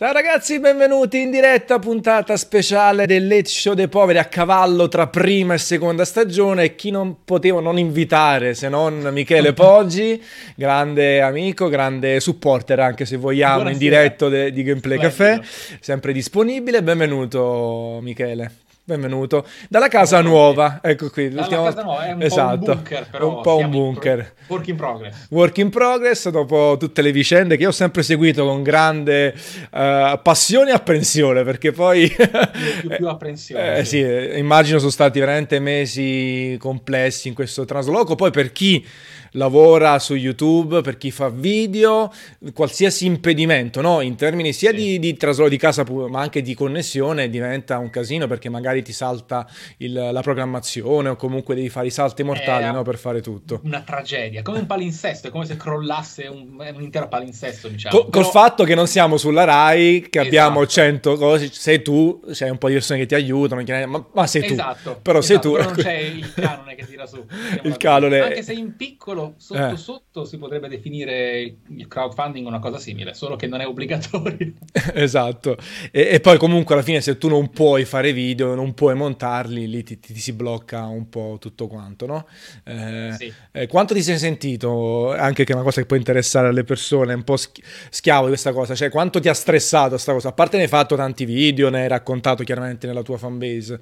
[0.00, 5.08] Ciao ragazzi, benvenuti in diretta puntata speciale del Late Show dei Poveri a cavallo tra
[5.08, 10.18] prima e seconda stagione chi non potevo non invitare se non Michele Poggi,
[10.56, 13.72] grande amico, grande supporter anche se vogliamo Buonasera.
[13.84, 15.42] in diretto de- di Gameplay Splendido.
[15.42, 16.82] Café, sempre disponibile.
[16.82, 18.52] Benvenuto Michele.
[18.82, 21.28] Benvenuto dalla casa nuova, ecco qui.
[21.28, 22.64] Dalla casa nuova, è un esatto.
[22.64, 24.32] po' un bunker, però un po' un bunker.
[24.46, 25.26] Pro- work in progress.
[25.28, 29.34] Work in progress, dopo tutte le vicende che io ho sempre seguito con grande
[29.70, 32.08] uh, passione e apprensione, perché poi...
[32.08, 33.76] più, più apprensione.
[33.76, 33.98] Eh, sì.
[33.98, 38.84] sì, immagino sono stati veramente mesi complessi in questo trasloco, poi per chi
[39.32, 42.12] lavora su YouTube, per chi fa video,
[42.52, 44.00] qualsiasi impedimento, no?
[44.00, 48.26] in termini sia di, di trasloco di casa ma anche di connessione diventa un casino
[48.26, 49.46] perché magari ti salta
[49.78, 52.82] il, la programmazione o comunque devi fare i salti mortali no?
[52.82, 53.60] per fare tutto.
[53.64, 57.96] Una tragedia, come un palinsesto, è come se crollasse un, un intero palinsesto diciamo.
[57.96, 58.22] Co- Però...
[58.22, 60.26] Col fatto che non siamo sulla RAI, che esatto.
[60.26, 64.26] abbiamo 100 cose, sei tu, c'è un po' di persone che ti aiutano, ma, ma
[64.26, 64.52] sei tu.
[64.52, 64.98] Esatto.
[65.02, 65.22] Però esatto.
[65.22, 65.52] sei tu.
[65.52, 67.24] Però non c'è il canone che tira su.
[67.62, 68.20] Il canone...
[68.20, 69.76] Anche se in piccolo piccolo, sotto eh.
[69.76, 74.52] sotto si potrebbe definire il crowdfunding una cosa simile, solo che non è obbligatorio.
[74.94, 75.56] esatto.
[75.90, 79.68] E, e, poi comunque alla fine se tu non puoi fare video, non puoi montarli,
[79.68, 82.26] lì ti, ti, ti si blocca un po' tutto quanto, no?
[82.64, 83.32] Eh, sì.
[83.52, 87.14] eh, quanto ti sei sentito, anche che è una cosa che può interessare alle persone,
[87.14, 90.28] un po' schiavo di questa cosa, cioè quanto ti ha stressato questa cosa?
[90.28, 93.80] A parte ne hai fatto tanti video, ne hai raccontato chiaramente nella tua fanbase.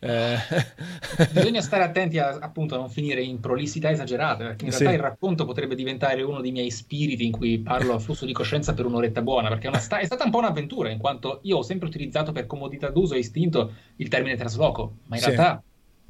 [0.00, 0.36] Eh.
[1.32, 4.94] Bisogna stare attenti a appunto a non finire in prolissità esagerate, perché in realtà sì.
[4.94, 8.74] il racconto potrebbe diventare uno dei miei spiriti in cui parlo a flusso di coscienza
[8.74, 11.62] per un'oretta buona, perché è, sta- è stata un po' un'avventura, in quanto io ho
[11.62, 15.30] sempre utilizzato per comodità d'uso e istinto il termine trasloco, ma in sì.
[15.30, 15.62] realtà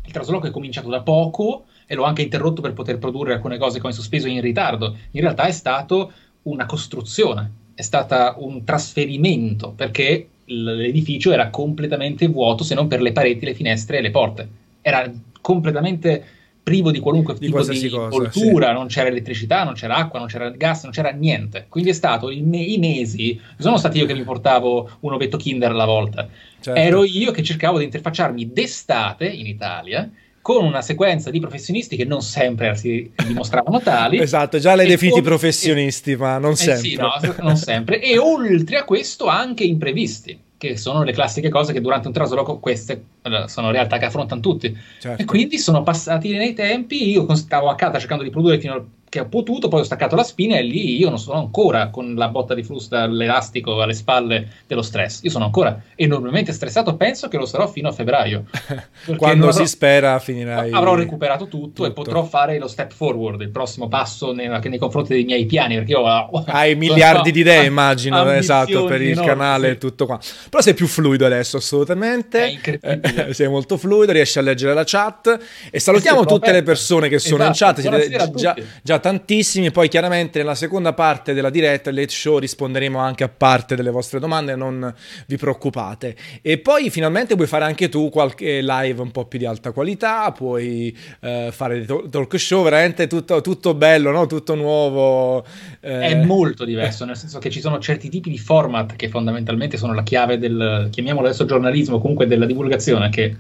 [0.04, 3.78] il trasloco è cominciato da poco e l'ho anche interrotto per poter produrre alcune cose
[3.78, 4.96] che ho in sospeso in ritardo.
[5.10, 12.64] In realtà è stato una costruzione, è stata un trasferimento, perché l'edificio era completamente vuoto
[12.64, 14.48] se non per le pareti, le finestre e le porte.
[14.80, 15.10] Era
[15.40, 16.24] completamente
[16.62, 18.72] privo di qualunque di tipo di cultura, sì.
[18.72, 21.66] non c'era elettricità, non c'era acqua, non c'era gas, non c'era niente.
[21.68, 25.36] Quindi è stato me- i mesi, non sono stato io che mi portavo un ovetto
[25.36, 26.28] Kinder alla volta,
[26.60, 26.78] certo.
[26.80, 30.10] ero io che cercavo di interfacciarmi d'estate in Italia
[30.42, 34.18] con una sequenza di professionisti che non sempre si dimostravano tali.
[34.18, 35.28] esatto, già l'hai definiti con...
[35.28, 36.88] professionisti, ma non eh sempre.
[36.88, 37.10] Sì, no,
[37.40, 38.00] non sempre.
[38.02, 42.58] E oltre a questo anche imprevisti che sono le classiche cose che durante un trasloco
[42.58, 43.02] queste
[43.46, 44.76] sono realtà che affrontano tutti.
[44.98, 45.22] Certo.
[45.22, 48.74] E quindi sono passati nei tempi, io stavo a casa cercando di produrre fino
[49.10, 52.14] che ho potuto, poi ho staccato la spina e lì io non sono ancora con
[52.14, 55.22] la botta di flusso dall'elastico alle spalle dello stress.
[55.24, 58.44] Io sono ancora enormemente stressato, penso che lo sarò fino a febbraio.
[59.18, 60.70] Quando avrò, si spera finirai.
[60.70, 64.78] Avrò recuperato tutto, tutto, e potrò fare lo step forward, il prossimo passo nei, nei
[64.78, 69.16] confronti dei miei piani, perché io ho, hai miliardi di idee, immagino, esatto, per il
[69.16, 69.78] no, canale e sì.
[69.78, 70.20] tutto qua.
[70.48, 72.44] Però sei più fluido adesso, assolutamente.
[72.44, 73.28] È incredibile.
[73.28, 75.36] Eh, sei molto fluido, riesci a leggere la chat
[75.68, 79.70] e salutiamo tutte le persone che sono esatto, in chat, siete già, già tantissimi.
[79.70, 83.90] Poi chiaramente nella seconda parte della diretta, il late show, risponderemo anche a parte delle
[83.90, 84.94] vostre domande, non
[85.26, 86.14] vi preoccupate.
[86.42, 90.30] E poi finalmente puoi fare anche tu qualche live un po' più di alta qualità,
[90.32, 94.26] puoi eh, fare dei talk show, veramente tutto, tutto bello, no?
[94.26, 95.44] tutto nuovo.
[95.80, 96.00] Eh.
[96.00, 99.94] È molto diverso, nel senso che ci sono certi tipi di format che fondamentalmente sono
[99.94, 103.36] la chiave del, chiamiamolo adesso giornalismo, comunque della divulgazione, che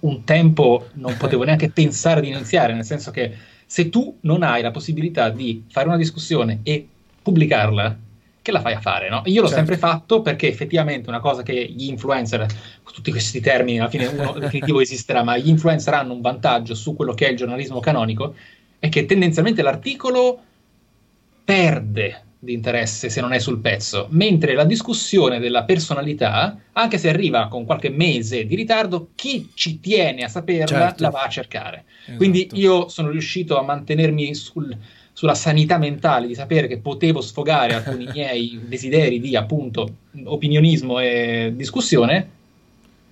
[0.00, 3.32] un tempo non potevo neanche pensare di iniziare, nel senso che
[3.72, 6.86] se tu non hai la possibilità di fare una discussione e
[7.22, 7.96] pubblicarla,
[8.42, 9.22] che la fai a fare, no?
[9.24, 9.64] Io l'ho certo.
[9.64, 12.46] sempre fatto perché effettivamente una cosa che gli influencer,
[12.92, 16.94] tutti questi termini, alla fine uno definitivo esisterà, ma gli influencer hanno un vantaggio su
[16.94, 18.34] quello che è il giornalismo canonico,
[18.78, 20.38] è che tendenzialmente l'articolo
[21.42, 27.08] perde di interesse se non è sul pezzo, mentre la discussione della personalità, anche se
[27.08, 31.02] arriva con qualche mese di ritardo, chi ci tiene a saperla certo.
[31.04, 31.84] la va a cercare.
[32.02, 32.16] Esatto.
[32.16, 34.76] Quindi io sono riuscito a mantenermi sul,
[35.12, 41.52] sulla sanità mentale di sapere che potevo sfogare alcuni miei desideri di appunto opinionismo e
[41.54, 42.40] discussione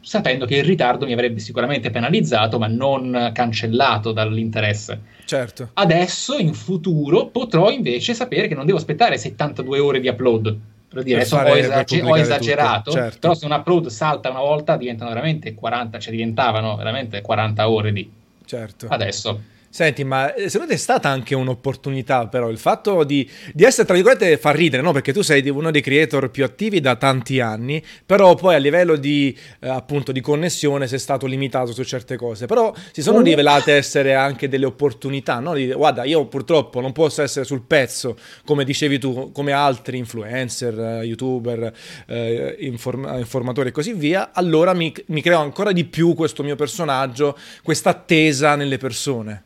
[0.00, 5.00] sapendo che il ritardo mi avrebbe sicuramente penalizzato, ma non cancellato dall'interesse.
[5.24, 5.70] Certo.
[5.74, 10.58] Adesso, in futuro, potrò invece sapere che non devo aspettare 72 ore di upload.
[10.88, 13.18] Per dire, adesso ho, esager- ho esagerato, certo.
[13.20, 17.92] però se un upload salta una volta diventano veramente 40, cioè diventavano veramente 40 ore
[17.92, 18.10] di...
[18.44, 18.86] Certo.
[18.88, 19.40] Adesso
[19.72, 23.86] Senti, ma eh, secondo te è stata anche un'opportunità però il fatto di, di essere,
[23.86, 24.90] tra virgolette, far ridere, no?
[24.90, 28.96] Perché tu sei uno dei creator più attivi da tanti anni, però poi a livello
[28.96, 32.46] di, eh, appunto, di connessione sei stato limitato su certe cose.
[32.46, 35.54] Però si sono rivelate essere anche delle opportunità, no?
[35.54, 40.78] Di, guarda, io purtroppo non posso essere sul pezzo, come dicevi tu, come altri influencer,
[40.80, 41.72] eh, youtuber,
[42.08, 46.56] eh, inform- informatori e così via, allora mi, mi creo ancora di più questo mio
[46.56, 49.44] personaggio, questa attesa nelle persone.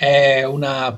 [0.00, 0.96] È una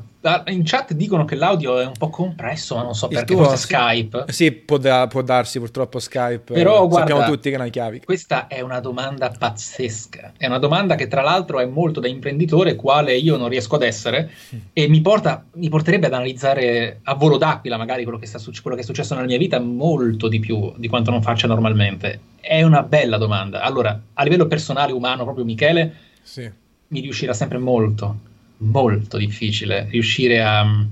[0.48, 3.56] in chat dicono che l'audio è un po' compresso, ma non so perché, tuo, forse
[3.56, 4.24] Skype.
[4.28, 6.52] Sì, può, da, può, darsi purtroppo Skype.
[6.52, 8.02] Però guarda, sappiamo tutti che non hai chiavi.
[8.04, 10.34] Questa è una domanda pazzesca.
[10.36, 13.82] È una domanda che tra l'altro è molto da imprenditore, quale io non riesco ad
[13.82, 14.30] essere,
[14.74, 18.76] e mi, porta, mi porterebbe ad analizzare a volo d'aquila magari quello che, sta, quello
[18.76, 22.20] che è successo nella mia vita molto di più di quanto non faccia normalmente.
[22.40, 23.62] È una bella domanda.
[23.62, 26.50] Allora, a livello personale, umano, proprio Michele, sì.
[26.88, 28.28] mi riuscirà sempre molto
[28.60, 30.82] molto difficile riuscire a mm,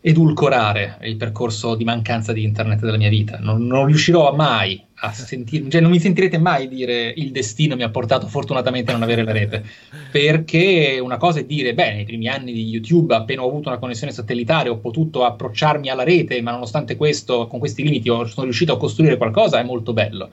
[0.00, 3.38] edulcorare il percorso di mancanza di internet della mia vita.
[3.40, 7.82] Non, non riuscirò mai a sentirmi, cioè non mi sentirete mai dire il destino mi
[7.82, 9.64] ha portato fortunatamente a non avere la rete,
[10.10, 13.78] perché una cosa è dire, beh, nei primi anni di YouTube, appena ho avuto una
[13.78, 18.72] connessione satellitare, ho potuto approcciarmi alla rete, ma nonostante questo, con questi limiti, sono riuscito
[18.72, 20.30] a costruire qualcosa, è molto bello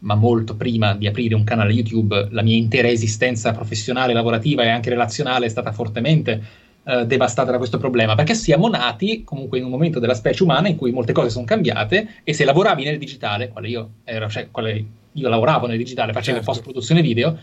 [0.00, 4.68] ma molto prima di aprire un canale YouTube, la mia intera esistenza professionale, lavorativa e
[4.68, 6.42] anche relazionale è stata fortemente
[6.84, 10.68] eh, devastata da questo problema, perché siamo nati comunque in un momento della specie umana
[10.68, 14.48] in cui molte cose sono cambiate e se lavoravi nel digitale, quale io, ero, cioè,
[14.50, 16.52] quale io lavoravo nel digitale, facevo certo.
[16.52, 17.38] post-produzione video,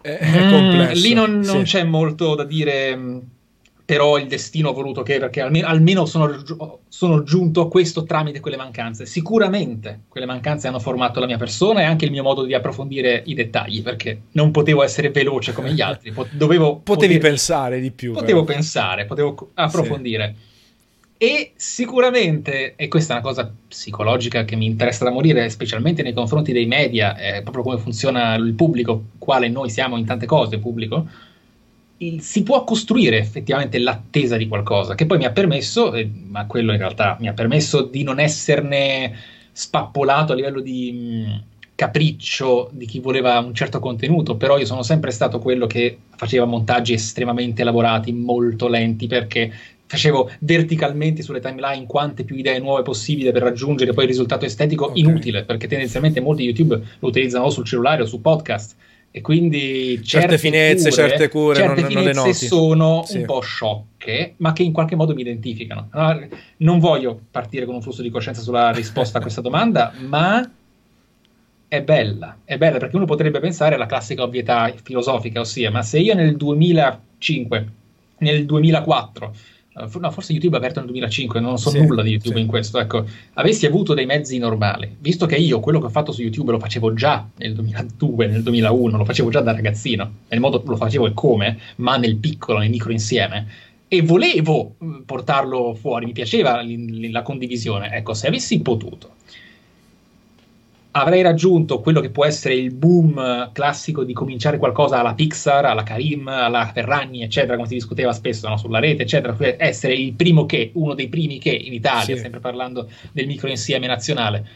[0.00, 1.76] è, è mm, lì non, non sì.
[1.76, 2.96] c'è molto da dire
[3.86, 6.42] però il destino ha voluto che, perché almeno, almeno sono,
[6.88, 9.06] sono, giunto a questo tramite quelle mancanze.
[9.06, 13.22] Sicuramente quelle mancanze hanno formato la mia persona e anche il mio modo di approfondire
[13.26, 16.80] i dettagli, perché non potevo essere veloce come gli altri, dovevo...
[16.86, 18.12] Potevi poter, pensare di più.
[18.12, 18.56] Potevo però.
[18.56, 20.34] pensare, potevo approfondire.
[20.36, 20.54] Sì.
[21.18, 26.12] E sicuramente, e questa è una cosa psicologica che mi interessa da morire, specialmente nei
[26.12, 30.58] confronti dei media, è proprio come funziona il pubblico, quale noi siamo in tante cose,
[30.58, 31.06] pubblico,
[32.18, 36.72] si può costruire effettivamente l'attesa di qualcosa, che poi mi ha permesso, eh, ma quello
[36.72, 39.14] in realtà mi ha permesso di non esserne
[39.50, 41.42] spappolato a livello di mh,
[41.74, 46.44] capriccio di chi voleva un certo contenuto, però io sono sempre stato quello che faceva
[46.44, 49.50] montaggi estremamente elaborati, molto lenti, perché
[49.86, 54.86] facevo verticalmente sulle timeline quante più idee nuove possibile per raggiungere poi il risultato estetico
[54.86, 55.00] okay.
[55.00, 58.74] inutile, perché tendenzialmente molti YouTube lo utilizzano o sul cellulare o su podcast
[59.16, 62.34] e quindi certe, certe finezze, cure, certe cure certe non, non le noti.
[62.34, 63.16] sono sì.
[63.16, 65.88] un po' sciocche, ma che in qualche modo mi identificano.
[65.92, 66.28] Allora,
[66.58, 70.46] non voglio partire con un flusso di coscienza sulla risposta a questa domanda, ma
[71.66, 75.98] è bella, è bella perché uno potrebbe pensare alla classica ovvietà filosofica, ossia, ma se
[75.98, 77.68] io nel 2005,
[78.18, 79.55] nel 2004 eh,
[79.98, 82.40] no, forse YouTube è aperto nel 2005, non so sì, nulla di YouTube sì.
[82.40, 86.12] in questo, ecco, avessi avuto dei mezzi normali, visto che io quello che ho fatto
[86.12, 90.40] su YouTube lo facevo già nel 2002, nel 2001, lo facevo già da ragazzino, nel
[90.40, 93.46] modo lo facevo e come, ma nel piccolo, nel micro insieme,
[93.88, 99.14] e volevo mm, portarlo fuori, mi piaceva la condivisione, ecco, se avessi potuto
[101.00, 105.82] avrei raggiunto quello che può essere il boom classico di cominciare qualcosa alla Pixar, alla
[105.82, 108.56] Karim, alla Ferragni, eccetera, come si discuteva spesso no?
[108.56, 112.20] sulla rete, eccetera, essere il primo che, uno dei primi che in Italia, sì.
[112.20, 114.46] sempre parlando del microinsieme nazionale.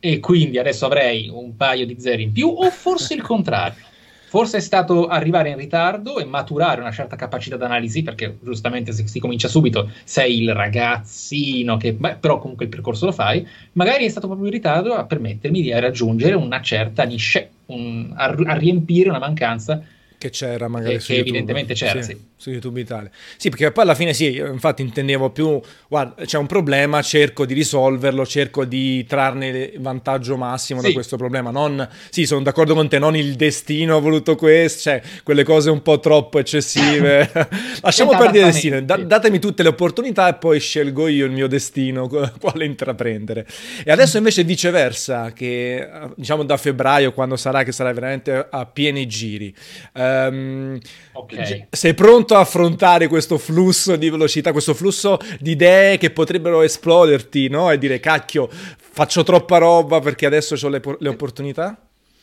[0.00, 3.88] E quindi adesso avrei un paio di zeri in più, o forse il contrario.
[4.30, 9.04] Forse è stato arrivare in ritardo e maturare una certa capacità d'analisi, perché giustamente se
[9.08, 9.90] si comincia subito.
[10.04, 14.46] Sei il ragazzino che, beh, però comunque il percorso lo fai, magari è stato proprio
[14.46, 19.82] in ritardo a permettermi di raggiungere una certa niche, un, a, a riempire una mancanza
[20.16, 22.29] che c'era magari che, che evidentemente c'era, sì, sì.
[22.40, 23.10] Su YouTube Italia.
[23.36, 27.52] Sì, perché poi alla fine sì, infatti intendevo più, guarda, c'è un problema, cerco di
[27.52, 30.86] risolverlo, cerco di trarne vantaggio massimo sì.
[30.86, 31.50] da questo problema.
[31.50, 35.68] Non, sì, sono d'accordo con te, non il destino ha voluto questo, cioè quelle cose
[35.68, 37.30] un po' troppo eccessive.
[37.82, 41.46] Lasciamo perdere il destino, da, datemi tutte le opportunità e poi scelgo io il mio
[41.46, 42.08] destino,
[42.40, 43.46] quale intraprendere.
[43.84, 49.06] E adesso invece viceversa, che diciamo da febbraio, quando sarà, che sarà veramente a pieni
[49.06, 49.54] giri.
[49.94, 50.78] Um,
[51.12, 51.66] okay.
[51.70, 57.48] Sei pronto a affrontare questo flusso di velocità, questo flusso di idee che potrebbero esploderti,
[57.48, 57.70] no?
[57.70, 61.76] E dire, cacchio, faccio troppa roba perché adesso ho le, le opportunità?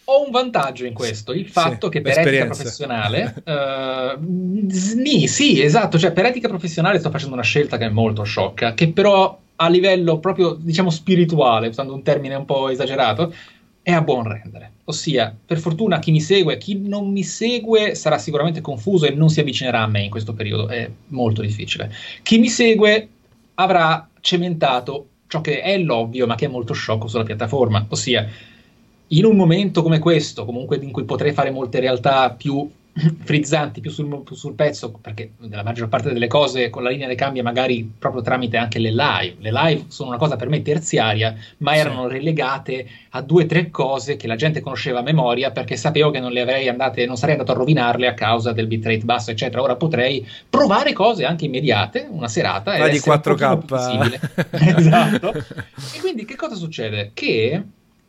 [0.09, 5.61] Ho un vantaggio in questo, il fatto sì, che per etica professionale, uh, sì, sì,
[5.61, 9.37] esatto, cioè per etica professionale sto facendo una scelta che è molto sciocca, che però
[9.57, 13.33] a livello proprio, diciamo, spirituale, usando un termine un po' esagerato,
[13.87, 14.71] è a buon rendere.
[14.83, 19.29] Ossia, per fortuna chi mi segue, chi non mi segue sarà sicuramente confuso e non
[19.29, 21.89] si avvicinerà a me in questo periodo, è molto difficile.
[22.21, 23.07] Chi mi segue
[23.53, 28.27] avrà cementato ciò che è l'ovvio ma che è molto sciocco sulla piattaforma, ossia
[29.07, 32.69] in un momento come questo, comunque in cui potrei fare molte realtà più
[33.23, 37.15] frizzanti più sul, sul, pezzo, perché nella maggior parte delle cose con la linea le
[37.15, 39.35] cambia magari proprio tramite anche le live.
[39.39, 42.13] Le live sono una cosa per me terziaria, ma erano sì.
[42.13, 46.19] relegate a due o tre cose che la gente conosceva a memoria perché sapevo che
[46.19, 49.61] non le avrei andate, non sarei andato a rovinarle a causa del bitrate basso, eccetera.
[49.61, 52.77] Ora potrei provare cose anche immediate, una serata.
[52.77, 54.19] Ma di 4K.
[54.77, 55.33] esatto.
[55.97, 57.11] E quindi che cosa succede?
[57.13, 57.63] Che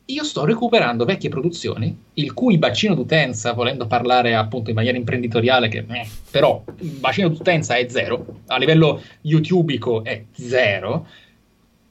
[0.09, 5.67] io sto recuperando vecchie produzioni, il cui bacino d'utenza, volendo parlare appunto in maniera imprenditoriale,
[5.69, 11.05] che eh, però il bacino d'utenza è zero, a livello youtubico è zero,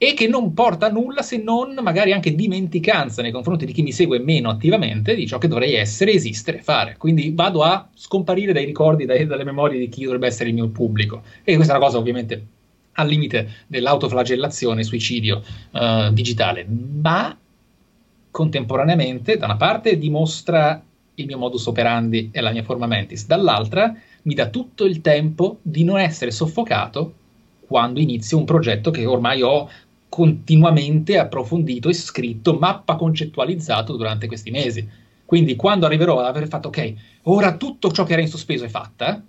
[0.00, 3.82] e che non porta a nulla se non magari anche dimenticanza nei confronti di chi
[3.82, 6.96] mi segue meno attivamente di ciò che dovrei essere, esistere, fare.
[6.96, 10.68] Quindi vado a scomparire dai ricordi, dai, dalle memorie di chi dovrebbe essere il mio
[10.68, 11.22] pubblico.
[11.42, 12.46] E questa è una cosa ovviamente
[12.92, 17.36] al limite dell'autoflagellazione, suicidio uh, digitale, ma
[18.38, 20.80] contemporaneamente, da una parte, dimostra
[21.14, 23.92] il mio modus operandi e la mia forma mentis, dall'altra
[24.22, 27.14] mi dà tutto il tempo di non essere soffocato
[27.66, 29.68] quando inizio un progetto che ormai ho
[30.08, 34.88] continuamente approfondito e scritto, mappa concettualizzato durante questi mesi.
[35.24, 38.68] Quindi quando arriverò ad aver fatto ok, ora tutto ciò che era in sospeso è
[38.68, 39.20] fatta,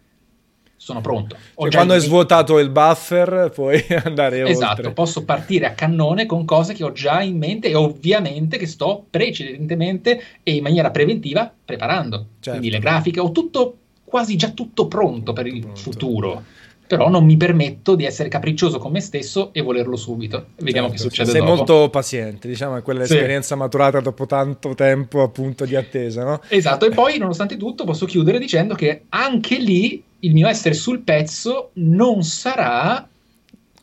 [0.79, 1.35] sono pronto.
[1.55, 4.91] Cioè, quando hai svuotato il buffer puoi andare esatto, oltre.
[4.93, 9.05] posso partire a cannone con cose che ho già in mente e ovviamente che sto
[9.09, 12.25] precedentemente e in maniera preventiva preparando.
[12.39, 12.51] Certo.
[12.51, 15.79] Quindi le grafiche, ho tutto, quasi già tutto pronto per il pronto.
[15.79, 16.43] futuro
[16.89, 20.47] però non mi permetto di essere capriccioso con me stesso e volerlo subito.
[20.55, 21.03] Vediamo certo.
[21.03, 21.53] che succede Sei dopo.
[21.53, 23.61] molto paziente, diciamo, è quell'esperienza sì.
[23.61, 26.41] maturata dopo tanto tempo appunto di attesa, no?
[26.47, 30.99] Esatto, e poi nonostante tutto posso chiudere dicendo che anche lì il mio essere sul
[30.99, 33.07] pezzo non sarà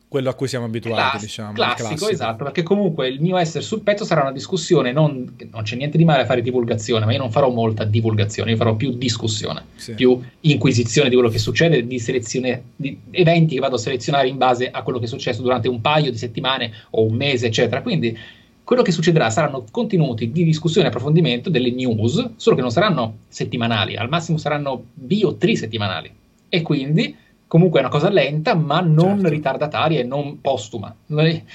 [0.08, 1.52] quello a cui siamo abituati, Class- diciamo.
[1.52, 5.62] Classico, classico, esatto, perché comunque il mio essere sul pezzo sarà una discussione, non, non,
[5.62, 8.76] c'è niente di male a fare divulgazione, ma io non farò molta divulgazione, io farò
[8.76, 9.94] più discussione, sì.
[9.94, 14.38] più inquisizione di quello che succede, di selezione di eventi che vado a selezionare in
[14.38, 17.82] base a quello che è successo durante un paio di settimane o un mese, eccetera.
[17.82, 18.16] Quindi
[18.62, 23.18] quello che succederà saranno contenuti di discussione e approfondimento delle news, solo che non saranno
[23.28, 26.10] settimanali, al massimo saranno bi o trisettimanali.
[26.48, 27.16] E quindi
[27.48, 29.28] comunque è una cosa lenta, ma non certo.
[29.28, 30.94] ritardataria e non postuma.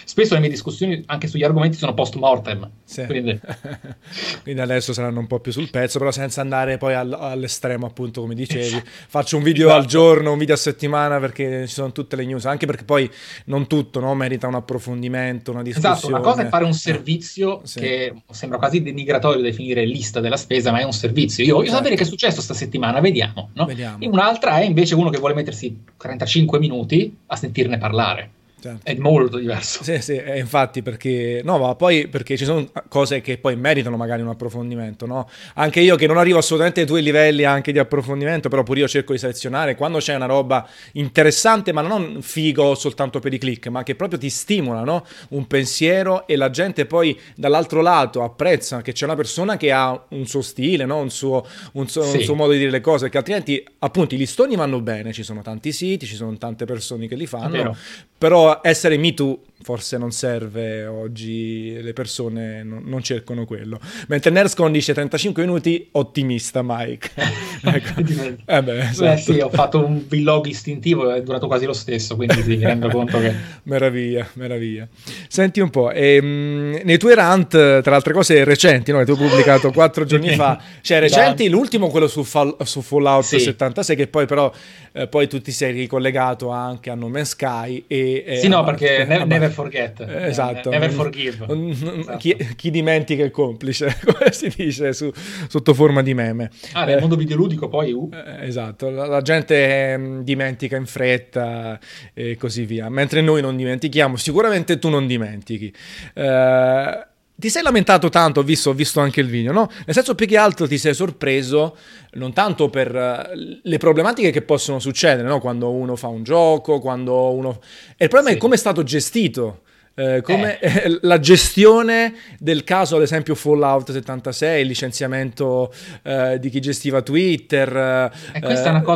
[0.05, 2.69] Spesso le mie discussioni anche sugli argomenti sono post mortem.
[2.83, 3.05] Sì.
[3.05, 3.39] Quindi.
[4.43, 4.61] quindi.
[4.61, 8.35] adesso saranno un po' più sul pezzo, però senza andare poi all- all'estremo, appunto, come
[8.35, 8.81] dicevi.
[9.07, 9.81] Faccio un video esatto.
[9.81, 13.09] al giorno, un video a settimana perché ci sono tutte le news, anche perché poi
[13.45, 14.13] non tutto no?
[14.15, 15.95] merita un approfondimento, una discussione.
[15.95, 17.79] Esatto, una cosa è fare un servizio sì.
[17.79, 21.43] che sembra quasi denigratorio definire lista della spesa, ma è un servizio.
[21.43, 21.77] Io voglio certo.
[21.77, 23.49] sapere che è successo sta settimana, vediamo.
[23.53, 23.65] No?
[23.65, 23.97] vediamo.
[23.99, 28.29] E un'altra è invece uno che vuole mettersi 35 minuti a sentirne parlare.
[28.61, 28.79] Certo.
[28.83, 29.83] È molto diverso.
[29.83, 34.21] Sì, sì, infatti perché, no, ma poi perché ci sono cose che poi meritano magari
[34.21, 35.27] un approfondimento, no?
[35.55, 38.87] Anche io che non arrivo assolutamente ai tuoi livelli anche di approfondimento, però pure io
[38.87, 43.67] cerco di selezionare quando c'è una roba interessante, ma non figo soltanto per i click,
[43.67, 45.05] ma che proprio ti stimola, no?
[45.29, 50.05] Un pensiero e la gente poi dall'altro lato apprezza che c'è una persona che ha
[50.09, 50.99] un suo stile, no?
[50.99, 52.17] Un suo, un suo, sì.
[52.17, 55.23] un suo modo di dire le cose, che altrimenti appunto i listoni vanno bene, ci
[55.23, 57.75] sono tanti siti, ci sono tante persone che li fanno,
[58.17, 63.79] però essere Me Too forse non serve oggi, le persone non, non cercano quello.
[64.07, 67.09] Mentre Nerscon dice 35 minuti, ottimista Mike.
[67.63, 68.01] ecco.
[68.45, 69.11] eh beh, esatto.
[69.11, 72.89] eh sì, ho fatto un vlog istintivo, è durato quasi lo stesso, quindi mi rendo
[72.91, 73.33] conto che...
[73.63, 74.87] meraviglia, meraviglia.
[75.27, 79.03] Senti un po', ehm, nei tuoi rant, tra altre cose recenti, no?
[79.03, 83.39] tu hai pubblicato quattro giorni fa, cioè recenti, l'ultimo quello su, Fall, su Fallout sì.
[83.39, 84.51] 76, che poi però
[84.93, 88.23] eh, poi tu ti sei ricollegato anche a No Man's Sky e...
[88.25, 89.99] e sì, no, perché ne, Never forget.
[90.01, 90.69] Esatto.
[90.69, 91.45] Never forgive.
[91.69, 92.17] Esatto.
[92.17, 95.11] Chi, chi, dimentica il complice, come si dice su,
[95.47, 96.49] sotto forma di meme.
[96.73, 97.91] Ah, nel eh, mondo videoludico poi...
[97.91, 98.09] Uh.
[98.13, 101.79] Eh, esatto, la, la gente mh, mm, dimentica in fretta
[102.13, 105.73] e così via, mentre noi non dimentichiamo, sicuramente tu non dimentichi.
[106.13, 107.05] Eh,
[107.41, 109.67] ti sei lamentato tanto, ho visto, ho visto, anche il video, no?
[109.85, 111.75] Nel senso più che altro ti sei sorpreso
[112.11, 115.39] non tanto per uh, le problematiche che possono succedere, no?
[115.39, 117.59] Quando uno fa un gioco, quando uno...
[117.97, 118.35] E il problema sì.
[118.35, 119.61] è come è stato gestito.
[119.95, 120.99] Eh, come eh.
[121.01, 127.73] la gestione del caso, ad esempio, Fallout 76, il licenziamento eh, di chi gestiva Twitter,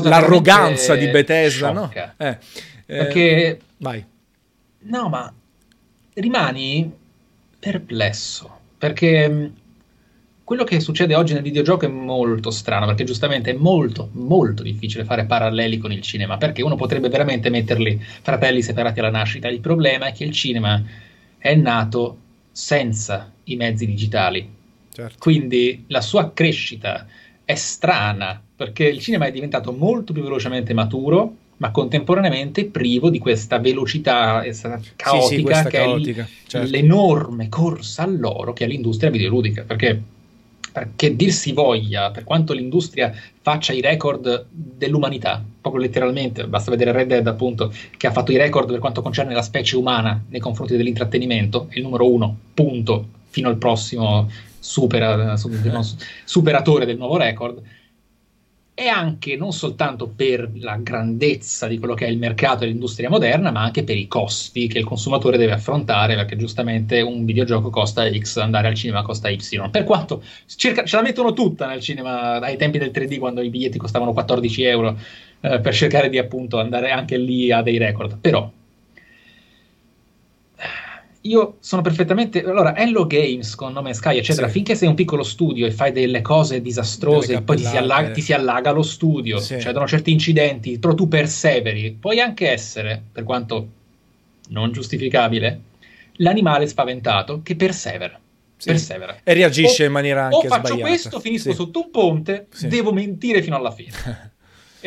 [0.03, 2.13] l'arroganza di Bethesda, sciocca.
[2.15, 2.25] no?
[2.27, 2.37] Eh,
[2.85, 3.59] Perché...
[3.77, 4.05] Vai.
[4.81, 5.33] No, ma
[6.13, 7.03] rimani
[7.65, 9.51] perplesso perché
[10.43, 15.03] quello che succede oggi nel videogioco è molto strano, perché giustamente è molto, molto difficile
[15.03, 19.47] fare paralleli con il cinema, perché uno potrebbe veramente metterli fratelli separati alla nascita.
[19.47, 20.83] Il problema è che il cinema
[21.39, 22.17] è nato
[22.51, 24.47] senza i mezzi digitali.
[24.93, 25.15] Certo.
[25.17, 27.07] Quindi la sua crescita
[27.43, 33.19] è strana, perché il cinema è diventato molto più velocemente maturo, ma contemporaneamente privo di
[33.19, 34.43] questa velocità
[34.95, 36.69] caotica sì, sì, che caotica, è certo.
[36.69, 39.63] l'enorme corsa all'oro che è l'industria videoludica.
[39.63, 40.01] Perché,
[40.71, 46.91] perché dir si voglia, per quanto l'industria faccia i record dell'umanità, proprio letteralmente, basta vedere
[46.91, 50.41] Red Dead appunto, che ha fatto i record per quanto concerne la specie umana nei
[50.41, 55.37] confronti dell'intrattenimento, è il numero uno, punto, fino al prossimo supera,
[56.25, 57.61] superatore del nuovo record
[58.77, 63.09] e anche non soltanto per la grandezza di quello che è il mercato e l'industria
[63.09, 67.69] moderna, ma anche per i costi che il consumatore deve affrontare, perché giustamente un videogioco
[67.69, 69.69] costa X, andare al cinema costa Y.
[69.71, 73.49] Per quanto cerca, ce la mettono tutta nel cinema ai tempi del 3D, quando i
[73.49, 74.97] biglietti costavano 14 euro,
[75.39, 78.17] eh, per cercare di appunto andare anche lì a dei record.
[78.19, 78.51] Però
[81.25, 82.43] io sono perfettamente.
[82.43, 84.47] Allora, Hello Games con nome Sky, eccetera.
[84.47, 84.53] Sì.
[84.53, 88.11] Finché sei un piccolo studio e fai delle cose disastrose, delle poi ti si, allaga,
[88.11, 89.59] ti si, allaga, lo studio, sì.
[89.59, 91.97] cedono certi incidenti, però tu perseveri.
[91.99, 93.67] Puoi anche essere, per quanto
[94.49, 95.59] non giustificabile,
[96.17, 98.19] l'animale spaventato che persevera.
[98.57, 98.69] Sì.
[98.69, 99.17] persevera.
[99.23, 100.87] E reagisce o, in maniera anche o faccio sbagliata.
[100.89, 103.91] questo, finisco sotto un ponte, devo mentire fino alla fine.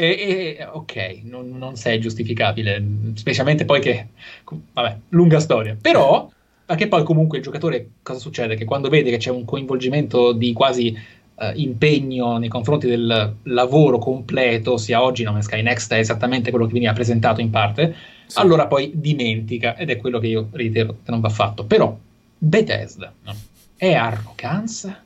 [0.00, 2.80] E, e, ok, non, non, sei giustificabile,
[3.14, 4.06] specialmente poi che,
[4.72, 5.76] vabbè, lunga storia.
[5.80, 6.30] Però,
[6.64, 8.54] perché poi comunque il giocatore, cosa succede?
[8.54, 10.96] Che quando vede che c'è un coinvolgimento di quasi
[11.34, 16.66] uh, impegno nei confronti del lavoro completo, sia oggi No Sky Next è esattamente quello
[16.66, 18.38] che veniva presentato in parte, sì.
[18.38, 21.64] allora poi dimentica, ed è quello che io reitero che non va fatto.
[21.64, 21.98] Però,
[22.38, 23.34] Bethesda, no?
[23.76, 25.02] è arroganza?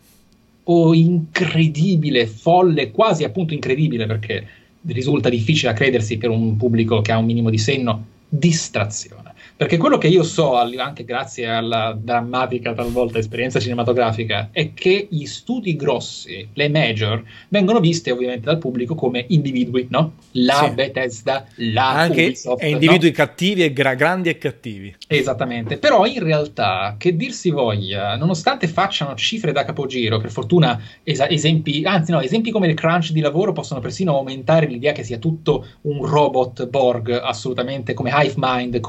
[0.64, 7.12] O incredibile, folle, quasi appunto incredibile perché risulta difficile a credersi per un pubblico che
[7.12, 9.31] ha un minimo di senno, distrazione.
[9.56, 15.24] Perché quello che io so, anche grazie alla drammatica talvolta esperienza cinematografica, è che gli
[15.24, 20.14] studi grossi, le major, vengono viste ovviamente dal pubblico come individui, no?
[20.32, 20.74] La sì.
[20.74, 23.14] Bethesda, la anche Ubisoft, individui no?
[23.14, 24.94] cattivi e gra- grandi e cattivi.
[25.06, 30.80] Esattamente, però in realtà, che dir si voglia, nonostante facciano cifre da capogiro, per fortuna
[31.02, 35.04] es- esempi, anzi no, esempi come il crunch di lavoro possono persino aumentare l'idea che
[35.04, 38.80] sia tutto un robot Borg, assolutamente come Hive Mind,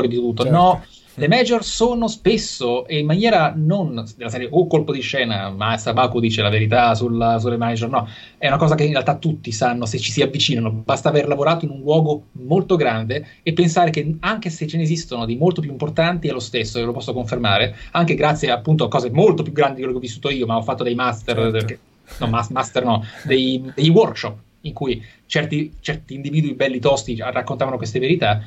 [0.00, 0.42] controllatori di tutto.
[0.42, 0.56] Certo.
[0.56, 0.84] No,
[1.14, 5.76] le major sono spesso e in maniera non della serie o colpo di scena, ma
[5.76, 8.08] Sabaku dice la verità sulla, sulle major, no,
[8.38, 11.64] è una cosa che in realtà tutti sanno se ci si avvicinano, basta aver lavorato
[11.64, 15.60] in un luogo molto grande e pensare che anche se ce ne esistono di molto
[15.60, 19.42] più importanti è lo stesso, e lo posso confermare, anche grazie appunto a cose molto
[19.42, 21.50] più grandi di quello che ho vissuto io, ma ho fatto dei master, certo.
[21.50, 21.78] perché,
[22.18, 27.98] no, master no, dei, dei workshop in cui certi, certi individui belli tosti raccontavano queste
[27.98, 28.42] verità,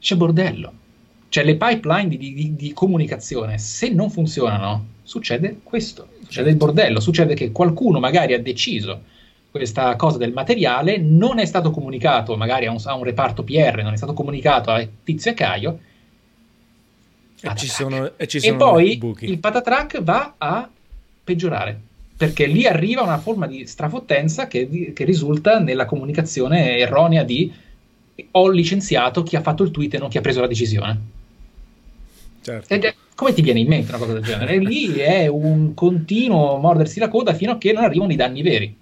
[0.00, 0.72] c'è bordello.
[1.28, 6.98] Cioè le pipeline di, di, di comunicazione, se non funzionano, succede questo, succede il bordello,
[6.98, 9.02] succede che qualcuno magari ha deciso
[9.50, 13.82] questa cosa del materiale, non è stato comunicato magari a un, a un reparto PR,
[13.82, 15.78] non è stato comunicato a Tizio e Caio,
[17.40, 19.30] e, ci sono, e, ci sono, e poi buchi.
[19.30, 20.68] il patatrack va a
[21.22, 21.80] peggiorare
[22.16, 27.50] perché lì arriva una forma di strafottenza che, che risulta nella comunicazione erronea di
[28.30, 31.00] ho licenziato chi ha fatto il tweet e non chi ha preso la decisione.
[32.42, 32.72] Certo.
[32.72, 34.58] Ed, come ti viene in mente una cosa del genere?
[34.58, 38.76] Lì è un continuo mordersi la coda fino a che non arrivano i danni veri.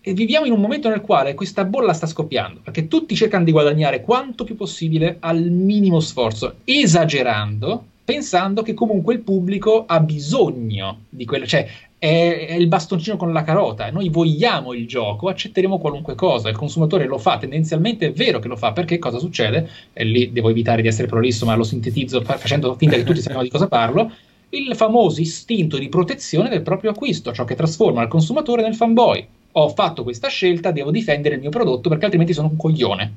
[0.00, 3.52] E viviamo in un momento nel quale questa bolla sta scoppiando, perché tutti cercano di
[3.52, 11.00] guadagnare quanto più possibile al minimo sforzo, esagerando, pensando che comunque il pubblico ha bisogno
[11.08, 13.90] di quello, cioè è, è, il bastoncino con la carota.
[13.90, 16.48] Noi vogliamo il gioco, accetteremo qualunque cosa.
[16.48, 19.68] Il consumatore lo fa, tendenzialmente è vero che lo fa, perché cosa succede?
[19.92, 23.42] E lì devo evitare di essere prolisso, ma lo sintetizzo facendo finta che tutti sappiamo
[23.42, 24.10] di cosa parlo.
[24.50, 29.26] Il famoso istinto di protezione del proprio acquisto, ciò che trasforma il consumatore nel fanboy.
[29.52, 33.12] Ho fatto questa scelta, devo difendere il mio prodotto perché altrimenti sono un coglione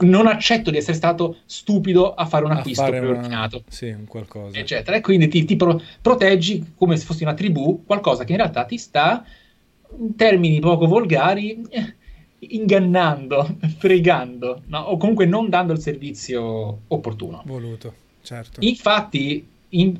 [0.00, 3.56] non accetto di essere stato stupido a fare un acquisto fare preordinato.
[3.56, 3.64] Una...
[3.68, 4.58] Sì, qualcosa.
[4.58, 4.96] Eccetera.
[4.96, 8.64] E quindi ti, ti pro- proteggi come se fossi una tribù, qualcosa che in realtà
[8.64, 9.24] ti sta,
[9.98, 11.94] in termini poco volgari, eh,
[12.38, 14.78] ingannando, fregando, no?
[14.78, 17.42] o comunque non dando il servizio opportuno.
[17.44, 18.60] Voluto, certo.
[18.62, 19.98] Infatti, in...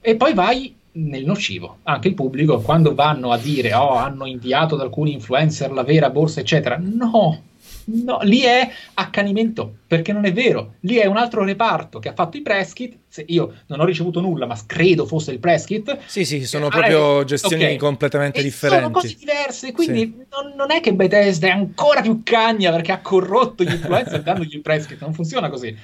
[0.00, 1.78] e poi vai nel nocivo.
[1.84, 6.10] Anche il pubblico, quando vanno a dire, oh, hanno inviato ad alcuni influencer la vera
[6.10, 6.78] borsa, eccetera.
[6.80, 7.42] No,
[7.88, 10.74] No, lì è accanimento, perché non è vero.
[10.80, 12.96] Lì è un altro reparto che ha fatto i press kit.
[13.08, 15.98] Se io non ho ricevuto nulla, ma credo fosse il press kit.
[16.06, 17.76] Sì, sì, sono eh, proprio gestioni okay.
[17.76, 18.82] completamente e differenti.
[18.82, 20.26] Sono cose diverse, quindi sì.
[20.30, 24.54] non, non, è che Bethesda è ancora più cagna perché ha corrotto gli influencer dandogli
[24.56, 25.00] il press kit.
[25.00, 25.74] Non funziona così.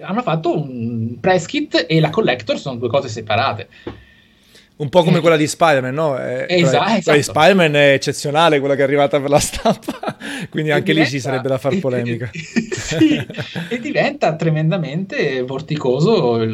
[0.00, 3.68] Hanno fatto un press kit e la collector sono due cose separate.
[4.80, 6.16] Un po' come quella di Spider-Man, no?
[6.16, 6.78] È, esatto.
[6.78, 7.16] Quella, esatto.
[7.18, 10.16] di Spider-Man è eccezionale, quella che è arrivata per la stampa,
[10.48, 12.30] quindi anche diventa, lì ci sarebbe da far polemica.
[12.32, 13.22] sì,
[13.68, 16.52] e diventa tremendamente vorticoso il,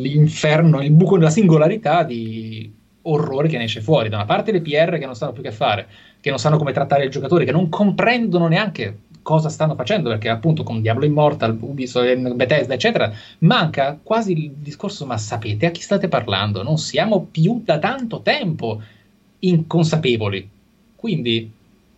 [0.00, 4.08] l'inferno, il buco della singolarità di orrore che ne esce fuori.
[4.08, 5.86] Da una parte le PR che non sanno più che fare,
[6.20, 10.28] che non sanno come trattare il giocatore, che non comprendono neanche cosa stanno facendo, perché
[10.28, 15.80] appunto con Diablo Immortal, Ubisoft, Bethesda, eccetera, manca quasi il discorso, ma sapete a chi
[15.80, 16.62] state parlando?
[16.62, 18.80] Non siamo più da tanto tempo
[19.38, 20.48] inconsapevoli.
[20.94, 21.50] Quindi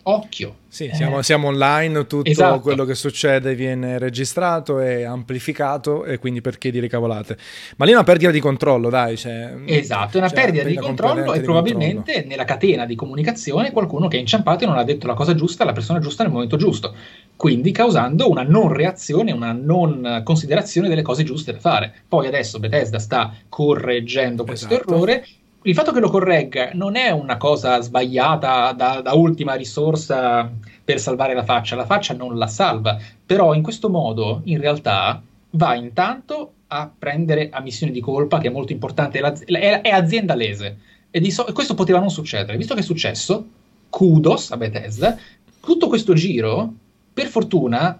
[0.08, 0.56] occhio.
[0.68, 2.60] Sì, siamo, siamo online, tutto esatto.
[2.60, 7.38] quello che succede viene registrato e amplificato e quindi perché dire cavolate.
[7.76, 9.16] Ma lì è una perdita di controllo, dai.
[9.16, 12.28] Cioè, esatto, è una perdita di controllo e probabilmente controllo.
[12.28, 15.62] nella catena di comunicazione qualcuno che è inciampato e non ha detto la cosa giusta
[15.62, 16.94] alla persona giusta nel momento giusto,
[17.36, 21.92] quindi causando una non reazione, una non considerazione delle cose giuste da fare.
[22.06, 24.92] Poi adesso Bethesda sta correggendo questo esatto.
[24.92, 25.26] errore
[25.66, 30.48] il fatto che lo corregga non è una cosa sbagliata da, da, ultima risorsa
[30.84, 35.20] per salvare la faccia, la faccia non la salva, però in questo modo in realtà
[35.50, 40.78] va intanto a prendere ammissione di colpa, che è molto importante, è, è azienda lese,
[41.10, 43.46] e, so- e questo poteva non succedere, visto che è successo,
[43.90, 45.18] kudos a Bethesda,
[45.60, 46.72] tutto questo giro,
[47.12, 47.98] per fortuna,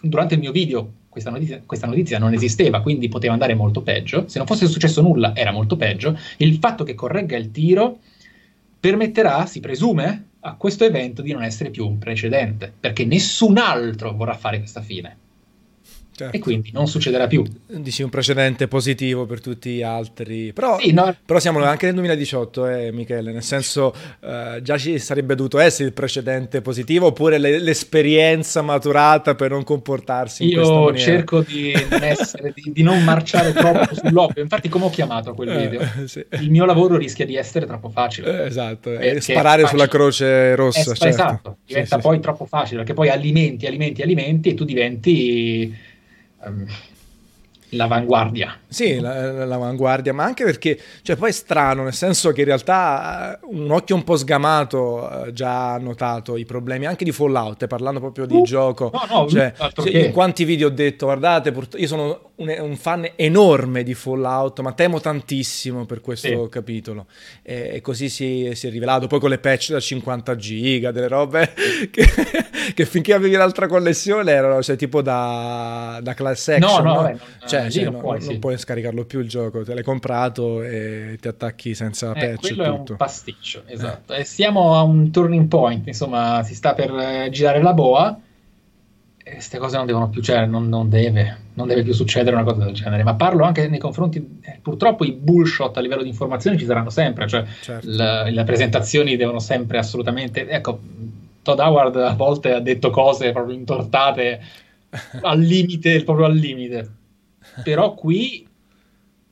[0.00, 4.28] durante il mio video questa notizia, questa notizia, non esisteva, quindi poteva andare molto peggio.
[4.28, 6.18] Se non fosse successo nulla, era molto peggio.
[6.38, 7.98] Il fatto che corregga il tiro
[8.80, 14.12] permetterà, si presume, a questo evento di non essere più un precedente, perché nessun altro
[14.12, 15.16] vorrà fare questa fine.
[16.18, 16.34] Certo.
[16.36, 17.44] E quindi non succederà più.
[17.64, 20.52] Dici un precedente positivo per tutti gli altri.
[20.52, 21.14] Però, sì, no.
[21.24, 25.86] però siamo anche nel 2018, eh, Michele, nel senso eh, già ci sarebbe dovuto essere
[25.86, 32.02] il precedente positivo oppure le, l'esperienza maturata per non comportarsi in Io cerco di non,
[32.02, 34.42] essere, di, di non marciare troppo sull'occhio.
[34.42, 35.80] Infatti come ho chiamato quel eh, video?
[36.02, 36.26] Eh, sì.
[36.30, 38.42] Il mio lavoro rischia di essere troppo facile.
[38.42, 40.82] Eh, esatto, e sparare sulla croce rossa.
[40.82, 41.06] Certo.
[41.06, 45.86] Esatto, diventa sì, poi troppo facile perché poi alimenti, alimenti, alimenti e tu diventi
[46.42, 46.68] um,
[47.70, 48.58] l'avanguardia.
[48.66, 53.34] Sì, la, l'avanguardia, ma anche perché, cioè, poi è strano, nel senso che in realtà
[53.34, 57.66] eh, un occhio un po' sgamato eh, già ha notato i problemi anche di Fallout,
[57.66, 58.90] parlando proprio di uh, gioco.
[58.92, 63.10] No, no, cioè, cioè in quanti video ho detto, guardate, io sono un, un, fan
[63.16, 66.48] enorme di Fallout, ma temo tantissimo per questo sì.
[66.50, 67.06] capitolo.
[67.42, 71.08] E, e così si, si, è rivelato, poi con le patch da 50 giga, delle
[71.08, 71.52] robe
[71.90, 72.06] che,
[72.74, 76.94] che finché avevi l'altra connessione erano, cioè, tipo da, da class action, no?
[76.94, 77.02] no?
[77.02, 78.38] Vabbè, non, cioè, cioè, non, non, puoi, non sì.
[78.38, 82.54] puoi scaricarlo più il gioco, te l'hai comprato e ti attacchi senza eh, patch.
[82.54, 84.14] Quello è un pasticcio, esatto.
[84.14, 84.20] Eh.
[84.20, 88.20] E siamo a un turning point, insomma, si sta per eh, girare la boa.
[89.22, 92.44] E queste cose non devono più, cioè, non, non, deve, non deve più succedere una
[92.44, 93.02] cosa del genere.
[93.02, 96.90] Ma parlo anche nei confronti, eh, purtroppo i bullshot a livello di informazioni ci saranno
[96.90, 97.86] sempre, cioè certo.
[97.90, 100.48] la, le presentazioni devono sempre assolutamente.
[100.48, 100.80] Ecco,
[101.42, 104.40] Todd Howard a volte ha detto cose proprio intortate
[105.22, 106.96] al limite, proprio al limite
[107.62, 108.46] però qui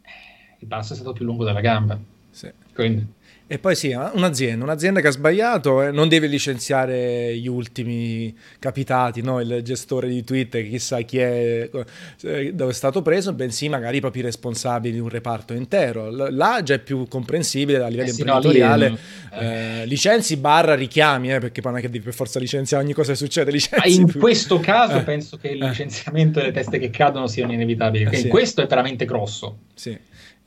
[0.02, 1.98] eh, il passo è stato più lungo della gamba.
[2.30, 2.50] Sì.
[2.74, 3.14] Quindi.
[3.48, 9.22] E poi sì, un'azienda, un'azienda che ha sbagliato eh, non deve licenziare gli ultimi capitati,
[9.22, 9.40] no?
[9.40, 11.70] il gestore di Twitter, chissà chi è,
[12.22, 16.10] eh, dove è stato preso, bensì magari i propri responsabili di un reparto intero.
[16.10, 18.88] Là già è più comprensibile a livello eh sì, imprenditoriale.
[18.88, 22.40] No, lì, eh, licenzi barra richiami, eh, perché poi non è che devi per forza
[22.40, 23.52] licenziare ogni cosa che succede.
[23.52, 24.18] Licenzi in più.
[24.18, 28.28] questo caso penso che il licenziamento delle teste che cadono siano inevitabili, perché sì.
[28.28, 29.58] questo è veramente grosso.
[29.72, 29.96] Sì.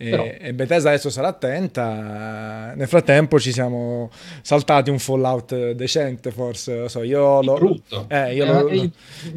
[0.02, 2.74] E, e, Bethesda adesso sarà attenta.
[2.74, 4.10] Nel frattempo ci siamo
[4.42, 6.78] saltati un Fallout decente, forse.
[6.78, 7.56] Lo so, io lo.
[7.56, 8.06] Brutto.
[8.08, 8.92] Eh, io, eh, lo...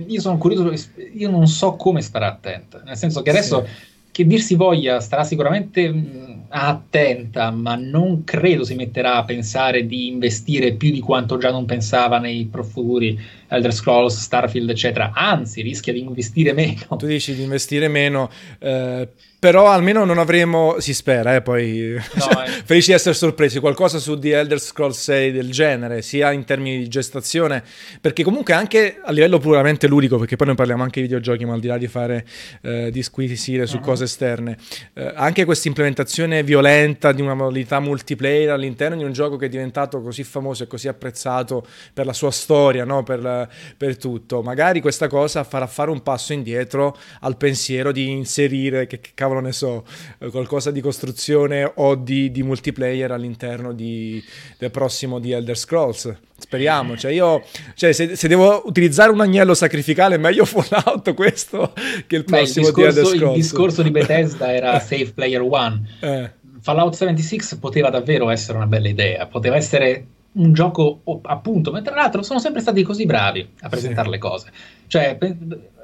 [0.07, 0.73] io, sono curioso,
[1.15, 2.81] io non so come starà attenta.
[2.85, 3.65] Nel senso che adesso.
[3.67, 3.91] Sì.
[4.13, 9.25] Che dir si voglia, starà sicuramente mh, mm, attenta, ma non credo si metterà a
[9.25, 13.19] pensare di investire più di quanto già non pensava nei futuri
[13.53, 15.13] Elder Scrolls, Starfield, eccetera.
[15.15, 16.97] Anzi, rischia di investire meno.
[16.97, 18.31] Tu dici di investire meno.
[18.59, 19.09] Eh
[19.43, 22.49] però almeno non avremo, si spera, eh, poi no, eh.
[22.65, 26.79] felici di essere sorpresi, qualcosa su The Elder Scrolls 6 del genere, sia in termini
[26.79, 27.65] di gestazione,
[28.01, 31.55] perché comunque anche a livello puramente ludico, perché poi noi parliamo anche di videogiochi, ma
[31.55, 32.25] al di là di fare
[32.61, 33.83] eh, disquisire su uh-huh.
[33.83, 34.57] cose esterne,
[34.93, 39.49] eh, anche questa implementazione violenta di una modalità multiplayer all'interno di un gioco che è
[39.49, 43.03] diventato così famoso e così apprezzato per la sua storia, no?
[43.03, 43.42] per,
[43.77, 49.01] per tutto, magari questa cosa farà fare un passo indietro al pensiero di inserire, che,
[49.01, 49.85] che cavolo ne so,
[50.19, 54.23] eh, qualcosa di costruzione o di, di multiplayer all'interno di,
[54.59, 56.15] del prossimo di Elder Scrolls.
[56.39, 61.73] Speriamo, cioè io, cioè se, se, devo utilizzare un agnello sacrificale meglio Fallout questo
[62.07, 63.37] che il prossimo Beh, il discorso, di Elder Scrolls.
[63.37, 65.89] Il discorso di Bethesda era Save Player One.
[66.01, 66.31] Eh.
[66.61, 71.95] Fallout 76 poteva davvero essere una bella idea, poteva essere un gioco appunto, ma tra
[71.95, 74.13] l'altro sono sempre stati così bravi a presentare sì.
[74.13, 74.51] le cose.
[74.87, 75.19] Cioè,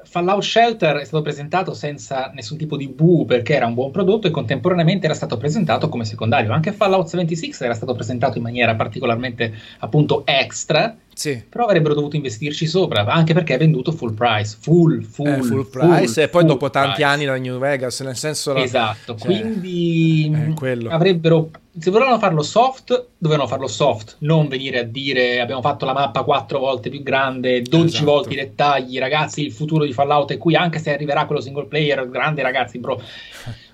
[0.03, 4.27] Fallout Shelter è stato presentato senza nessun tipo di bu perché era un buon prodotto
[4.27, 6.51] e contemporaneamente era stato presentato come secondario.
[6.51, 11.43] Anche Fallout 76 era stato presentato in maniera particolarmente appunto extra sì.
[11.49, 15.69] Però avrebbero dovuto investirci sopra, anche perché è venduto full price, full, full, eh, full
[15.69, 17.03] price full, e poi dopo tanti price.
[17.03, 18.55] anni da New Vegas, nel senso...
[18.55, 21.49] Esatto, cioè, quindi eh, avrebbero...
[21.79, 26.23] Se volevano farlo soft, dovevano farlo soft, non venire a dire abbiamo fatto la mappa
[26.23, 28.11] quattro volte più grande, 12 esatto.
[28.11, 31.65] volte i dettagli, ragazzi il futuro di Fallout è qui, anche se arriverà quello single
[31.65, 33.01] player, grande ragazzi, bro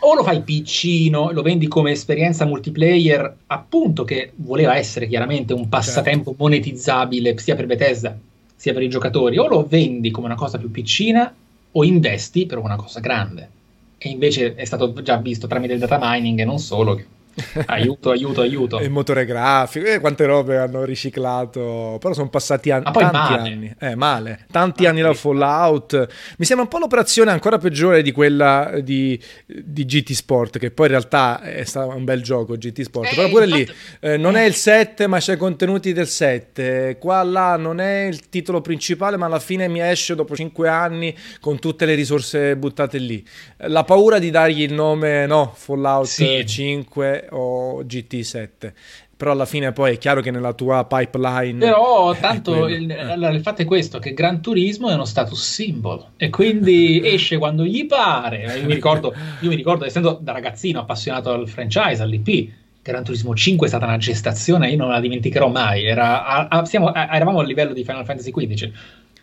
[0.00, 5.68] o lo fai piccino, lo vendi come esperienza multiplayer, appunto che voleva essere chiaramente un
[5.68, 6.42] passatempo certo.
[6.44, 8.16] monetizzabile sia per Bethesda
[8.54, 11.32] sia per i giocatori, o lo vendi come una cosa più piccina
[11.70, 13.48] o investi per una cosa grande.
[13.96, 17.06] E invece è stato già visto tramite il data mining e non solo che
[17.66, 18.78] aiuto, aiuto, aiuto.
[18.80, 21.96] Il motore grafico, eh, quante robe hanno riciclato.
[22.00, 23.50] Però sono passati an- tanti male.
[23.50, 23.74] anni.
[23.78, 24.46] Eh, male.
[24.50, 26.06] Tanti ah, anni dal Fallout.
[26.38, 30.86] Mi sembra un po' l'operazione ancora peggiore di quella di, di GT Sport, che poi
[30.86, 33.12] in realtà è stato un bel gioco GT Sport.
[33.12, 33.68] Eh, però pure lì
[34.00, 36.96] eh, non è il 7, ma c'è i contenuti del 7.
[36.98, 41.14] Qua là non è il titolo principale, ma alla fine mi esce dopo 5 anni
[41.40, 43.24] con tutte le risorse buttate lì.
[43.68, 46.44] La paura di dargli il nome, no, Fallout sì.
[46.46, 48.72] 5 o GT7
[49.18, 53.42] però alla fine poi è chiaro che nella tua pipeline però tanto il, allora, il,
[53.42, 57.84] fatto è questo che Gran Turismo è uno status symbol e quindi esce quando gli
[57.84, 58.58] pare.
[58.60, 63.34] Io mi ricordo, io mi ricordo essendo da ragazzino appassionato al franchise all'IP Gran Turismo
[63.34, 67.14] 5 è stata una gestazione io non la dimenticherò mai Era, a, a, siamo, a,
[67.14, 68.70] eravamo a livello di Final Fantasy XV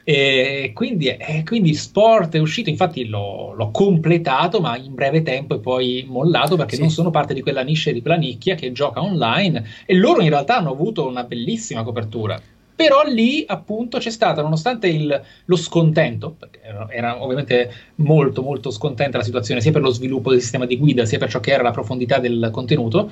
[0.08, 5.56] e quindi, e quindi, Sport è uscito, infatti l'ho, l'ho, completato, ma in breve tempo
[5.56, 6.82] e poi mollato perché sì.
[6.82, 10.30] non sono parte di quella niche di quella nicchia che gioca online e loro in
[10.30, 12.40] realtà hanno avuto una bellissima copertura.
[12.76, 19.18] Però lì appunto c'è stata, nonostante il, lo scontento, perché era, ovviamente molto molto scontenta
[19.18, 21.64] la situazione sia per lo sviluppo del sistema di guida sia per ciò che era
[21.64, 23.12] la profondità del contenuto,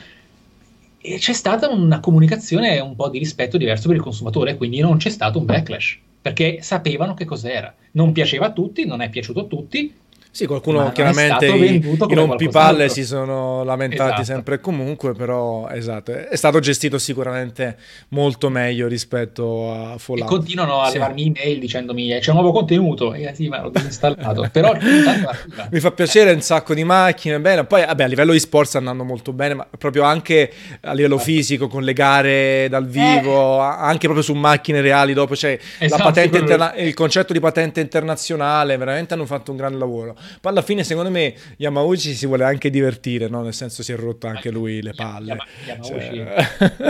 [1.01, 4.97] e c'è stata una comunicazione un po' di rispetto diverso per il consumatore, quindi non
[4.97, 7.75] c'è stato un backlash perché sapevano che cos'era.
[7.91, 9.93] Non piaceva a tutti, non è piaciuto a tutti,
[10.33, 14.23] sì, qualcuno chiaramente i, i rompipalle si sono lamentati esatto.
[14.23, 17.77] sempre e comunque, però esatto, è stato gestito sicuramente
[18.09, 20.27] molto meglio rispetto a Fallout.
[20.27, 20.93] E continuano a sì.
[20.93, 24.75] levarmi email dicendomi c'è un nuovo contenuto, e sì, ma l'ho disinstallato, però
[25.69, 28.79] mi fa piacere un sacco di macchine, bene, poi vabbè, a livello di sport sta
[28.79, 31.29] andando molto bene, ma proprio anche a livello esatto.
[31.29, 33.65] fisico con le gare dal vivo, eh.
[33.65, 39.13] anche proprio su macchine reali dopo, cioè esatto, interna- il concetto di patente internazionale, veramente
[39.13, 40.21] hanno fatto un gran lavoro.
[40.41, 43.41] Poi alla fine, secondo me, Yamauchi si vuole anche divertire, no?
[43.41, 45.37] Nel senso, si è rotto anche lui le palle.
[45.65, 46.33] Yamauchi cioè...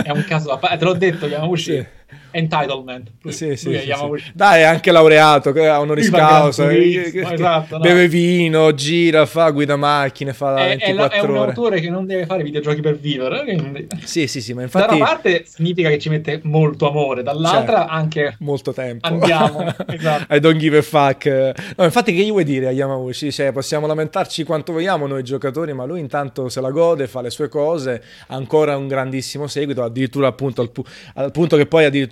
[0.02, 1.60] è un caso te l'ho detto, Yamauchi.
[1.60, 1.86] Sì
[2.30, 3.10] entitlement.
[3.24, 4.32] Sì, sì, sì, sì.
[4.32, 6.72] Dai, è anche laureato, ha honoris causa.
[6.72, 8.08] Esatto, beve no.
[8.08, 12.06] vino, gira, fa, guida macchine, fa la è, 24 è, è un autore che non
[12.06, 13.42] deve fare videogiochi per vivere.
[13.44, 13.86] Quindi...
[14.04, 14.88] Sì, sì, sì, ma infatti...
[14.88, 18.36] Da una parte significa che ci mette molto amore, dall'altra certo, anche...
[18.40, 19.06] Molto tempo.
[19.06, 20.34] Andiamo, esatto.
[20.34, 21.52] I don't give a fuck.
[21.76, 23.32] No, infatti che gli vuoi dire a Yamauchi?
[23.32, 27.30] Cioè, possiamo lamentarci quanto vogliamo noi giocatori, ma lui intanto se la gode, fa le
[27.30, 32.03] sue cose, ancora un grandissimo seguito, addirittura appunto al, pu- al punto che poi addirittura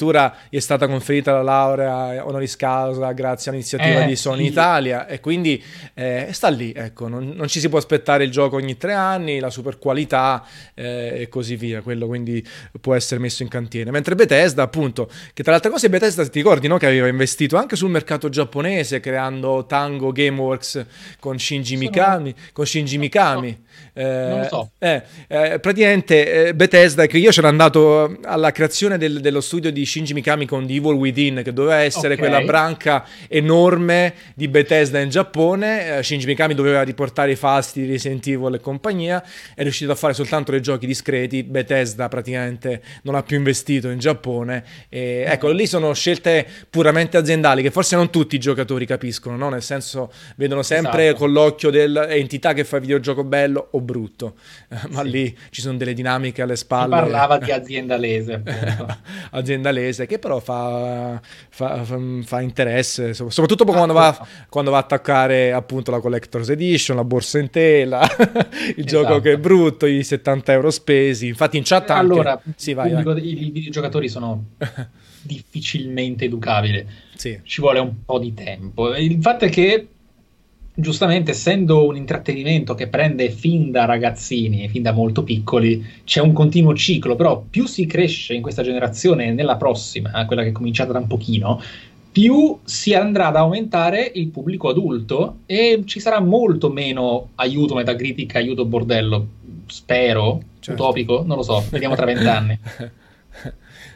[0.49, 4.51] gli è stata conferita la laurea honoris causa grazie all'iniziativa eh, di Sony sì.
[4.51, 5.63] Italia e quindi
[5.95, 9.39] eh, sta lì, ecco, non, non, ci si può aspettare il gioco ogni tre anni,
[9.39, 12.47] la super qualità eh, e così via, quello quindi
[12.81, 13.91] può essere messo in cantiere.
[13.91, 16.77] Mentre Bethesda, appunto, che tra le altre cose Bethesda ti ricordi no?
[16.79, 20.87] che aveva investito anche sul mercato giapponese creando Tango Gameworks
[21.21, 23.65] con Shinji Mikami, con Shinji Mikami.
[23.95, 24.71] Eh, non lo so.
[24.79, 30.15] Eh, eh, praticamente Bethesda, che io c'ero andato alla creazione del, dello studio di Shinji
[30.15, 32.19] Mikami con The Evil Within, che doveva essere okay.
[32.19, 36.03] quella branca enorme di Bethesda in Giappone.
[36.03, 39.23] Shinji Mikami doveva riportare i fasti di Resident Evil e compagnia,
[39.55, 41.43] è riuscito a fare soltanto dei giochi discreti.
[41.43, 44.65] Bethesda praticamente non ha più investito in Giappone.
[44.89, 49.51] E, ecco, lì sono scelte puramente aziendali che forse non tutti i giocatori capiscono, no?
[49.51, 51.19] nel senso vedono sempre esatto.
[51.19, 54.37] con l'occhio dell'entità che fa videogioco bello o brutto,
[54.91, 55.11] ma sì.
[55.11, 56.95] lì ci sono delle dinamiche alle spalle.
[56.95, 58.43] Si parlava di aziendalese.
[59.31, 65.53] aziendalese che però fa, fa, fa, interesse, soprattutto quando, va, ah, quando, va, a attaccare
[65.53, 68.01] appunto la Collector's Edition, la borsa in tela,
[68.77, 68.85] il esatto.
[68.85, 71.27] gioco che è brutto, i 70 euro spesi.
[71.27, 72.13] Infatti in chat anche...
[72.13, 73.29] Allora, sì, vai, vai.
[73.29, 74.45] i videogiocatori sono
[75.23, 76.87] difficilmente educabili.
[77.15, 77.39] Sì.
[77.43, 78.95] Ci vuole un po' di tempo.
[78.95, 79.89] Il fatto è che
[80.75, 86.33] giustamente essendo un intrattenimento che prende fin da ragazzini, fin da molto piccoli, c'è un
[86.33, 90.53] continuo ciclo, però più si cresce in questa generazione e nella prossima, quella che è
[90.53, 91.61] cominciata da un pochino,
[92.11, 98.39] più si andrà ad aumentare il pubblico adulto e ci sarà molto meno aiuto metacritica,
[98.39, 99.27] aiuto bordello,
[99.67, 100.83] spero, certo.
[100.83, 102.59] utopico, non lo so, vediamo tra vent'anni.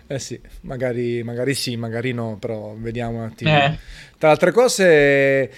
[0.09, 3.51] Eh sì, magari, magari, sì, magari no, però vediamo un attimo.
[3.51, 3.77] Eh.
[4.19, 5.51] Tra altre cose,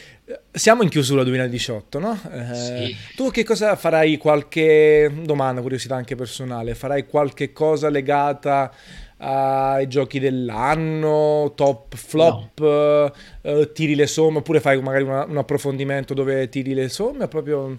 [0.50, 2.18] siamo in chiusura 2018, no?
[2.30, 2.96] Eh, sì.
[3.16, 4.16] Tu che cosa farai?
[4.18, 8.72] Qualche domanda, curiosità anche personale, farai qualche cosa legata
[9.18, 13.12] ai giochi dell'anno, top flop, no.
[13.40, 17.78] uh, tiri le somme, oppure fai magari una, un approfondimento dove tiri le somme, proprio...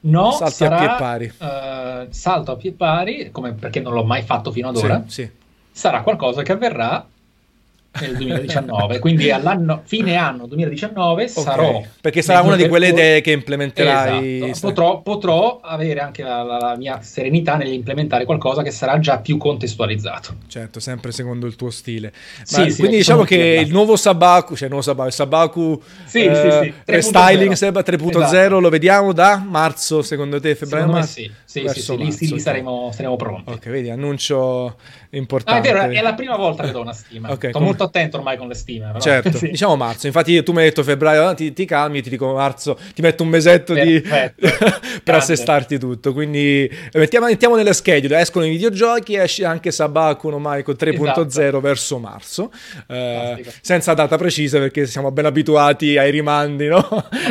[0.00, 1.32] No, salti sarà, a pie pari.
[1.38, 5.02] Uh, salto a pie pari, come perché non l'ho mai fatto fino ad ora.
[5.06, 5.30] Sì, sì
[5.74, 7.04] sarà qualcosa che avverrà
[8.00, 11.28] nel 2019, quindi all'anno fine anno 2019 okay.
[11.28, 14.66] sarò perché sarà una di quelle idee che implementerai esatto.
[14.66, 19.36] potrò, potrò, avere anche la, la, la, mia serenità nell'implementare qualcosa che sarà già più
[19.36, 22.12] contestualizzato certo sempre secondo il tuo stile
[22.50, 26.34] Ma, sì, quindi diciamo che il nuovo Sabaku cioè il nuovo Sabaku, Sabaku sì, eh,
[26.34, 26.74] sì, sì.
[26.86, 28.60] restyling 3.0 esatto.
[28.60, 31.20] lo vediamo da marzo secondo te febbraio secondo marzo?
[31.20, 34.76] sì sì, sì, sì, lì, lì saremo, saremo pronti ok vedi annuncio
[35.16, 35.68] importante.
[35.68, 37.30] Ah, è vero, è la prima volta che do una stima.
[37.32, 37.66] okay, Sto com...
[37.66, 38.86] molto attento ormai con le stime.
[38.86, 39.00] Però.
[39.00, 39.50] Certo, sì.
[39.50, 40.06] diciamo marzo.
[40.06, 43.28] Infatti tu mi hai detto febbraio, ti, ti calmi, ti dico marzo, ti metto un
[43.28, 44.02] mesetto di...
[45.04, 46.12] per assestarti tutto.
[46.12, 51.26] Quindi eh, mettiamo, mettiamo nelle schedule, escono i videogiochi, esce anche Sabaku no Michael 3.0
[51.26, 51.60] esatto.
[51.60, 52.50] verso marzo,
[52.88, 56.86] eh, senza data precisa perché siamo ben abituati ai rimandi no?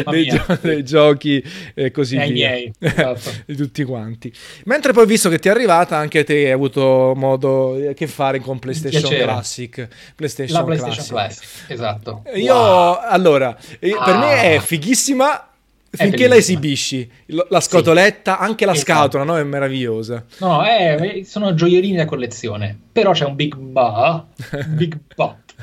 [0.09, 1.43] dei, gio- dei, giochi
[1.73, 2.49] e così e via.
[2.49, 3.31] Miei, esatto.
[3.45, 4.31] di tutti quanti.
[4.65, 8.59] Mentre poi visto che ti è arrivata, anche te hai avuto modo che fare con
[8.59, 9.87] PlayStation Classic.
[10.15, 12.23] PlayStation la PlayStation Classic, Classic esatto.
[12.35, 12.99] Io, wow.
[13.01, 14.03] allora, ah.
[14.03, 15.47] per me è fighissima
[15.95, 17.09] finché la esibisci,
[17.49, 18.43] la scatoletta, sì.
[18.43, 18.91] anche la esatto.
[18.91, 19.37] scatola, no?
[19.37, 20.25] È meravigliosa.
[20.39, 22.77] No, è, sono gioiellini da collezione.
[22.91, 24.25] Però c'è un Big Ba,
[24.69, 25.53] Big Bot,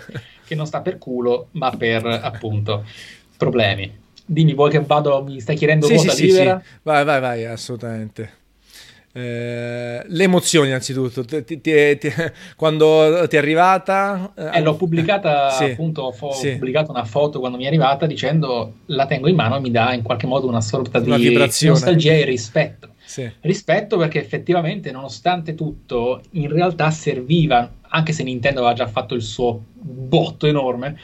[0.46, 2.84] che non sta per culo, ma per appunto
[3.36, 3.98] problemi.
[4.24, 5.24] Dimmi, vuoi che vado?
[5.24, 6.62] Mi stai chiedendo sì, sì, libera?
[6.64, 8.38] Sì, Vai, vai, vai, assolutamente.
[9.12, 12.12] Eh, le emozioni innanzitutto ti, ti, ti,
[12.54, 16.52] quando ti è arrivata eh, eh l'ho pubblicata sì, appunto ho sì.
[16.52, 19.94] pubblicato una foto quando mi è arrivata dicendo la tengo in mano e mi dà
[19.94, 23.28] in qualche modo una sorta una di nostalgia e rispetto sì.
[23.40, 29.22] rispetto perché effettivamente nonostante tutto in realtà serviva anche se Nintendo aveva già fatto il
[29.22, 30.96] suo botto enorme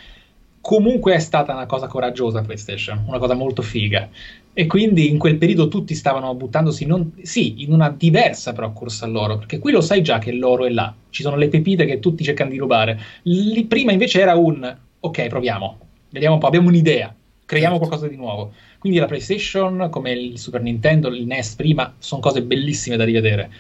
[0.66, 4.09] comunque è stata una cosa coraggiosa PlayStation, una cosa molto figa.
[4.52, 9.05] E quindi in quel periodo tutti stavano buttandosi, non, sì, in una diversa però corsa
[9.05, 12.00] all'oro, perché qui lo sai già che l'oro è là, ci sono le pepite che
[12.00, 13.00] tutti cercano di rubare.
[13.22, 15.79] Lì prima invece era un, ok, proviamo,
[16.11, 17.87] vediamo un po', abbiamo un'idea, creiamo certo.
[17.87, 18.52] qualcosa di nuovo.
[18.81, 23.50] Quindi la PlayStation, come il Super Nintendo, il NES prima, sono cose bellissime da rivedere.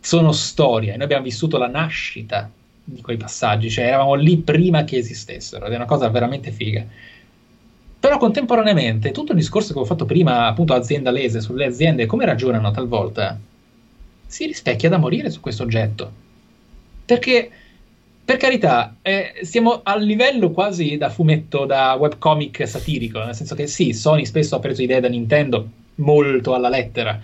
[0.00, 2.50] Sono storie, noi abbiamo vissuto la nascita
[2.88, 6.86] di quei passaggi, cioè eravamo lì prima che esistessero, ed è una cosa veramente figa.
[7.98, 12.70] Però contemporaneamente, tutto il discorso che ho fatto prima, appunto aziendalese, sulle aziende, come ragionano
[12.70, 13.36] talvolta,
[14.24, 16.12] si rispecchia da morire su questo oggetto.
[17.04, 17.50] Perché,
[18.24, 23.66] per carità, eh, siamo al livello quasi da fumetto, da webcomic satirico, nel senso che
[23.66, 27.20] sì, Sony spesso ha preso idee da Nintendo molto alla lettera,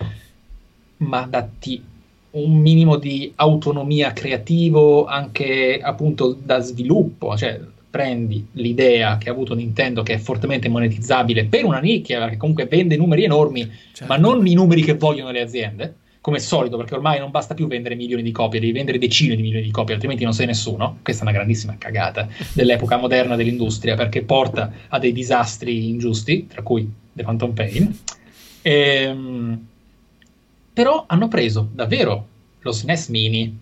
[0.97, 1.91] ma datti
[2.33, 9.55] un minimo di autonomia creativo anche appunto da sviluppo, cioè prendi l'idea che ha avuto
[9.55, 14.11] Nintendo che è fortemente monetizzabile per una nicchia che comunque vende numeri enormi, certo.
[14.11, 17.53] ma non i numeri che vogliono le aziende, come al solito, perché ormai non basta
[17.53, 20.47] più vendere milioni di copie, devi vendere decine di milioni di copie, altrimenti non sei
[20.47, 20.99] nessuno.
[21.03, 26.63] Questa è una grandissima cagata dell'epoca moderna dell'industria, perché porta a dei disastri ingiusti, tra
[26.63, 27.99] cui The Phantom Pain.
[28.63, 29.67] Ehm
[30.73, 32.27] però hanno preso davvero
[32.61, 33.59] lo SNES Mini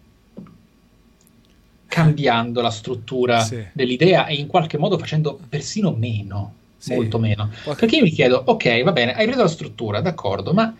[1.89, 3.65] cambiando la struttura sì.
[3.73, 6.95] dell'idea e in qualche modo facendo persino meno, sì.
[6.95, 7.51] molto meno.
[7.65, 7.81] Qualche...
[7.81, 10.73] Perché io mi chiedo, ok, va bene, hai preso la struttura, d'accordo, ma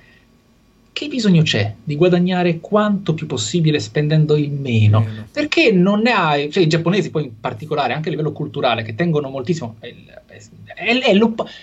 [0.93, 5.01] che bisogno c'è di guadagnare quanto più possibile spendendo il meno?
[5.01, 5.27] meno.
[5.33, 8.95] Perché non ne hai, cioè i giapponesi poi in particolare, anche a livello culturale, che
[8.95, 9.93] tengono moltissimo, è,
[10.27, 11.19] è, è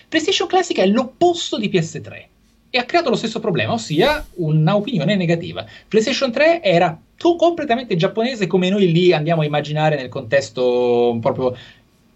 [0.10, 2.26] PlayStation Classic è l'opposto di PS3
[2.78, 5.66] e ha creato lo stesso problema, ossia una opinione negativa.
[5.88, 11.58] PlayStation 3 era tu completamente giapponese come noi lì andiamo a immaginare nel contesto proprio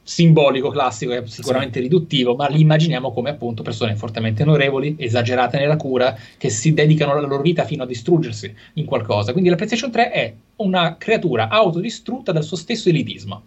[0.04, 1.86] simbolico, classico, è sicuramente sì.
[1.86, 7.14] riduttivo, ma li immaginiamo come appunto persone fortemente onorevoli, esagerate nella cura, che si dedicano
[7.16, 9.32] la loro vita fino a distruggersi in qualcosa.
[9.32, 13.42] Quindi la PlayStation 3 è una creatura autodistrutta dal suo stesso elitismo.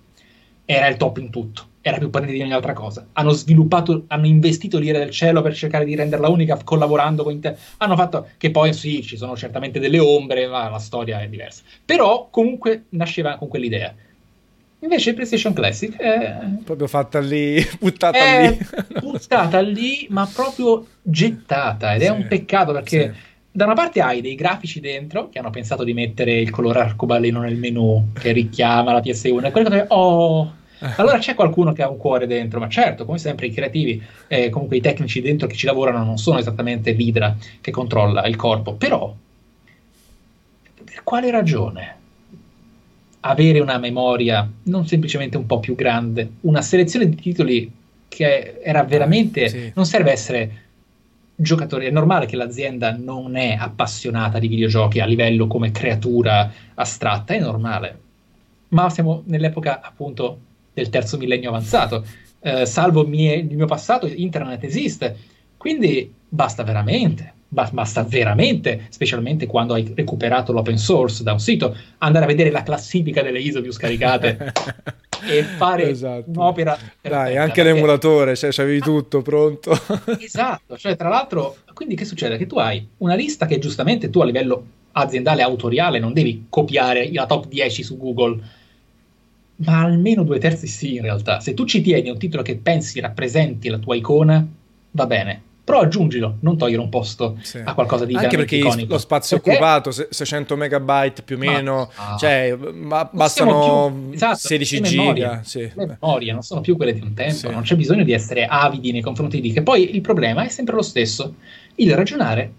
[0.64, 3.08] Era il top in tutto era più potente di ogni altra cosa.
[3.12, 7.54] Hanno sviluppato, hanno investito l'ira del cielo per cercare di renderla unica collaborando con te.
[7.76, 11.62] Hanno fatto che poi sì, ci sono certamente delle ombre, ma la storia è diversa.
[11.84, 13.94] Però comunque nasceva con quell'idea.
[14.78, 18.58] Invece PlayStation Classic è proprio fatta lì, buttata lì.
[19.00, 23.20] buttata lì, ma proprio gettata ed è sì, un peccato perché sì.
[23.50, 27.40] da una parte hai dei grafici dentro che hanno pensato di mettere il colore arcobaleno
[27.40, 30.52] nel menu che richiama la PS1 e quelle cose oh
[30.96, 34.50] allora c'è qualcuno che ha un cuore dentro, ma certo, come sempre i creativi, eh,
[34.50, 38.74] comunque i tecnici dentro che ci lavorano non sono esattamente l'idra che controlla il corpo,
[38.74, 39.14] però
[40.84, 41.96] per quale ragione
[43.20, 47.72] avere una memoria non semplicemente un po' più grande, una selezione di titoli
[48.08, 49.48] che era veramente...
[49.48, 49.72] Sì.
[49.74, 50.62] non serve essere
[51.34, 57.34] giocatori, è normale che l'azienda non è appassionata di videogiochi a livello come creatura astratta,
[57.34, 57.98] è normale.
[58.68, 60.38] Ma siamo nell'epoca appunto
[60.74, 62.04] del terzo millennio avanzato.
[62.40, 65.16] Eh, salvo mie, il mio passato, internet esiste.
[65.56, 72.24] Quindi basta veramente, basta veramente, specialmente quando hai recuperato l'open source da un sito, andare
[72.24, 74.52] a vedere la classifica delle ISO più scaricate
[75.26, 76.28] e fare esatto.
[76.28, 76.76] un'opera.
[77.00, 77.72] Dai, anche perché...
[77.72, 79.72] l'emulatore, cioè avevi tutto pronto.
[80.18, 82.36] esatto, cioè tra l'altro, quindi che succede?
[82.36, 87.10] Che tu hai una lista che giustamente tu a livello aziendale autoriale non devi copiare
[87.12, 88.62] la top 10 su Google
[89.56, 91.40] ma almeno due terzi sì in realtà.
[91.40, 94.46] Se tu ci tieni un titolo che pensi rappresenti la tua icona,
[94.90, 95.42] va bene.
[95.64, 97.58] Però aggiungilo, non togliere un posto sì.
[97.64, 98.92] a qualcosa di Anche perché iconico.
[98.92, 99.52] lo spazio perché...
[99.52, 105.40] occupato, 600 megabyte più o meno, ma, cioè ma bastano più, esatto, 16 giga.
[105.42, 105.60] Sì.
[105.60, 107.48] Le memorie non sono più quelle di un tempo, sì.
[107.48, 109.62] non c'è bisogno di essere avidi nei confronti di che.
[109.62, 111.34] Poi il problema è sempre lo stesso,
[111.76, 112.52] il ragionare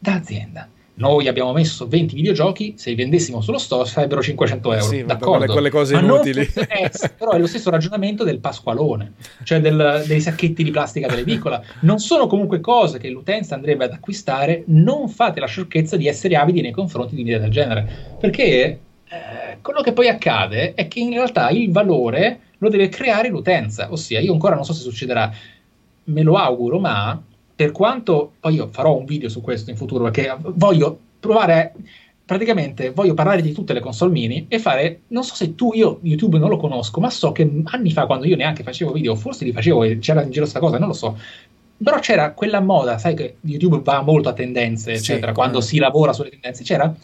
[0.00, 4.84] da azienda noi abbiamo messo 20 videogiochi, se li vendessimo sullo store sarebbero 500 euro.
[4.84, 5.38] Sì, d'accordo.
[5.38, 6.46] Quelle, quelle cose inutili.
[6.52, 11.62] È, però è lo stesso ragionamento del pasqualone, cioè del, dei sacchetti di plastica dell'edicola.
[11.80, 16.36] Non sono comunque cose che l'utenza andrebbe ad acquistare, non fate la sciocchezza di essere
[16.36, 18.52] avidi nei confronti di un'idea del genere, perché
[19.08, 23.90] eh, quello che poi accade è che in realtà il valore lo deve creare l'utenza,
[23.90, 25.32] ossia io ancora non so se succederà,
[26.04, 27.20] me lo auguro, ma
[27.54, 31.74] per quanto poi io farò un video su questo in futuro perché voglio provare
[32.24, 35.98] praticamente voglio parlare di tutte le console mini e fare non so se tu io
[36.02, 39.44] YouTube non lo conosco ma so che anni fa quando io neanche facevo video forse
[39.44, 41.18] li facevo e c'era in giro questa cosa non lo so.
[41.82, 45.78] Però c'era quella moda sai che YouTube va molto a tendenze eccetera sì, quando si
[45.78, 46.94] lavora sulle tendenze c'era?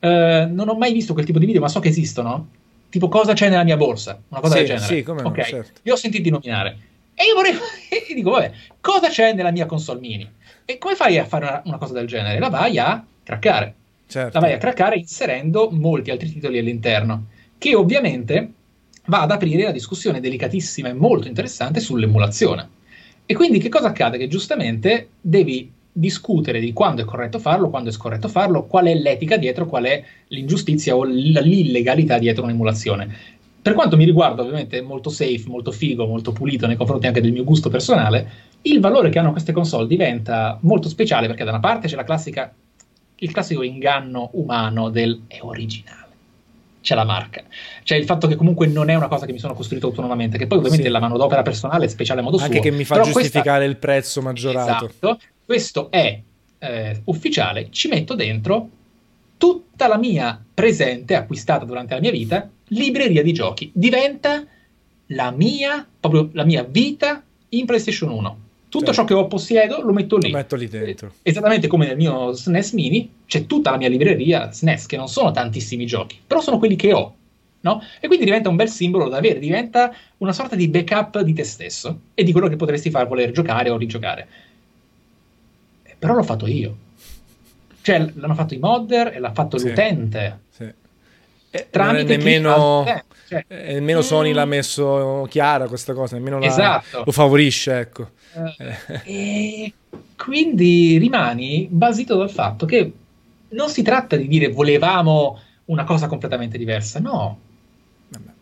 [0.00, 2.48] Eh, non ho mai visto quel tipo di video ma so che esistono.
[2.90, 4.20] Tipo cosa c'è nella mia borsa?
[4.28, 4.86] Una cosa sì, del genere.
[4.86, 5.44] sì, come okay.
[5.44, 5.80] certo.
[5.82, 6.76] io ho sentito nominare
[7.18, 7.52] e io vorrei.
[8.08, 10.30] E dico, vabbè, cosa c'è nella mia console mini?
[10.64, 12.38] E come fai a fare una, una cosa del genere?
[12.38, 13.74] La vai a craccare.
[14.06, 14.38] Certo.
[14.38, 17.26] La vai a craccare inserendo molti altri titoli all'interno,
[17.58, 18.52] che ovviamente
[19.06, 22.68] va ad aprire la discussione delicatissima e molto interessante sull'emulazione.
[23.26, 24.16] E quindi che cosa accade?
[24.16, 28.94] Che giustamente devi discutere di quando è corretto farlo, quando è scorretto farlo, qual è
[28.94, 33.16] l'etica dietro, qual è l'ingiustizia o l'illegalità dietro un'emulazione.
[33.60, 37.32] Per quanto mi riguarda, ovviamente, molto safe, molto figo, molto pulito nei confronti anche del
[37.32, 41.60] mio gusto personale, il valore che hanno queste console diventa molto speciale perché da una
[41.60, 42.52] parte c'è la classica,
[43.16, 46.06] il classico inganno umano del è originale.
[46.80, 47.42] C'è la marca,
[47.82, 50.46] c'è il fatto che comunque non è una cosa che mi sono costruito autonomamente, che
[50.46, 50.92] poi ovviamente sì.
[50.92, 52.56] la manodopera personale è speciale a modo Anche suo.
[52.56, 53.64] Anche che mi fa giustificare questa...
[53.64, 54.86] il prezzo maggiorato.
[54.86, 56.20] Esatto, questo è
[56.58, 58.68] eh, ufficiale, ci metto dentro
[59.36, 63.70] tutta la mia presente, acquistata durante la mia vita, libreria di giochi.
[63.72, 64.44] Diventa
[65.08, 68.38] la mia, proprio la mia vita in PlayStation 1.
[68.68, 69.00] Tutto certo.
[69.00, 70.30] ciò che ho possiedo lo metto lì.
[70.30, 71.12] Lo metto lì dentro.
[71.22, 75.30] Esattamente come nel mio SNES Mini, c'è tutta la mia libreria SNES, che non sono
[75.30, 77.14] tantissimi giochi, però sono quelli che ho.
[77.60, 77.82] No?
[78.00, 81.42] E quindi diventa un bel simbolo da avere, diventa una sorta di backup di te
[81.44, 84.28] stesso e di quello che potresti far voler giocare o rigiocare.
[85.98, 86.76] Però l'ho fatto io.
[87.80, 89.68] Cioè, l'hanno fatto i modder e l'ha fatto sì.
[89.68, 90.40] l'utente.
[90.50, 90.77] Sì
[91.50, 92.84] eh, tramite nemmeno,
[93.28, 97.02] cioè, eh, nemmeno Sony l'ha messo chiara questa cosa, nemmeno esatto.
[97.04, 98.10] lo favorisce, ecco.
[98.58, 99.72] Eh, e
[100.16, 102.92] quindi rimani basito dal fatto che
[103.50, 107.38] non si tratta di dire volevamo una cosa completamente diversa, no,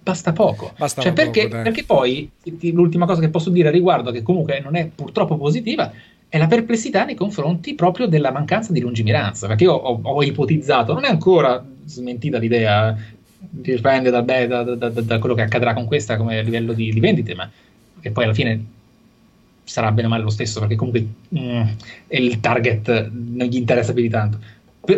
[0.03, 0.73] basta poco.
[0.77, 2.31] Basta cioè, perché, poco perché, poi
[2.73, 5.93] l'ultima cosa che posso dire a riguardo, che comunque non è purtroppo positiva,
[6.29, 9.47] è la perplessità nei confronti proprio della mancanza di lungimiranza.
[9.49, 12.97] Perché io ho, ho ipotizzato, non è ancora smentita l'idea,
[13.39, 17.35] dipende da, da, da, da, quello che accadrà con questa come livello di, di vendite,
[17.35, 17.51] ma
[18.01, 18.65] che poi alla fine
[19.65, 21.07] sarà bene o male lo stesso, perché comunque
[21.37, 21.63] mm,
[22.09, 24.39] il target non gli interessa più di tanto.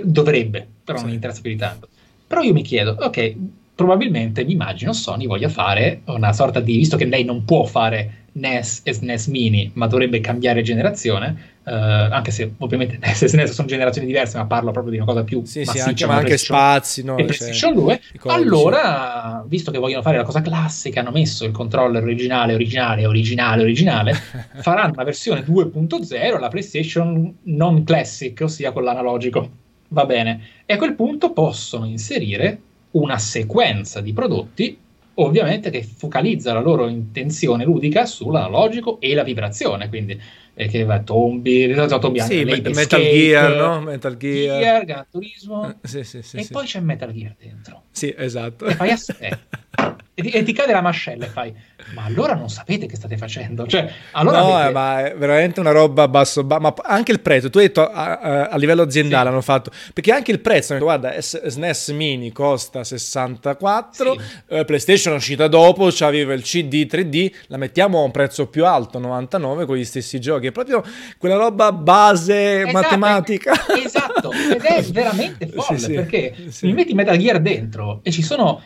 [0.03, 1.05] Dovrebbe, però sì.
[1.05, 1.89] non gli interessa più di tanto.
[2.27, 3.35] Però io mi chiedo, ok,
[3.75, 8.27] probabilmente mi immagino Sony voglia fare una sorta di, visto che lei non può fare
[8.33, 13.51] NES e SNES Mini, ma dovrebbe cambiare generazione, eh, anche se ovviamente NES e SNES
[13.53, 16.39] sono generazioni diverse, ma parlo proprio di una cosa più sì, sì, anche, ma anche
[16.39, 17.17] spazi, no?
[17.17, 21.53] E PlayStation cioè, 2, allora, visto che vogliono fare la cosa classica, hanno messo il
[21.53, 24.13] controller originale, originale, originale, originale,
[24.63, 29.51] faranno una versione 2.0, la PlayStation non classic, ossia con l'analogico.
[29.91, 30.41] Va bene.
[30.67, 32.61] E a quel punto possono inserire
[32.93, 34.79] una sequenza di prodotti
[35.21, 40.19] ovviamente che focalizza la loro intenzione ludica sull'analogico e la vibrazione, quindi
[40.61, 43.81] eh, che va Tombi, Tombi sì, Metal Escape, Gear, no?
[43.81, 47.85] Metal Gear, Gear Gran Turismo, eh, sì, sì, e poi c'è Metal Gear dentro.
[47.93, 48.65] Sì, esatto.
[48.65, 49.39] E fai aspetta.
[50.19, 51.55] e, ti, e ti cade la mascella e fai
[51.95, 54.73] ma allora non sapete che state facendo cioè, allora no avete...
[54.73, 57.89] ma è veramente una roba a basso ba- ma anche il prezzo tu hai detto
[57.89, 59.29] a, a, a livello aziendale sì.
[59.29, 64.21] hanno fatto perché anche il prezzo guarda SNES Mini costa 64 sì.
[64.49, 68.67] eh, PlayStation è uscita dopo aveva il CD 3D la mettiamo a un prezzo più
[68.67, 70.83] alto 99 con gli stessi giochi è proprio
[71.19, 77.17] quella roba base esatto, matematica esatto ed è veramente folle sì, perché mi metti Metal
[77.17, 78.61] Gear dentro e ci sono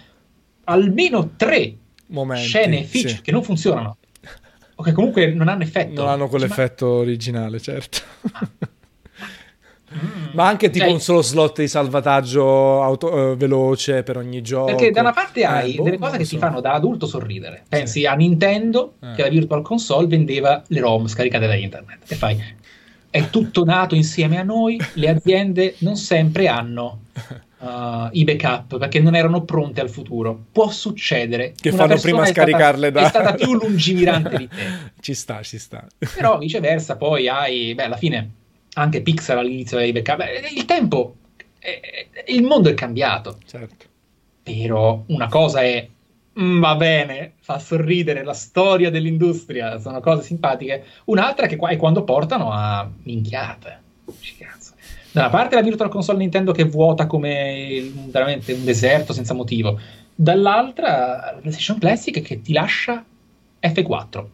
[0.65, 1.77] almeno tre
[2.07, 3.21] Momenti, scene feature sì.
[3.23, 3.97] che non funzionano
[4.75, 6.03] o che comunque non hanno effetto.
[6.03, 6.93] Non hanno quell'effetto ma...
[6.93, 7.99] originale, certo.
[8.33, 8.49] Ah.
[9.93, 10.35] Mm.
[10.35, 14.67] Ma anche tipo cioè, un solo slot di salvataggio auto, uh, veloce per ogni gioco.
[14.67, 16.31] Perché da una parte hai eh, boh, delle cose che so.
[16.31, 17.65] ti fanno da adulto sorridere.
[17.69, 18.07] Pensi sì.
[18.07, 19.13] a Nintendo eh.
[19.15, 22.11] che la Virtual Console vendeva le ROM scaricate da internet.
[22.11, 22.43] E fai,
[23.11, 27.01] è tutto nato insieme a noi, le aziende non sempre hanno
[27.59, 30.47] uh, i backup perché non erano pronte al futuro.
[30.51, 33.03] Può succedere che fanno prima scaricarle da.
[33.03, 34.67] È stata più lungimirante di te.
[35.01, 35.87] ci sta, ci sta.
[36.15, 38.31] Però viceversa, poi hai, beh, alla fine
[38.75, 40.23] anche Pixar all'inizio dei backup.
[40.55, 41.17] Il tempo,
[41.59, 43.39] eh, il mondo è cambiato.
[43.47, 43.87] Certo.
[44.43, 45.87] Però una cosa è
[46.39, 50.85] mm, va bene, fa sorridere la storia dell'industria, sono cose simpatiche.
[51.05, 53.81] Un'altra che è quando portano a minchiate.
[54.39, 54.73] Cazzo
[55.13, 59.79] da una parte la Virtual Console Nintendo che vuota come veramente un deserto senza motivo,
[60.15, 63.05] dall'altra la PlayStation Classic che ti lascia
[63.61, 64.25] F4.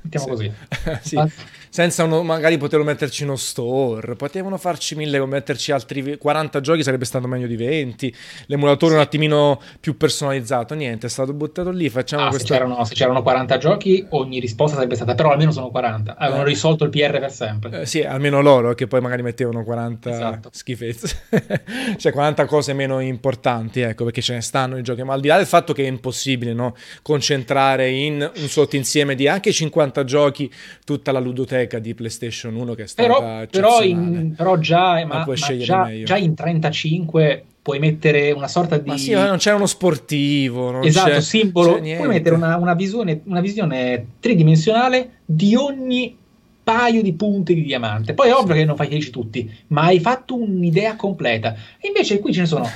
[0.00, 0.30] Mettiamo sì.
[0.30, 0.52] così.
[1.06, 1.16] sì.
[1.16, 1.28] Ah
[1.74, 6.84] senza uno, magari poterlo metterci in uno store, potevano farci mille, metterci altri 40 giochi
[6.84, 8.14] sarebbe stato meglio di 20,
[8.46, 8.96] l'emulatore sì.
[8.98, 12.46] un attimino più personalizzato, niente, è stato buttato lì, facciamo ah, questo...
[12.46, 16.42] se, c'erano, se c'erano 40 giochi ogni risposta sarebbe stata, però almeno sono 40, avevano
[16.42, 16.46] eh.
[16.46, 17.80] risolto il PR per sempre.
[17.80, 20.50] Eh, sì, almeno loro, che poi magari mettevano 40 esatto.
[20.52, 21.22] schifezze,
[21.98, 25.26] cioè 40 cose meno importanti, ecco, perché ce ne stanno i giochi, ma al di
[25.26, 26.76] là del fatto che è impossibile, no?
[27.02, 30.48] concentrare in un sottoinsieme di anche 50 giochi
[30.84, 35.04] tutta la ludoteca biblioteca di PlayStation 1 che è stata però, però, in, però già,
[35.06, 38.88] ma, ma già, già, in 35 puoi mettere una sorta di...
[38.88, 40.70] Ma sì, non c'è uno sportivo.
[40.70, 41.80] Non esatto, c'è, simbolo.
[41.80, 46.16] C'è puoi mettere una, una, visione, una visione tridimensionale di ogni
[46.62, 48.12] paio di punti di diamante.
[48.12, 51.54] Poi è ovvio che non fai felici tutti, ma hai fatto un'idea completa.
[51.78, 52.68] E invece qui ce ne sono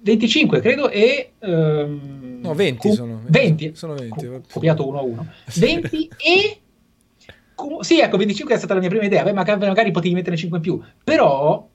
[0.00, 1.32] 25, credo, e...
[1.40, 3.20] Um, no, 20 cu- sono.
[3.26, 3.72] 20.
[3.74, 4.26] Sono 20.
[4.26, 5.26] Cu- copiato uno a uno.
[5.54, 6.61] 20 e
[7.80, 10.62] sì, ecco, 25 è stata la mia prima idea, Beh, magari, potevi metterne 5 in
[10.62, 11.68] più, però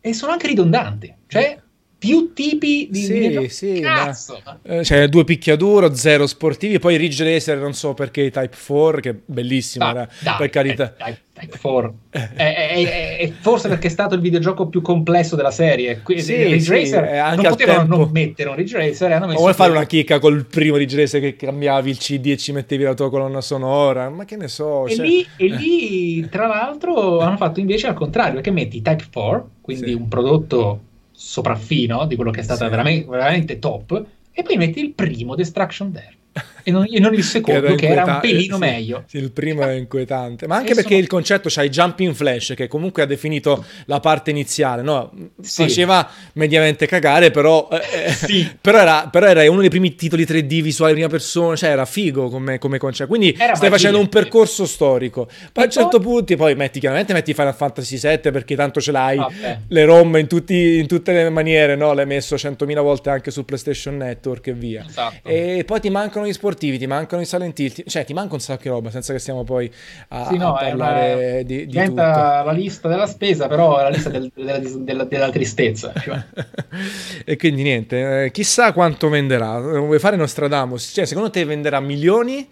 [0.00, 1.58] e sono anche ridondanti, cioè
[2.04, 3.48] più tipi di sì.
[3.48, 4.40] Sì, Cazzo.
[4.44, 9.00] Ma, eh, cioè due picchiaduro, zero sportivi, poi Ridge Racer non so perché Type 4
[9.00, 10.94] che è bellissimo, da, da, per carità.
[10.98, 15.50] Eh, Type 4 è, è, è, forse perché è stato il videogioco più complesso della
[15.50, 16.02] serie.
[16.04, 17.96] Sì, Ridge sì, Racer anche non potevano tempo.
[17.96, 19.12] non mettere un Ridge Racer.
[19.12, 22.26] Hanno messo o vuoi fare una chicca col primo Ridge Racer che cambiavi il CD
[22.26, 24.10] e ci mettevi la tua colonna sonora?
[24.10, 24.86] Ma che ne so.
[24.86, 25.06] E, cioè...
[25.06, 29.88] lì, e lì, tra l'altro, hanno fatto invece al contrario, perché metti Type 4, quindi
[29.88, 29.94] sì.
[29.94, 30.80] un prodotto
[31.24, 32.70] sopraffino di quello che è stata sì.
[32.70, 36.16] veramente, veramente, top, e poi metti il primo Destruction Dare.
[36.64, 39.04] E non, e non il secondo che, che era un pelino sì, meglio.
[39.06, 41.00] Sì, il primo è inquietante, ma anche e perché sono...
[41.00, 45.12] il concetto c'ha i jumping flash che comunque ha definito la parte iniziale, no?
[45.42, 50.62] Faceva mediamente cagare, però, eh, eh però, era, però, era, uno dei primi titoli 3D
[50.62, 53.08] visuali prima persona, cioè era figo come, come concetto.
[53.08, 55.28] Quindi era stai facendo un percorso storico.
[55.52, 58.92] Poi a un certo punto poi metti chiaramente metti Final Fantasy VII perché tanto ce
[58.92, 59.58] l'hai Vabbè.
[59.68, 61.92] le ROM in, tutti, in, tutte le maniere, no?
[61.92, 64.84] L'hai messo 100.000 volte anche su PlayStation Network e via.
[64.86, 65.28] Esatto.
[65.28, 68.40] E poi ti mancano gli sportivi, ti mancano i Silent Hill, cioè ti manca un
[68.40, 69.70] sacco di roba senza che stiamo poi
[70.08, 71.42] a, sì, no, a parlare una...
[71.42, 72.44] di, di Diventa tutto.
[72.46, 75.92] la lista della spesa, però la lista del, della, della, della, tristezza.
[75.94, 76.24] Cioè.
[77.26, 79.58] e quindi niente, eh, chissà quanto venderà.
[79.60, 80.92] Vuoi fare Nostradamus?
[80.94, 82.48] Cioè, secondo te venderà milioni?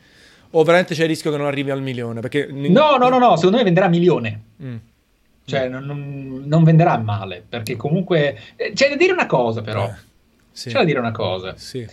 [0.55, 2.21] O veramente c'è il rischio che non arrivi al milione?
[2.21, 2.47] Perché...
[2.51, 4.41] No, no, no, no, secondo me venderà milione.
[4.63, 4.77] Mm.
[5.47, 5.73] Cioè, mm.
[5.73, 8.39] non, non, venderà male, perché comunque...
[8.57, 9.87] Eh, c'è da dire una cosa, però.
[9.87, 9.95] Eh,
[10.51, 10.69] sì.
[10.69, 11.55] C'è da dire una cosa.
[11.57, 11.89] Sì.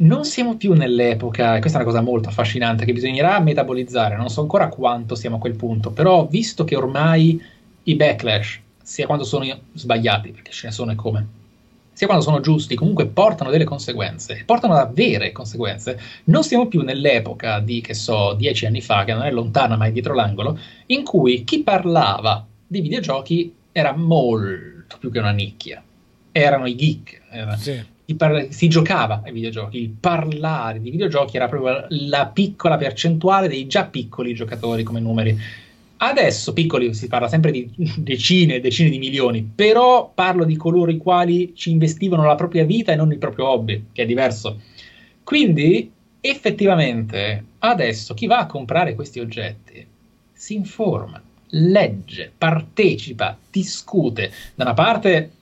[0.00, 4.28] Non siamo più nell'epoca, e questa è una cosa molto affascinante, che bisognerà metabolizzare, non
[4.28, 7.42] so ancora quanto siamo a quel punto, però visto che ormai
[7.82, 11.26] i backlash, sia quando sono sbagliati, perché ce ne sono e come,
[11.92, 15.98] sia quando sono giusti, comunque portano delle conseguenze, portano a vere conseguenze.
[16.24, 19.86] Non siamo più nell'epoca di, che so, dieci anni fa, che non è lontana ma
[19.86, 25.82] è dietro l'angolo, in cui chi parlava di videogiochi era molto più che una nicchia.
[26.30, 27.22] Erano i geek.
[27.30, 27.96] Era, sì.
[28.16, 29.78] Par- si giocava ai videogiochi.
[29.78, 35.38] Il parlare di videogiochi era proprio la piccola percentuale dei già piccoli giocatori come numeri
[36.00, 40.90] Adesso, piccoli, si parla sempre di decine e decine di milioni, però parlo di coloro
[40.92, 44.60] i quali ci investivano la propria vita e non il proprio hobby, che è diverso.
[45.24, 45.90] Quindi,
[46.20, 49.84] effettivamente, adesso chi va a comprare questi oggetti
[50.32, 54.30] si informa, legge, partecipa, discute.
[54.54, 55.32] Da una parte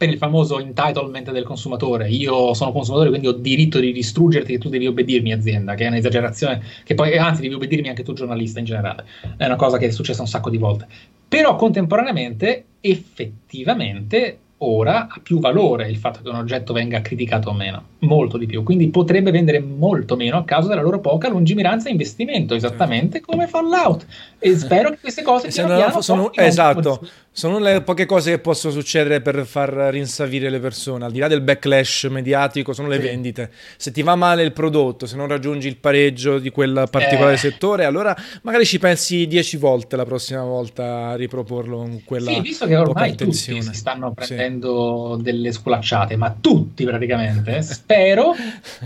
[0.00, 2.08] per il famoso entitlement del consumatore.
[2.08, 5.88] Io sono consumatore, quindi ho diritto di distruggerti e tu devi obbedirmi, azienda, che è
[5.88, 9.04] un'esagerazione, che poi, anzi, devi obbedirmi anche tu, giornalista in generale.
[9.36, 10.86] È una cosa che è successa un sacco di volte.
[11.28, 17.52] Però contemporaneamente, effettivamente, ora ha più valore il fatto che un oggetto venga criticato o
[17.52, 21.88] meno, molto di più, quindi potrebbe vendere molto meno a causa della loro poca lungimiranza
[21.88, 24.06] e investimento, esattamente come Fallout.
[24.38, 28.72] E spero che queste cose piano piano sono, esatto, sono le poche cose che possono
[28.72, 33.02] succedere per far rinsavire le persone, al di là del backlash mediatico, sono le sì.
[33.02, 33.50] vendite.
[33.76, 37.38] Se ti va male il prodotto, se non raggiungi il pareggio di quel particolare eh.
[37.38, 42.40] settore, allora magari ci pensi dieci volte la prossima volta a riproporlo con quella Sì,
[42.40, 47.62] visto che ormai tutti si stanno prendendo sì delle sculacciate, ma tutti praticamente.
[47.62, 48.34] Spero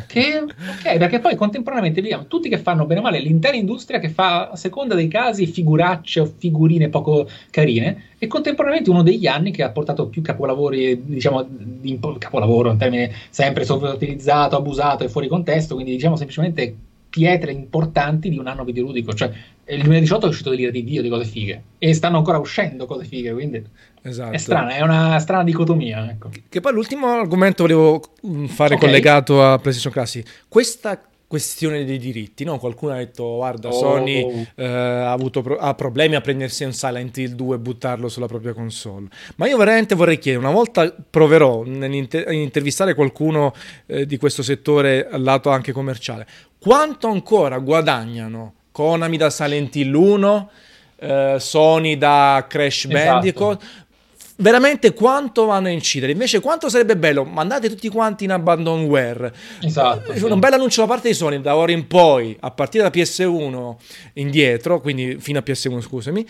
[0.06, 4.10] che, ok, perché poi contemporaneamente vediamo tutti che fanno bene o male l'intera industria che
[4.10, 9.50] fa a seconda dei casi figuracce o figurine poco carine e contemporaneamente uno degli anni
[9.50, 15.28] che ha portato più capolavori, diciamo, di, capolavoro, un termine sempre sovrautilizzato, abusato e fuori
[15.28, 16.74] contesto, quindi diciamo semplicemente
[17.10, 19.12] pietre importanti di un anno videoludico.
[19.12, 19.30] Cioè,
[19.66, 23.04] il 2018 è uscito l'ira di Dio di cose fighe e stanno ancora uscendo cose
[23.04, 23.62] fighe, quindi
[24.02, 24.32] esatto.
[24.32, 26.10] è strana, è una strana dicotomia.
[26.10, 26.30] Ecco.
[26.48, 28.86] Che poi l'ultimo argomento volevo mm, fare okay.
[28.88, 30.44] collegato a PlayStation Classic.
[30.48, 31.00] Questa
[31.34, 32.58] questione dei diritti, no?
[32.60, 33.72] Qualcuno ha detto, guarda, oh.
[33.72, 38.08] Sony eh, ha avuto pro- ha problemi a prendersi un Silent Hill 2 e buttarlo
[38.08, 39.08] sulla propria console.
[39.34, 43.52] Ma io veramente vorrei chiedere, una volta proverò a intervistare qualcuno
[43.86, 46.24] eh, di questo settore al lato anche commerciale,
[46.60, 50.50] quanto ancora guadagnano Konami da Silent Hill 1,
[50.96, 53.04] eh, Sony da Crash esatto.
[53.04, 53.62] Bandicoot,
[54.36, 56.12] veramente quanto vanno a incidere.
[56.12, 59.32] Invece, quanto sarebbe bello mandate tutti quanti in abandonware.
[59.62, 60.14] Esatto.
[60.14, 60.24] Sì.
[60.24, 63.74] Un bel annuncio da parte di Sony da ora in poi, a partire da PS1
[64.14, 66.26] indietro, quindi fino a PS1, scusami.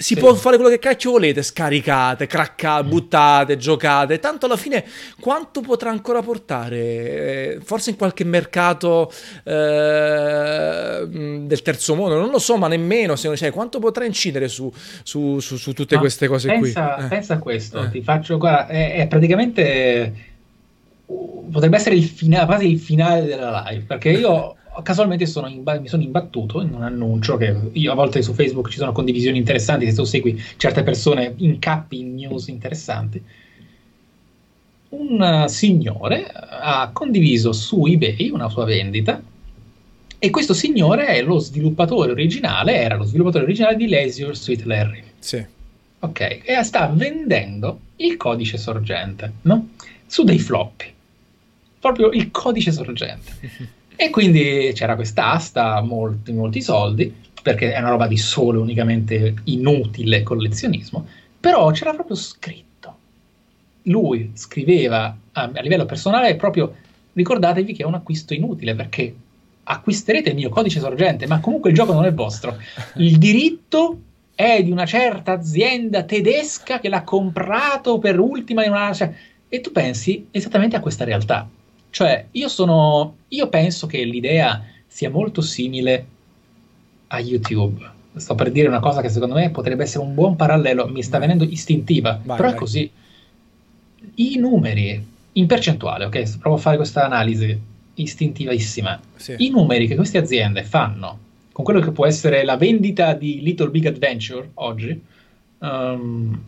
[0.00, 0.20] Si sì.
[0.20, 2.88] può fare quello che cacchio volete, scaricate, craccate, mm.
[2.88, 4.18] buttate, giocate.
[4.18, 4.82] Tanto alla fine
[5.20, 6.78] quanto potrà ancora portare?
[6.78, 9.12] Eh, forse in qualche mercato
[9.44, 13.14] eh, del terzo mondo, non lo so, ma nemmeno.
[13.14, 14.72] Se, cioè, quanto potrà incidere su,
[15.02, 17.04] su, su, su tutte ma queste cose pensa, qui?
[17.04, 17.08] Eh.
[17.08, 17.90] Pensa a questo, eh.
[17.90, 20.28] ti faccio, guarda, è, è praticamente
[21.52, 25.88] potrebbe essere il finale, quasi il finale della live, perché io casualmente sono imba- mi
[25.88, 29.86] sono imbattuto in un annuncio che io a volte su Facebook ci sono condivisioni interessanti,
[29.86, 33.22] se tu segui certe persone incappi in news interessanti.
[34.90, 39.22] Un signore ha condiviso su eBay una sua vendita
[40.18, 45.02] e questo signore è lo sviluppatore originale, era lo sviluppatore originale di Leisure Sweet Larry.
[45.18, 45.42] Sì.
[46.00, 49.70] Ok, e sta vendendo il codice sorgente, no?
[50.06, 50.92] Su dei floppy.
[51.78, 53.78] Proprio il codice sorgente.
[54.02, 59.34] E quindi c'era questa asta, molti, molti soldi, perché è una roba di solo unicamente
[59.44, 61.06] inutile collezionismo,
[61.38, 62.96] però c'era proprio scritto.
[63.82, 66.76] Lui scriveva a, a livello personale proprio
[67.12, 69.14] ricordatevi che è un acquisto inutile perché
[69.64, 72.56] acquisterete il mio codice sorgente, ma comunque il gioco non è vostro.
[72.96, 74.00] Il diritto
[74.34, 78.94] è di una certa azienda tedesca che l'ha comprato per ultima in una...
[78.94, 79.12] Cioè,
[79.46, 81.46] e tu pensi esattamente a questa realtà.
[81.90, 83.16] Cioè, io sono...
[83.28, 86.06] Io penso che l'idea sia molto simile
[87.08, 87.88] a YouTube.
[88.16, 91.18] Sto per dire una cosa che secondo me potrebbe essere un buon parallelo, mi sta
[91.18, 92.56] venendo istintiva, vai, però vai.
[92.56, 92.90] è così.
[94.14, 96.38] I numeri in percentuale, ok?
[96.38, 97.58] Provo a fare questa analisi
[97.94, 99.00] istintivissima.
[99.14, 99.34] Sì.
[99.38, 103.70] I numeri che queste aziende fanno con quello che può essere la vendita di Little
[103.70, 104.98] Big Adventure oggi,
[105.58, 106.42] um,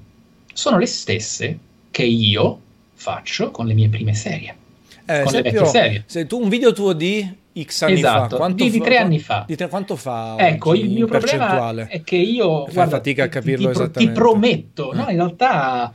[0.53, 1.59] sono le stesse
[1.91, 2.61] che io
[2.95, 4.57] faccio con le mie prime serie.
[5.05, 6.05] Eh, serie.
[6.07, 9.45] Se tu un video tuo di X anni esatto, fa, di, di tre anni fa.
[9.47, 10.37] Di tre, quanto fa?
[10.39, 14.13] Ecco, il mio problema è che io Fai guarda, fatica a capirlo ti, esattamente.
[14.13, 15.93] Ti prometto, no, in realtà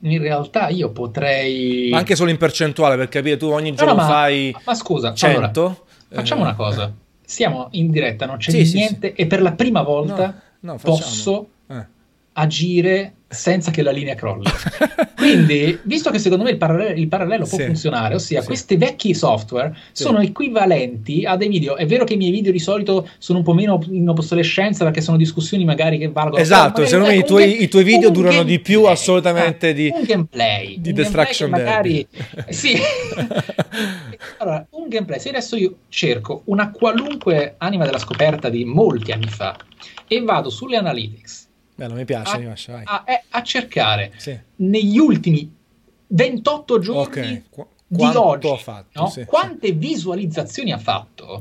[0.00, 4.00] in realtà io potrei ma anche solo in percentuale per capire tu ogni giorno no,
[4.02, 5.76] ma, fai ma scusa 100 allora,
[6.10, 6.44] facciamo eh.
[6.44, 6.92] una cosa
[7.26, 9.20] siamo in diretta, non c'è sì, niente sì, sì.
[9.22, 11.86] e per la prima volta no, no, posso eh.
[12.34, 14.44] agire senza che la linea crolli.
[15.16, 19.76] Quindi, visto che secondo me il parallelo, il parallelo può funzionare, ossia questi vecchi software
[19.92, 21.76] sono equivalenti a dei video.
[21.76, 25.00] È vero che i miei video di solito sono un po' meno in obsolescenza perché
[25.00, 26.40] sono discussioni magari che valgono.
[26.40, 30.80] Esatto, secondo me i tuoi, i tuoi video durano di più assolutamente di un gameplay.
[30.80, 32.08] Di un Destruction gameplay magari
[32.48, 32.76] sì.
[34.38, 39.28] allora, un gameplay, se adesso io cerco una qualunque anima della scoperta di molti anni
[39.28, 39.56] fa
[40.06, 41.45] e vado sulle analytics
[41.76, 44.36] Bello, mi piace, a, mi piace, a, a, cercare sì.
[44.56, 45.54] negli ultimi
[46.06, 47.42] 28 giorni okay.
[47.50, 49.08] Qu- di oggi fatto, no?
[49.08, 49.72] sì, quante sì.
[49.74, 51.38] visualizzazioni ha fatto,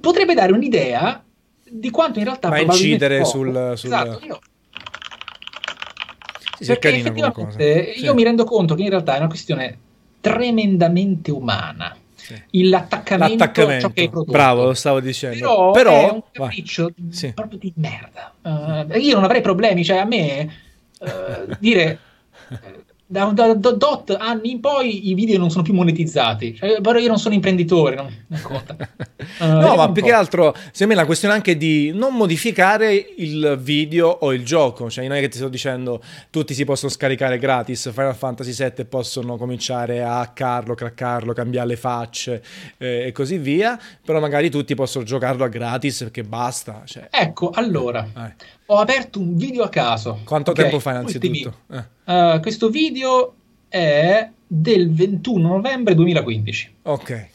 [0.00, 1.24] potrebbe dare un'idea
[1.68, 3.92] di quanto in realtà va a incidere sul, sul...
[3.92, 4.38] Esatto, io...
[6.64, 7.64] Perché effettivamente
[7.96, 9.78] io mi rendo conto che in realtà è una questione
[10.20, 11.94] tremendamente umana
[12.26, 12.68] sì.
[12.68, 13.90] l'attaccamento, l'attaccamento.
[13.90, 14.32] che hai prodotto.
[14.32, 15.38] Bravo, lo stavo dicendo.
[15.38, 17.32] Però, Però è un capriccio sì.
[17.32, 18.32] proprio di merda.
[18.42, 20.50] Uh, io non avrei problemi, cioè a me
[20.98, 21.98] uh, dire
[23.08, 26.56] da, da, da, dot anni in poi i video non sono più monetizzati.
[26.56, 28.76] Cioè, però io non sono imprenditore, non, non conta.
[29.38, 33.58] Uh, no, ma più che altro, secondo me la questione anche di non modificare il
[33.60, 34.90] video o il gioco.
[34.90, 37.92] Cioè, non è che ti sto dicendo tutti si possono scaricare gratis.
[37.92, 42.42] Final Fantasy VII possono cominciare a hackarlo, craccarlo, cambiare le facce
[42.78, 43.78] eh, e così via.
[44.04, 46.82] Però magari tutti possono giocarlo a gratis perché basta.
[46.84, 47.08] Cioè.
[47.10, 48.04] Ecco, allora.
[48.16, 50.20] Eh ho aperto un video a caso.
[50.24, 51.54] Quanto okay, tempo fa innanzitutto?
[51.70, 51.84] Eh.
[52.04, 53.34] Uh, questo video
[53.68, 56.74] è del 21 novembre 2015.
[56.82, 57.28] Ok.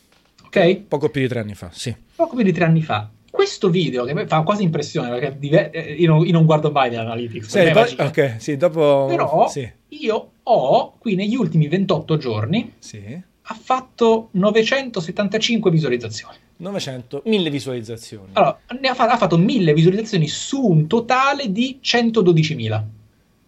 [0.45, 0.77] Ok?
[0.87, 1.95] Poco più di tre anni fa, sì.
[2.15, 3.09] Poco più di tre anni fa.
[3.29, 7.47] Questo video che fa quasi impressione perché diver- eh, io, non, guardo mai le analytics.
[7.47, 9.05] Sì, poi, ok, sì, dopo...
[9.07, 9.69] Però sì.
[9.87, 13.29] io ho, qui negli ultimi 28 giorni, sì.
[13.51, 16.35] Ha fatto 975 visualizzazioni.
[16.57, 18.29] 900, 1000 visualizzazioni.
[18.33, 22.83] Allora, ha, fatto, ha fatto 1000 visualizzazioni su un totale di 112.000.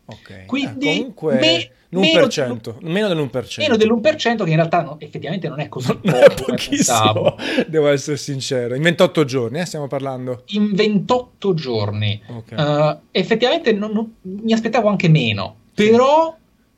[0.05, 0.45] Ok.
[0.45, 2.27] Quindi eh, comunque me, meno,
[2.81, 3.59] meno dell'1%.
[3.59, 7.35] Meno dell'1% che in realtà no, effettivamente non è così non poco, è pochissimo,
[7.67, 8.75] devo essere sincero.
[8.75, 10.43] In 28 giorni eh, stiamo parlando?
[10.47, 12.21] In 28 giorni.
[12.27, 12.57] Okay.
[12.57, 16.35] Uh, effettivamente non, non, mi aspettavo anche meno, però...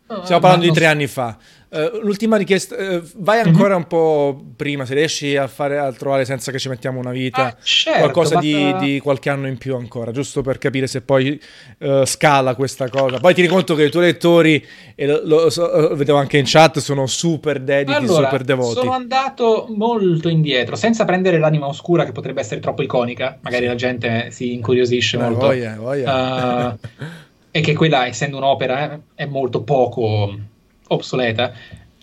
[0.08, 1.36] Uh, stiamo parlando di tre anni fa.
[1.68, 3.78] Uh, l'ultima richiesta, uh, vai ancora mm-hmm.
[3.78, 7.48] un po' prima, se riesci a fare a trovare senza che ci mettiamo una vita,
[7.48, 11.42] ah, certo, qualcosa di, di, qualche anno in più ancora, giusto per capire se poi
[11.80, 13.20] uh, scala questa cosa.
[13.20, 16.78] Poi ti conto che i tuoi lettori, e lo, lo, lo, vedevo anche in chat,
[16.78, 18.76] sono super dediti, allora, super devoti.
[18.76, 23.76] Sono andato molto indietro, senza prendere l'anima oscura che potrebbe essere troppo iconica, magari la
[23.76, 25.48] gente si incuriosisce Beh, molto.
[25.48, 26.78] Voglia, voglia.
[27.56, 30.38] e che quella, essendo un'opera, eh, è molto poco
[30.88, 31.54] obsoleta.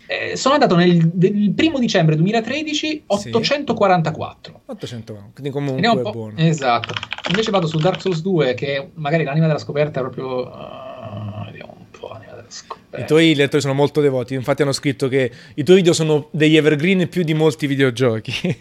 [0.06, 4.60] Eh, sono andato nel, nel, primo dicembre 2013 844.
[4.64, 4.70] Sì.
[4.70, 6.32] 800, quindi comunque è buono.
[6.38, 6.94] Esatto.
[7.28, 11.76] Invece vado su Dark Souls 2 che magari l'anima della scoperta è proprio uh, vediamo
[11.78, 13.04] un po' l'anima della scoperta.
[13.04, 16.56] I tuoi lettori sono molto devoti, infatti hanno scritto che i tuoi video sono degli
[16.56, 18.32] evergreen più di molti videogiochi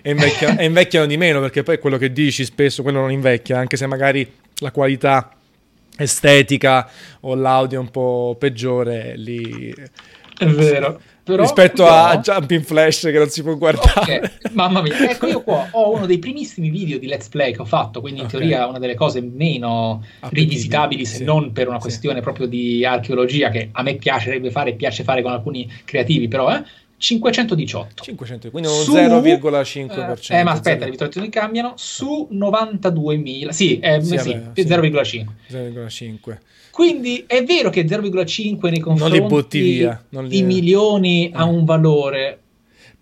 [0.00, 3.58] e, invecchiano, e invecchiano di meno perché poi quello che dici spesso quello non invecchia,
[3.58, 5.32] anche se magari la qualità
[5.96, 6.88] estetica
[7.20, 9.74] o l'audio un po' peggiore lì
[10.38, 12.04] è vero però, rispetto però...
[12.04, 14.30] a Jumping Flash che non si può guardare okay.
[14.52, 17.64] mamma mia ecco io qua ho uno dei primissimi video di let's play che ho
[17.64, 18.40] fatto quindi in okay.
[18.40, 21.24] teoria una delle cose meno rivisitabili se sì.
[21.24, 22.22] non per una questione sì.
[22.22, 26.62] proprio di archeologia che a me piacerebbe fare piace fare con alcuni creativi però eh
[26.98, 28.02] 518.
[28.04, 30.32] 500, quindi uno 0,5%.
[30.32, 33.48] Eh, ma aspetta, le visualizzazioni cambiano su 92.000.
[33.50, 35.26] Sì, eh, sì, sì, sì 0,5.
[35.50, 36.38] 0,5.
[36.70, 40.28] Quindi è vero che 0,5 nei confronti via, li...
[40.28, 42.40] di milioni ha un valore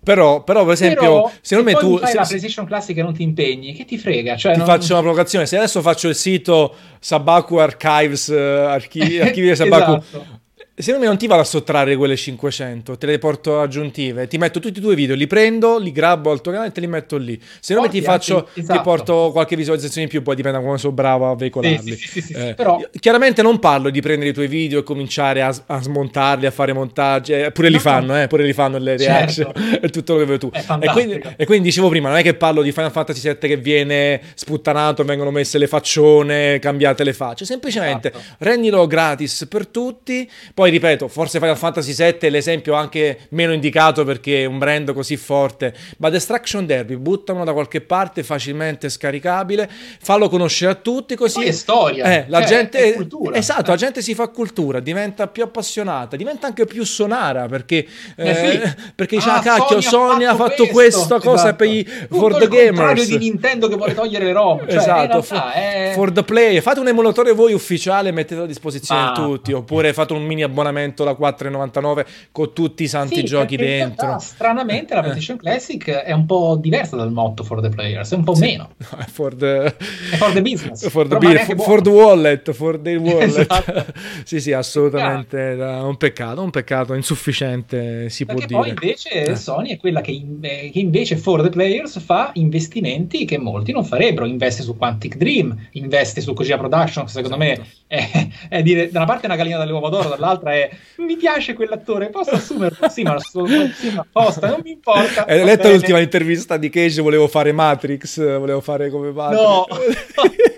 [0.01, 1.97] Però, però, per esempio, però, secondo se me tu.
[1.97, 4.37] fai se, la PlayStation Classic e non ti impegni, che ti frega?
[4.37, 4.67] Cioè, ti non...
[4.67, 5.45] faccio una provocazione.
[5.45, 9.91] Se adesso faccio il sito Sabaku Archives, uh, archivi, archivi di Sabaku.
[9.95, 10.43] esatto
[10.77, 14.59] Secondo me non ti vado a sottrarre quelle 500, te le porto aggiuntive, ti metto
[14.59, 17.15] tutti i tuoi video, li prendo, li grabbo al tuo canale e te li metto
[17.15, 17.41] lì.
[17.61, 18.73] Se non ti faccio, esatto.
[18.73, 21.95] ti porto qualche visualizzazione in più, poi dipende da come sono bravo a veicolarli.
[21.95, 22.81] Sì, sì, sì, eh, però...
[22.99, 26.73] Chiaramente non parlo di prendere i tuoi video e cominciare a, a smontarli, a fare
[26.73, 29.79] montaggi, eh, pure li fanno, eh, pure li fanno le reaction certo.
[29.85, 30.81] e tutto quello che vuoi tu.
[30.81, 33.55] E quindi, e quindi, dicevo prima, non è che parlo di Final Fantasy VII che
[33.55, 38.35] viene sputtanato, vengono messe le faccione, cambiate le facce, semplicemente esatto.
[38.39, 44.03] rendilo gratis per tutti, poi ripeto, forse Final Fantasy VII è l'esempio anche meno indicato
[44.03, 49.69] perché è un brand così forte, ma Destruction Derby, buttalo da qualche parte, facilmente scaricabile,
[50.01, 51.43] fallo conoscere a tutti così...
[51.43, 52.83] è storia, eh, la cioè, gente...
[52.83, 53.35] È cultura.
[53.35, 57.85] Esatto, la gente si fa cultura, diventa più appassionata, diventa anche più sonara perché,
[58.15, 61.55] eh, eh perché dice, ah, ah cacchio, Sony ha fatto, questa cosa esatto.
[61.55, 63.05] per i, for the gamers.
[63.05, 64.59] di Nintendo che vuole togliere le ROM.
[64.59, 65.91] Cioè, esatto, for, è...
[65.93, 66.59] for, the play.
[66.61, 69.11] Fate un emulatore voi ufficiale e mettetelo a disposizione ah.
[69.11, 73.57] tutti, oppure fate un mini abbonamento abbonamento da 4,99 con tutti i santi sì, giochi
[73.57, 74.07] dentro.
[74.07, 75.03] Realtà, stranamente la eh.
[75.03, 78.41] PlayStation Classic è un po' diversa dal motto for the players, è un po' sì.
[78.41, 78.69] meno.
[79.15, 79.75] For the...
[80.17, 80.87] For the business.
[80.89, 83.37] for, the be- for, for the wallet, for the wallet.
[83.37, 83.85] esatto.
[84.23, 85.37] sì, sì, assolutamente.
[85.59, 88.73] Un peccato, un peccato insufficiente, si Perché può dire.
[88.73, 89.35] poi invece eh.
[89.35, 93.83] Sony è quella che, in, che, invece for the players fa investimenti che molti non
[93.83, 94.25] farebbero.
[94.25, 97.61] Investe su Quantic Dream, investe su Kojima Productions, secondo esatto.
[97.61, 100.69] me è, è dire da una parte è una gallina dalle uova d'oro, dall'altra è
[100.97, 102.89] mi piace quell'attore, posso assumerlo?
[102.89, 105.25] Sì, ma, sì, ma apposta, non mi importa.
[105.25, 105.75] Hai letto bene.
[105.75, 107.01] l'ultima intervista di Cage?
[107.01, 109.41] Volevo fare Matrix, volevo fare come Matrix.
[109.41, 109.65] No!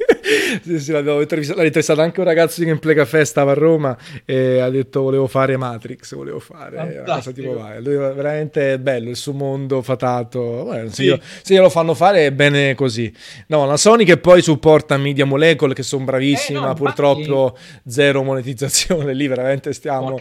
[0.64, 1.60] sì, sì, l'abbiamo intervistato.
[1.60, 5.28] L'ha intervistato anche un ragazzo di Gameplay Café, stava a Roma e ha detto volevo
[5.28, 7.82] fare Matrix, volevo fare una cosa tipo vai.
[7.82, 10.70] Lui veramente bello, il suo mondo fatato.
[10.88, 11.20] Se, sì.
[11.42, 13.12] se glielo fanno fare è bene così.
[13.48, 17.58] No, la Sony che poi supporta Media Molecule che sono bravissimi, eh, no, ma purtroppo
[17.86, 19.14] zero monetizzazione.
[19.18, 20.18] Lì veramente stiamo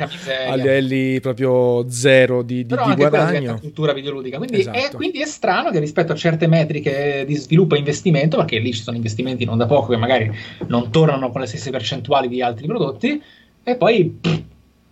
[0.49, 3.59] a livelli proprio zero di, di, Però di guadagno.
[3.59, 4.39] cultura videoludica.
[4.39, 4.79] Quindi, esatto.
[4.79, 8.73] è, quindi è strano che rispetto a certe metriche di sviluppo e investimento, perché lì
[8.73, 10.39] ci sono investimenti non da poco che magari
[10.69, 13.23] non tornano con le stesse percentuali di altri prodotti,
[13.63, 14.19] e poi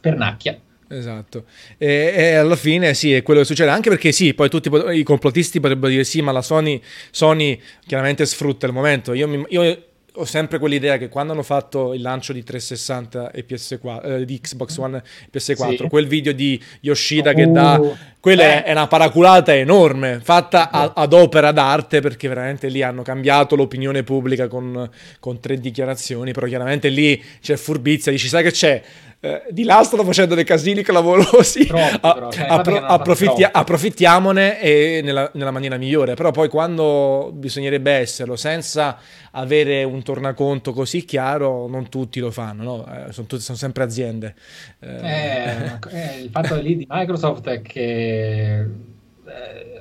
[0.00, 0.58] pernacchia.
[0.86, 1.44] Esatto,
[1.78, 5.02] e, e, alla fine sì, è quello che succede, anche perché sì, poi tutti i
[5.02, 6.80] complottisti potrebbero dire sì, ma la Sony,
[7.10, 9.12] Sony chiaramente sfrutta il momento.
[9.12, 9.84] Io, mi, io
[10.16, 14.40] ho sempre quell'idea che quando hanno fatto il lancio di 360 e PS4, eh, di
[14.40, 15.88] Xbox One e PS4, sì.
[15.88, 17.80] quel video di Yoshida uh, che dà...
[18.20, 18.62] Quella eh.
[18.62, 24.02] è una paraculata enorme, fatta a, ad opera d'arte, perché veramente lì hanno cambiato l'opinione
[24.02, 24.88] pubblica con,
[25.20, 28.82] con tre dichiarazioni, però chiaramente lì c'è furbizia, dici sai che c'è?
[29.24, 31.64] Eh, di là stanno facendo dei casini clamorosi.
[31.64, 36.12] Troppo, però, cioè, appro- approfitti- approfittiamone e nella, nella, maniera migliore.
[36.12, 38.98] Però poi quando bisognerebbe esserlo senza
[39.30, 42.86] avere un tornaconto così chiaro, non tutti lo fanno, no?
[42.86, 44.34] eh, sono, tutti, sono, sempre aziende.
[44.80, 48.66] Eh, eh, eh il fatto lì di Microsoft è che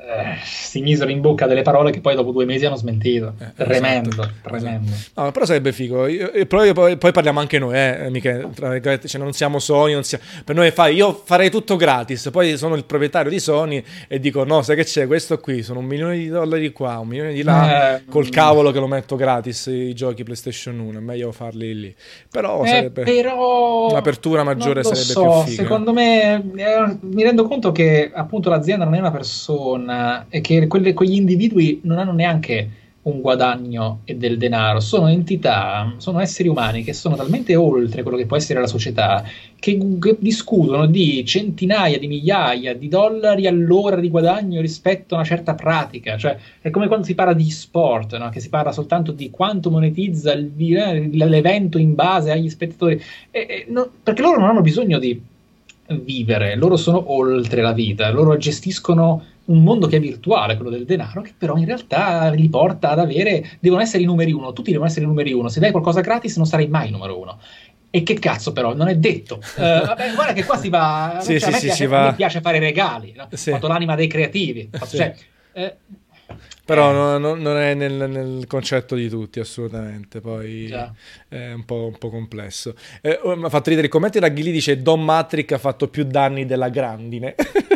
[0.06, 3.36] eh, si misero in bocca delle parole che poi dopo due mesi hanno smentito.
[3.40, 4.92] Eh, tremendo, esatto, tremendo.
[4.92, 5.22] Esatto.
[5.22, 6.08] No, però sarebbe figo.
[6.08, 10.26] Io, poi, poi, poi, parliamo anche noi, eh, mica, cioè non siamo Sony, non siamo...
[10.44, 14.44] per noi fai, io farei tutto gratis, poi sono il proprietario di Sony e dico
[14.44, 17.44] no, sai che c'è, questo qui sono un milione di dollari qua, un milione di
[17.44, 21.80] là, eh, col cavolo che lo metto gratis i giochi PlayStation 1, è meglio farli
[21.80, 21.96] lì.
[22.30, 23.90] Però eh, sarebbe però...
[23.90, 25.64] un'apertura maggiore sarebbe so, più figa.
[25.64, 29.93] Secondo me eh, mi rendo conto che appunto l'azienda non è una persona
[30.30, 32.70] e che quelle, quegli individui non hanno neanche
[33.04, 38.18] un guadagno e del denaro, sono entità, sono esseri umani che sono talmente oltre quello
[38.18, 39.24] che può essere la società,
[39.60, 45.28] che, che discutono di centinaia di migliaia di dollari all'ora di guadagno rispetto a una
[45.28, 48.30] certa pratica, cioè è come quando si parla di sport, no?
[48.30, 50.54] che si parla soltanto di quanto monetizza il,
[51.12, 55.22] l'evento in base agli spettatori, e, e, no, perché loro non hanno bisogno di
[55.88, 60.86] vivere, loro sono oltre la vita, loro gestiscono un mondo che è virtuale, quello del
[60.86, 64.72] denaro, che però in realtà li porta ad avere, devono essere i numeri uno, tutti
[64.72, 67.40] devono essere i numeri uno, se dai qualcosa gratis non sarai mai il numero uno.
[67.90, 69.36] E che cazzo però, non è detto.
[69.36, 72.14] Uh, vabbè, guarda che qua si va, sì, cioè, sì, a, me sì, piace, va...
[72.16, 73.28] piace, fare regali, no?
[73.32, 73.52] sì.
[73.52, 75.14] fatto l'anima dei creativi, fatto, cioè,
[75.52, 75.76] eh,
[76.66, 77.20] Però eh.
[77.20, 80.22] non, non, è nel, nel, concetto di tutti, assolutamente.
[80.22, 80.92] Poi Già.
[81.28, 82.74] è un po', un po complesso.
[83.02, 85.88] Eh, oh, mi ha fatto ridere i commenti da Ghili dice Don Matrick ha fatto
[85.90, 87.36] più danni della grandine.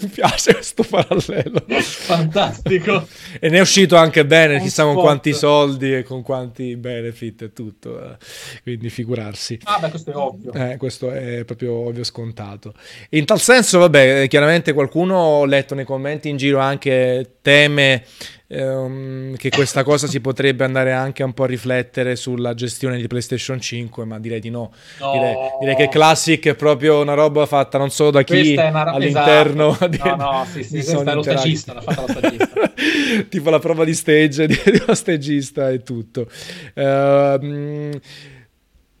[0.00, 1.64] Mi piace questo parallelo.
[1.80, 3.06] Fantastico.
[3.38, 7.52] e ne è uscito anche bene, chissà con quanti soldi e con quanti benefit e
[7.52, 8.02] tutto.
[8.02, 8.16] Eh.
[8.62, 9.58] Quindi figurarsi.
[9.64, 10.52] Ah, beh, questo è ovvio.
[10.52, 12.74] Eh, questo è proprio ovvio scontato.
[13.10, 18.04] In tal senso, vabbè, chiaramente qualcuno ho letto nei commenti in giro anche teme
[18.50, 23.06] ehm, che questa cosa si potrebbe andare anche un po' a riflettere sulla gestione di
[23.06, 24.72] PlayStation 5, ma direi di no.
[24.98, 25.12] no.
[25.12, 28.84] Direi, direi, che Classic è proprio una roba fatta non solo da chi una...
[28.84, 29.86] all'interno esatto.
[29.88, 32.72] di, no, no, sì, sì, questa è lo stagista, l'ha fatta lo stagista.
[33.28, 36.26] tipo la prova di stage di, di uno stagista e tutto.
[36.74, 37.98] Uh,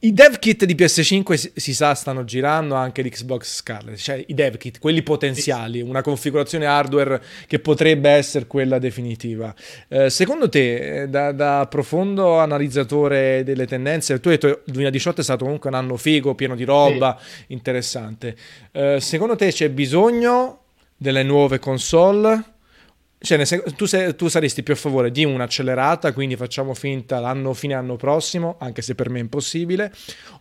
[0.02, 4.56] i dev kit di PS5 si, sa stanno girando anche l'Xbox Scarlet, cioè i dev
[4.56, 9.54] kit, quelli potenziali, una configurazione hardware che potrebbe essere quella definitiva.
[9.88, 14.72] Eh, secondo te, eh, da, da, profondo analizzatore delle tendenze, tu hai detto che il
[14.72, 17.44] 2018 è stato comunque un anno figo, pieno di roba, sì.
[17.52, 18.34] interessante.
[18.72, 20.60] Eh, secondo te c'è bisogno
[20.96, 22.42] delle nuove console?
[23.22, 23.44] Cioè,
[23.76, 27.96] tu, sei, tu, saresti più a favore di un'accelerata, quindi facciamo finta l'anno fine anno
[27.96, 29.92] prossimo, anche se per me è impossibile,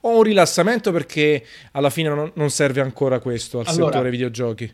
[0.01, 4.73] o un rilassamento perché alla fine non, non serve ancora questo al allora, settore videogiochi?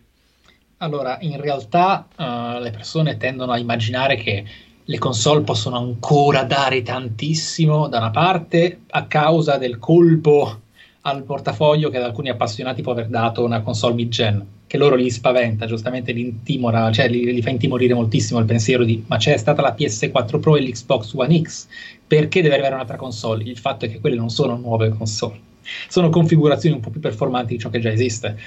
[0.78, 4.45] Allora, in realtà uh, le persone tendono a immaginare che
[4.84, 10.60] le console possono ancora dare tantissimo da una parte a causa del colpo
[11.08, 15.10] al portafoglio che ad alcuni appassionati può aver dato una console mid-gen, che loro li
[15.12, 19.38] spaventa, giustamente li intimora, cioè li, li, fa intimorire moltissimo il pensiero di ma c'è
[19.38, 21.68] stata la PS4 Pro e l'Xbox One X,
[22.08, 23.43] perché deve arrivare un'altra console?
[23.43, 25.39] Il fatto è che quelle non sono nuove console,
[25.88, 28.38] sono configurazioni un po' più performanti di ciò che già esiste.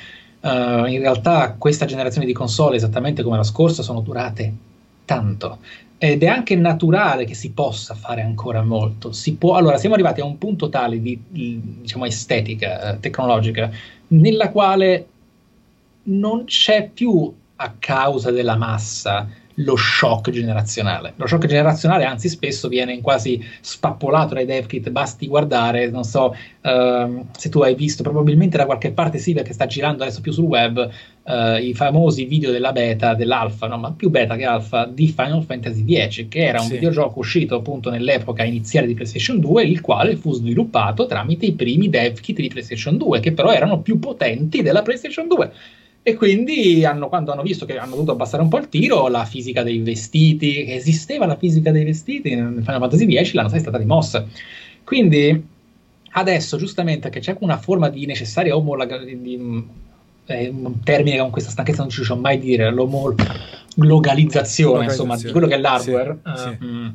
[0.40, 4.52] Uh, in realtà questa generazione di console, esattamente come la scorsa, sono durate
[5.04, 5.58] tanto
[5.98, 9.10] ed è anche naturale che si possa fare ancora molto.
[9.36, 13.70] Può, allora, siamo arrivati a un punto tale di, diciamo, estetica eh, tecnologica
[14.08, 15.06] nella quale
[16.04, 19.28] non c'è più a causa della massa
[19.58, 21.14] lo shock generazionale.
[21.16, 24.90] Lo shock generazionale, anzi, spesso viene quasi spappolato dai dev kit.
[24.90, 29.52] Basti guardare, non so uh, se tu hai visto, probabilmente da qualche parte sì, perché
[29.52, 30.88] sta girando adesso più sul web,
[31.22, 35.44] uh, i famosi video della beta, dell'alfa, no, ma più beta che alfa, di Final
[35.44, 36.74] Fantasy X, che era un sì.
[36.74, 41.88] videogioco uscito appunto nell'epoca iniziale di PlayStation 2, il quale fu sviluppato tramite i primi
[41.88, 45.52] dev kit di PlayStation 2, che però erano più potenti della PlayStation 2
[46.02, 49.24] e quindi hanno, quando hanno visto che hanno dovuto abbassare un po' il tiro, la
[49.24, 53.76] fisica dei vestiti, che esisteva la fisica dei vestiti nel Final Fantasy X, l'hanno stata
[53.76, 54.26] rimossa.
[54.84, 55.44] Quindi
[56.12, 59.64] adesso, giustamente, che c'è una forma di necessaria omologazione,
[60.26, 65.16] eh, un termine che con questa stanchezza non ci riusciamo mai a dire, l'omologalizzazione, insomma,
[65.16, 66.18] di quello che è l'hardware.
[66.24, 66.56] Sì, uh, sì.
[66.64, 66.88] Mm.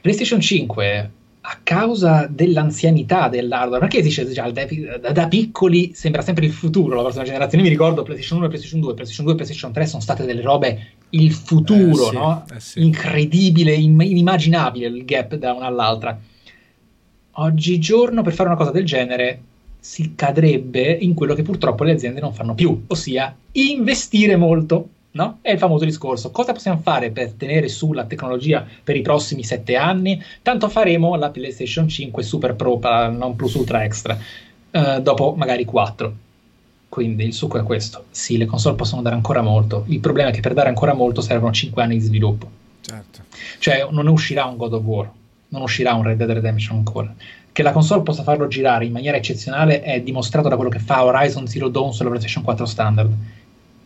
[0.00, 1.10] PlayStation 5
[1.50, 4.66] a causa dell'anzianità dell'hardware, perché dice già da,
[5.12, 8.80] da, piccoli sembra sempre il futuro, la prossima generazione, mi ricordo PlayStation 1 e PlayStation
[8.82, 12.44] 2, PlayStation 2 e PlayStation 3 sono state delle robe, il futuro, eh, sì, no?
[12.54, 12.84] eh, sì.
[12.84, 16.20] incredibile, inimmaginabile il gap da una all'altra.
[17.30, 19.40] Oggigiorno per fare una cosa del genere
[19.80, 25.38] si cadrebbe in quello che purtroppo le aziende non fanno più, ossia investire molto No?
[25.40, 26.30] È il famoso discorso.
[26.30, 30.22] Cosa possiamo fare per tenere su la tecnologia per i prossimi sette anni?
[30.42, 32.78] Tanto faremo la PlayStation 5 Super Pro,
[33.10, 34.18] non Plus Ultra Extra,
[34.70, 36.14] eh, dopo magari 4.
[36.88, 38.04] Quindi il succo è questo.
[38.10, 39.84] Sì, le console possono dare ancora molto.
[39.88, 42.50] Il problema è che per dare ancora molto servono 5 anni di sviluppo.
[42.80, 43.20] Certo.
[43.58, 45.10] Cioè, non uscirà un God of War,
[45.48, 47.14] non uscirà un Red Dead Redemption ancora.
[47.50, 51.04] Che la console possa farlo girare in maniera eccezionale è dimostrato da quello che fa
[51.04, 53.12] Horizon Zero Dawn sulla PlayStation 4 standard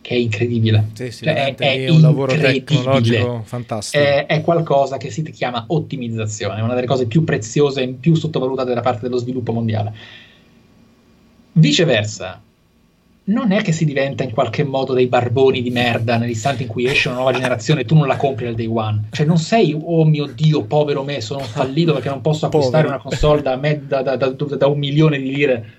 [0.03, 0.89] che è incredibile.
[0.93, 4.03] Sì, sì, cioè, è, è, un lavoro tecnologico fantastico.
[4.03, 8.13] È, è, qualcosa che si chiama ottimizzazione, è una delle cose più preziose e più
[8.13, 9.93] sottovalutate da parte dello sviluppo mondiale.
[11.53, 12.41] Viceversa,
[13.25, 16.85] non è che si diventa in qualche modo dei barboni di merda nell'istante in cui
[16.85, 19.05] esce una nuova generazione e tu non la compri nel day one.
[19.09, 23.01] Cioè non sei, oh mio Dio, povero me, sono fallito perché non posso acquistare povero.
[23.01, 25.73] una console da, me, da, da, da, un milione di lire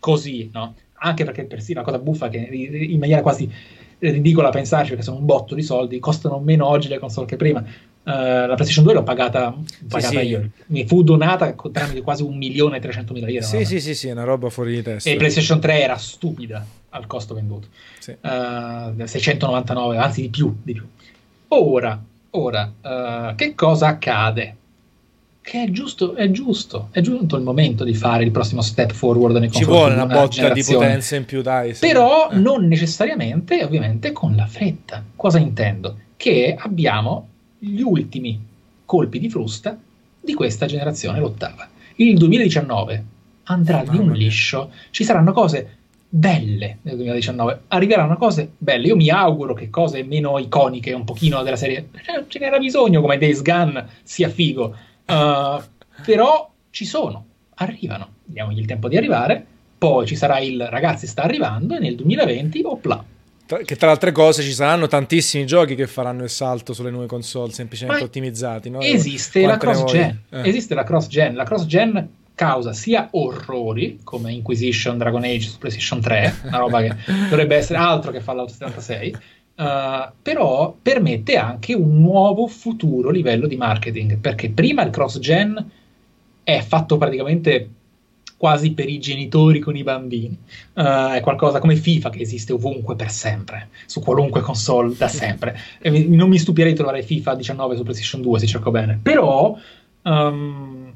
[0.00, 0.74] così, no?
[0.98, 3.50] Anche perché persino la cosa buffa che in maniera quasi
[3.98, 7.60] ridicola pensarci perché sono un botto di soldi, costano meno oggi le console che prima.
[8.08, 9.54] Uh, la PlayStation 2 l'ho pagata,
[9.86, 10.50] pagata sì, io, sì.
[10.68, 13.42] mi fu donata tramite quasi un milione e trecento lire.
[13.42, 15.10] Sì, sì, sì, sì, è una roba fuori di testa.
[15.10, 17.66] E PlayStation 3 era stupida al costo venduto,
[17.98, 18.12] sì.
[18.12, 20.86] uh, 699, anzi di più, di più.
[21.48, 24.56] Ora, ora uh, che cosa accade?
[25.48, 29.36] Che è giusto, è giusto, è giunto il momento di fare il prossimo step forward
[29.36, 31.72] nei Ci vuole una, una botta di potenza in più, dai.
[31.72, 32.36] Però eh.
[32.36, 35.02] non necessariamente, ovviamente, con la fretta.
[35.16, 35.96] Cosa intendo?
[36.18, 37.28] che abbiamo
[37.58, 38.44] gli ultimi
[38.84, 39.78] colpi di frusta
[40.20, 41.66] di questa generazione, l'ottava.
[41.94, 43.04] Il 2019
[43.44, 45.76] andrà di un liscio, ci saranno cose
[46.08, 48.88] belle nel 2019, arriveranno cose belle.
[48.88, 53.00] Io mi auguro che cose meno iconiche, un pochino della serie, eh, ce n'era bisogno
[53.00, 54.74] come Days Gun sia figo,
[55.08, 55.62] uh,
[56.04, 59.44] però ci sono, arrivano, diamogli il tempo di arrivare,
[59.78, 63.04] poi ci sarà il ragazzi sta arrivando e nel 2020 opla.
[63.46, 67.06] Che tra le altre cose ci saranno tantissimi giochi che faranno il salto sulle nuove
[67.06, 68.68] console semplicemente Ma ottimizzati.
[68.68, 68.80] No?
[68.80, 70.46] Esiste, la cross gen, eh.
[70.46, 71.34] esiste la cross gen.
[71.34, 76.82] La cross gen causa sia orrori come Inquisition Dragon Age su PlayStation 3, una roba
[76.82, 76.94] che
[77.28, 79.16] dovrebbe essere altro che Fallout 76,
[79.58, 85.70] eh, però permette anche un nuovo futuro livello di marketing, perché prima il cross gen
[86.44, 87.70] è fatto praticamente
[88.36, 90.38] quasi per i genitori con i bambini.
[90.74, 95.58] Uh, è qualcosa come FIFA che esiste ovunque per sempre, su qualunque console da sempre.
[95.80, 99.00] E non mi stupirei di trovare FIFA 19 su PlayStation 2 se cerco bene.
[99.02, 99.58] Però
[100.02, 100.87] um,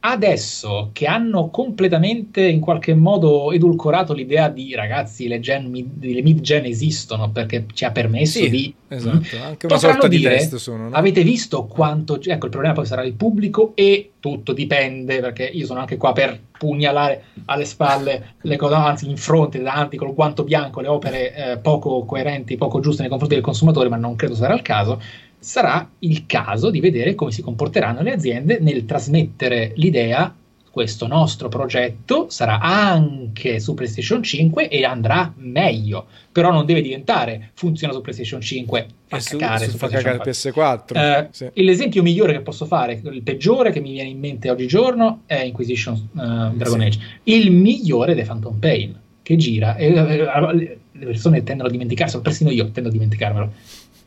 [0.00, 6.22] adesso che hanno completamente in qualche modo edulcorato l'idea di ragazzi, le, gen, mid, le
[6.22, 8.74] mid-gen esistono perché ci ha permesso sì, di.
[8.88, 10.88] Esatto, mh, anche una sorta dire, di test sono.
[10.88, 10.96] No?
[10.96, 12.18] Avete visto quanto.
[12.20, 16.12] Ecco, il problema poi sarà il pubblico e tutto dipende perché io sono anche qua
[16.12, 21.34] per pugnalare alle spalle le cose, anzi in fronte, davanti col guanto bianco, le opere
[21.34, 25.00] eh, poco coerenti, poco giuste nei confronti del consumatore, ma non credo sarà il caso
[25.40, 30.34] sarà il caso di vedere come si comporteranno le aziende nel trasmettere l'idea
[30.70, 37.50] questo nostro progetto sarà anche su PlayStation 5 e andrà meglio, però non deve diventare
[37.54, 40.96] funziona su PlayStation 5 fa su, cacare su, su fa cacare PS4.
[40.96, 41.50] Eh, sì.
[41.54, 45.94] L'esempio migliore che posso fare, il peggiore che mi viene in mente oggigiorno è Inquisition
[46.12, 46.86] uh, Dragon sì.
[46.86, 52.22] Age, il migliore è Phantom Pain che gira e uh, le persone tendono a dimenticarselo,
[52.22, 53.52] persino io tendo a dimenticarmelo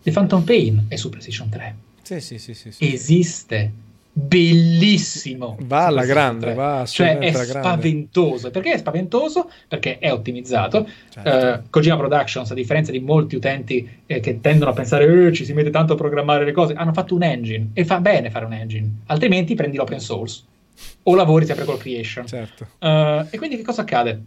[0.04, 1.76] The Phantom Pain è su PlayStation 3.
[2.02, 2.94] Sì, sì, sì, sì, sì.
[2.94, 3.72] Esiste.
[4.16, 5.58] Bellissimo.
[5.62, 6.54] Va alla grande, 3.
[6.54, 8.52] va Cioè è spaventoso.
[8.52, 9.50] Perché è spaventoso?
[9.68, 10.88] Perché è ottimizzato.
[11.10, 11.30] Certo.
[11.30, 15.46] Uh, Kojima Productions, a differenza di molti utenti eh, che tendono a pensare eh, ci
[15.46, 18.44] si mette tanto a programmare le cose, hanno fatto un engine e fa bene fare
[18.44, 18.90] un engine.
[19.06, 20.44] Altrimenti prendi l'open source
[21.04, 22.28] o lavori sempre col creation.
[22.28, 22.68] Certo.
[22.80, 24.22] Uh, e quindi che cosa accade?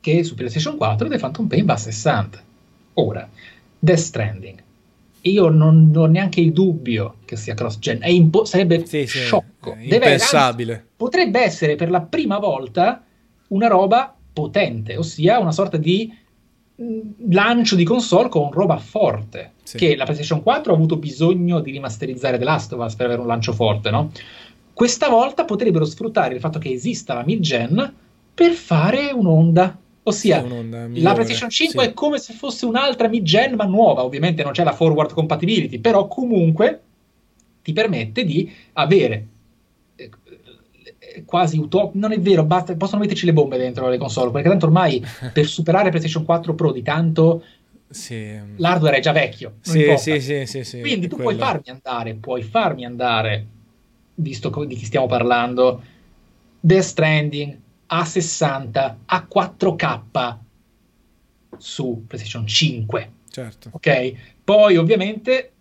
[0.00, 2.42] Che su PlayStation 4 The Phantom Pain va a 60.
[2.94, 3.28] Ora,
[3.78, 4.62] Death Stranding
[5.24, 9.76] io non, non, ho neanche il dubbio che sia cross-gen, impo- sarebbe sì, sciocco.
[9.80, 10.72] Sì, Deve, impensabile.
[10.72, 13.02] Anzi, potrebbe essere per la prima volta
[13.48, 16.12] una roba potente, ossia una sorta di
[16.82, 19.78] mm, lancio di console con roba forte, sì.
[19.78, 23.20] che la PlayStation 4 ha avuto bisogno di rimasterizzare The Last of Us per avere
[23.20, 24.10] un lancio forte, no?
[24.72, 27.94] Questa volta potrebbero sfruttare il fatto che esista la mid-gen
[28.34, 31.88] per fare un'onda Ossia, la PlayStation 5 sì.
[31.88, 36.06] è come se fosse un'altra mid-gen ma nuova, ovviamente non c'è la forward compatibility, però
[36.08, 36.80] comunque
[37.62, 39.26] ti permette di avere
[39.96, 40.10] eh,
[40.98, 44.50] eh, quasi utopico, non è vero, basta, possono metterci le bombe dentro le console, perché
[44.50, 45.02] tanto ormai
[45.32, 47.42] per superare PlayStation 4 Pro di tanto
[47.88, 48.38] sì.
[48.56, 49.54] l'hardware è già vecchio.
[49.60, 51.30] Sì, sì, Quindi tu quello.
[51.30, 53.46] puoi farmi andare, puoi farmi andare,
[54.16, 55.82] visto di chi stiamo parlando,
[56.60, 57.58] Death Stranding,
[57.98, 60.36] a 60 a 4K
[61.58, 63.10] su PlayStation 5.
[63.30, 63.70] Certo.
[63.72, 64.12] Ok?
[64.44, 65.54] Poi ovviamente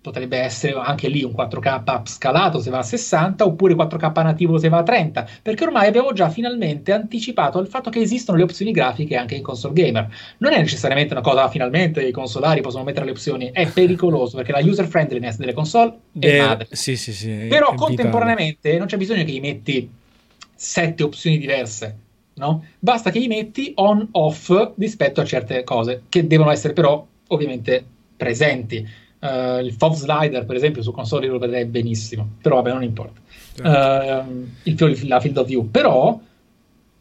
[0.00, 4.70] potrebbe essere anche lì un 4K scalato se va a 60 oppure 4K nativo se
[4.70, 8.70] va a 30 perché ormai abbiamo già finalmente anticipato il fatto che esistono le opzioni
[8.70, 13.04] grafiche anche in console gamer non è necessariamente una cosa finalmente i consolari possono mettere
[13.04, 17.12] le opzioni è pericoloso perché la user friendliness delle console è eh, madre sì, sì,
[17.12, 19.98] sì, però contemporaneamente non c'è bisogno che gli metti
[20.62, 21.96] sette opzioni diverse.
[22.34, 22.64] No?
[22.78, 27.82] Basta che gli metti on off rispetto a certe cose che devono essere però ovviamente
[28.14, 28.86] presenti.
[29.20, 33.20] Uh, il FOV slider, per esempio, su console lo vedrei benissimo, però vabbè, non importa.
[33.62, 36.18] Uh, il, la field of view, però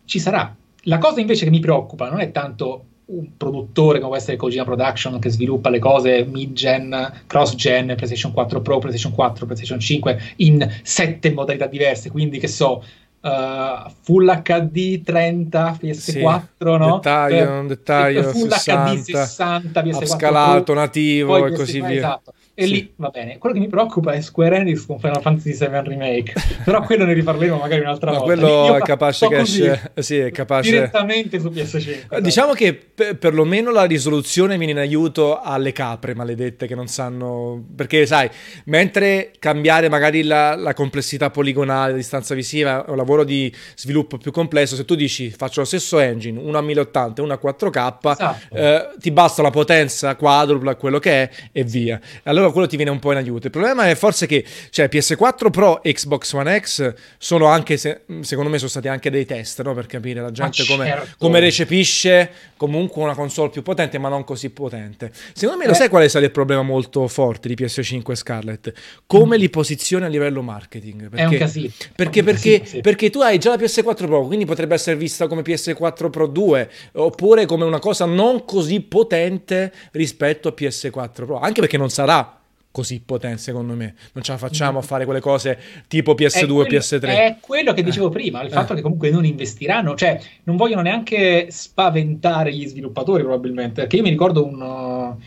[0.05, 0.55] ci sarà.
[0.83, 4.63] La cosa invece che mi preoccupa non è tanto un produttore come può essere Kojima
[4.63, 10.79] Production che sviluppa le cose mid-gen, cross-gen, PlayStation 4 Pro, PlayStation 4, PlayStation 5 in
[10.83, 12.83] sette modalità diverse, quindi che so,
[13.21, 16.21] Uh, Full HD 30 PS4, sì,
[16.61, 16.95] no?
[16.95, 21.97] Dettaglio, eh, dettaglio Full 60, HD 60 PS4 scalato, nativo e così via.
[21.97, 22.33] Esatto.
[22.59, 22.71] E sì.
[22.71, 23.37] lì va bene.
[23.37, 26.33] Quello che mi preoccupa è Square Enix con Final Fantasy VII Remake.
[26.65, 28.33] Però quello ne riparleremo magari un'altra Ma volta.
[28.33, 30.69] Quello Io è capace che esce sì, è capace...
[30.69, 32.17] direttamente su PS5.
[32.17, 36.87] Eh, diciamo che per, perlomeno la risoluzione viene in aiuto alle capre maledette che non
[36.87, 37.63] sanno.
[37.73, 38.29] Perché, sai,
[38.65, 44.17] mentre cambiare magari la, la complessità poligonale, la distanza visiva è un lavoro di sviluppo
[44.17, 47.39] più complesso, se tu dici faccio lo stesso engine, una a 1080 e una a
[47.41, 48.53] 4K, esatto.
[48.53, 51.97] eh, ti basta la potenza quadrupla, quello che è, e via.
[52.23, 53.47] Allora quello ti viene un po' in aiuto.
[53.47, 58.01] Il problema è forse che cioè, PS4 Pro e Xbox One X sono anche, se,
[58.21, 59.73] secondo me, sono stati anche dei test no?
[59.73, 61.15] per capire la gente come, certo.
[61.17, 65.11] come, recepisce comunque una console più potente, ma non così potente.
[65.33, 65.69] Secondo me, eh.
[65.69, 68.73] lo sai qual è stato il problema molto forte di PS5 e Scarlett?
[69.05, 69.39] Come mm.
[69.39, 71.09] li posizioni a livello marketing.
[71.09, 71.69] Perché, è un casino.
[71.95, 72.81] Perché, perché, casino, sì.
[72.81, 76.69] perché tu hai già la PS4 Pro, quindi potrebbe essere vista come PS4 Pro 2,
[76.93, 82.38] oppure come una cosa non così potente rispetto a PS4 Pro, anche perché non sarà
[82.71, 86.63] così potente secondo me non ce la facciamo a fare quelle cose tipo PS2 quello,
[86.63, 88.11] PS3 è quello che dicevo eh.
[88.11, 88.75] prima il fatto eh.
[88.75, 94.09] che comunque non investiranno cioè non vogliono neanche spaventare gli sviluppatori probabilmente perché io mi
[94.09, 95.23] ricordo un, eh,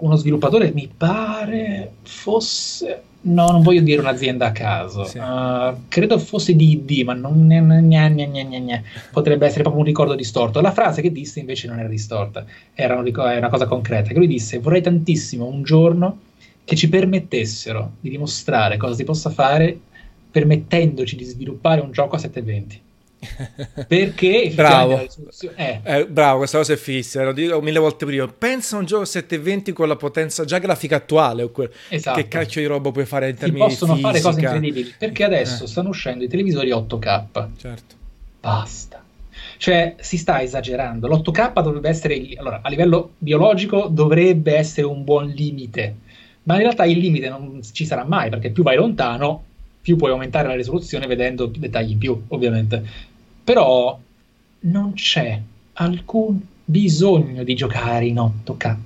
[0.00, 5.18] uno sviluppatore mi pare fosse no non voglio dire un'azienda a caso sì.
[5.18, 10.14] uh, credo fosse di ID ma non ne, ne, ne, potrebbe essere proprio un ricordo
[10.14, 12.44] distorto la frase che disse invece non era distorta
[12.74, 16.18] era, un, una cosa concreta che lui disse vorrei tantissimo un giorno
[16.64, 19.78] che ci permettessero di dimostrare cosa si possa fare
[20.32, 22.80] permettendoci di sviluppare un gioco a 720.
[23.86, 25.00] Perché bravo,
[25.56, 25.80] eh.
[25.82, 27.22] Eh, bravo, questa cosa è fissa.
[27.22, 28.26] Lo dico mille volte prima.
[28.26, 31.50] Pensa a un gioco a 720 con la potenza già grafica attuale.
[31.88, 32.20] Esatto.
[32.20, 34.94] Che cacchio di roba puoi fare in termini si possono fare cose incredibili.
[34.98, 35.66] Perché adesso eh.
[35.66, 37.48] stanno uscendo i televisori 8K.
[37.56, 37.94] Certo.
[38.40, 39.04] Basta.
[39.56, 41.06] Cioè, si sta esagerando.
[41.06, 42.20] L'8K dovrebbe essere.
[42.36, 45.96] Allora, a livello biologico, dovrebbe essere un buon limite
[46.44, 49.44] ma in realtà il limite non ci sarà mai perché più vai lontano,
[49.80, 53.10] più puoi aumentare la risoluzione vedendo dettagli in più, ovviamente.
[53.44, 53.98] Però
[54.60, 55.40] non c'è
[55.74, 58.76] alcun bisogno di giocare in 8K.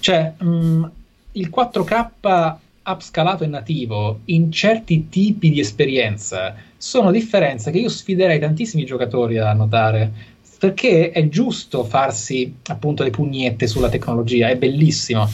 [0.00, 0.84] Cioè, mh, mm,
[1.32, 2.56] il 4K
[2.86, 9.38] upscalato e nativo in certi tipi di esperienza sono differenze che io sfiderei tantissimi giocatori
[9.38, 15.26] a notare perché è giusto farsi appunto le pugnette sulla tecnologia, è bellissimo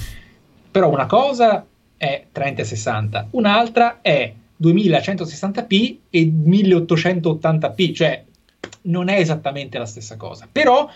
[0.71, 1.67] però una cosa
[1.97, 4.33] è 3060, un'altra è
[4.63, 8.25] 2160p e 1880p, cioè
[8.83, 10.49] non è esattamente la stessa cosa.
[10.51, 10.89] Però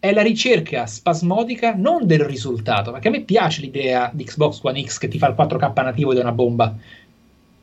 [0.00, 4.82] è la ricerca spasmodica non del risultato, perché a me piace l'idea di Xbox One
[4.82, 6.74] X che ti fa il 4K nativo ed è una bomba.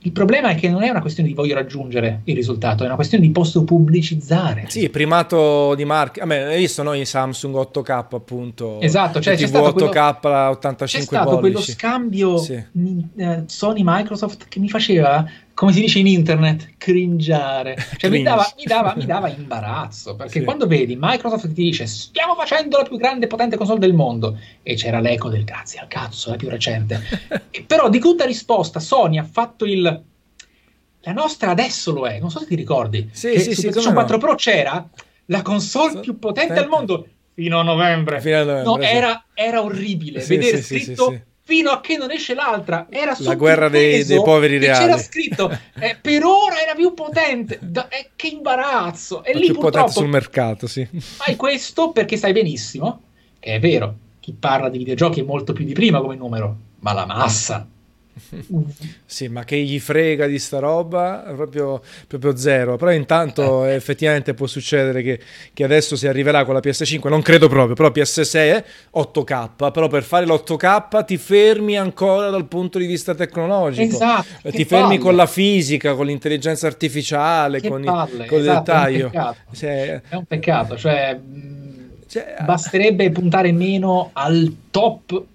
[0.01, 2.95] Il problema è che non è una questione di voglio raggiungere il risultato, è una
[2.95, 4.65] questione di posso pubblicizzare.
[4.67, 6.21] Sì, primato di marca.
[6.21, 8.79] Vabbè, hai visto noi Samsung 8K appunto.
[8.79, 12.63] Esatto, cioè c'è stato 8K quello, 85 c'è stato quello scambio sì.
[13.17, 15.25] eh, Sony Microsoft che mi faceva
[15.57, 17.75] come si dice in internet, cringiare.
[17.97, 20.45] Cioè mi dava, mi, dava, mi dava, imbarazzo, perché sì.
[20.45, 24.37] quando vedi Microsoft ti dice stiamo facendo la più grande e potente console del mondo,
[24.61, 27.01] e c'era l'eco del grazie al cazzo, la più recente.
[27.49, 30.03] e, però di tutta risposta Sony ha fatto il...
[31.01, 33.09] La nostra adesso lo è, non so se ti ricordi.
[33.11, 34.21] Sì, che sì, su sì, PlayStation 4 no.
[34.21, 34.87] Pro c'era
[35.25, 38.21] la console so, più potente al mondo fino a novembre.
[38.21, 42.33] Fino a novembre no, era, era, orribile sì, vedere scritto fino a che non esce
[42.33, 42.87] l'altra.
[42.89, 44.85] Era la guerra dei, dei, poveri reali.
[44.85, 45.49] C'era scritto
[45.79, 47.57] eh, per ora era più potente.
[47.61, 49.23] Da, eh, che imbarazzo!
[49.23, 50.85] E la lì più potente sul mercato, sì.
[50.99, 53.03] Fai questo perché sai benissimo
[53.39, 53.95] che è vero.
[54.19, 57.65] Chi parla di videogiochi è molto più di prima come numero, ma la massa
[59.05, 61.23] sì, ma che gli frega di sta roba?
[61.35, 62.75] Proprio, proprio zero.
[62.77, 63.73] Però intanto eh.
[63.73, 65.19] effettivamente può succedere che,
[65.53, 68.63] che, adesso si arriverà con la PS5, non credo proprio, però PS6 è
[68.95, 73.95] 8K, però per fare l'8K ti fermi ancora dal punto di vista tecnologico.
[73.95, 74.49] Esatto.
[74.49, 74.99] Ti fermi palle.
[74.99, 78.23] con la fisica, con l'intelligenza artificiale, che con, palle.
[78.23, 79.05] il, con esatto, il dettaglio.
[79.05, 80.77] È un peccato, cioè, è un peccato.
[80.77, 81.19] cioè,
[82.07, 85.25] cioè, basterebbe puntare meno al top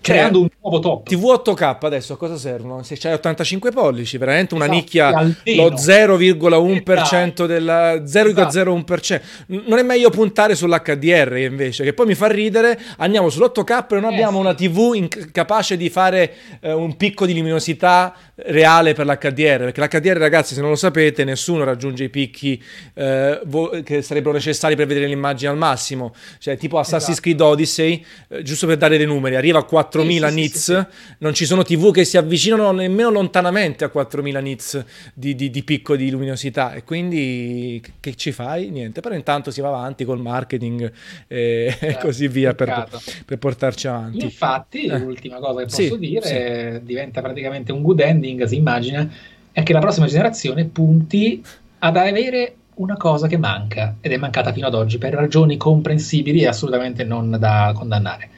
[0.00, 1.08] creando un nuovo top.
[1.08, 2.82] TV 8K adesso a cosa servono?
[2.82, 7.46] Se c'hai 85 pollici, veramente una esatto, nicchia, lo 0,1% esatto.
[7.46, 9.00] della 0,01%.
[9.00, 9.22] Esatto.
[9.46, 14.04] Non è meglio puntare sull'HDR invece, che poi mi fa ridere, andiamo sull'8K e non
[14.04, 19.06] eh, abbiamo una TV in- capace di fare eh, un picco di luminosità reale per
[19.06, 22.60] l'HDR, perché l'HDR ragazzi se non lo sapete nessuno raggiunge i picchi
[22.94, 27.22] eh, vo- che sarebbero necessari per vedere l'immagine al massimo, cioè tipo Assassin's esatto.
[27.22, 30.72] Creed Odyssey, eh, giusto per dare dei numeri, dicevi, arriva a 4000 sì, nits, sì,
[30.72, 35.50] sì, non ci sono TV che si avvicinano nemmeno lontanamente a 4000 nits di, di,
[35.50, 38.70] di, picco di luminosità e quindi che ci fai?
[38.70, 40.90] Niente, però intanto si va avanti col marketing
[41.26, 42.88] e, eh, così via per,
[43.24, 44.24] per, portarci avanti.
[44.24, 44.98] Infatti, eh.
[44.98, 49.08] l'ultima cosa che posso dire diventa praticamente un good ending, si immagina,
[49.52, 51.42] è che la prossima generazione punti
[51.78, 56.40] ad avere una cosa che manca ed è mancata fino ad oggi per ragioni comprensibili
[56.40, 58.30] e assolutamente non da condannare.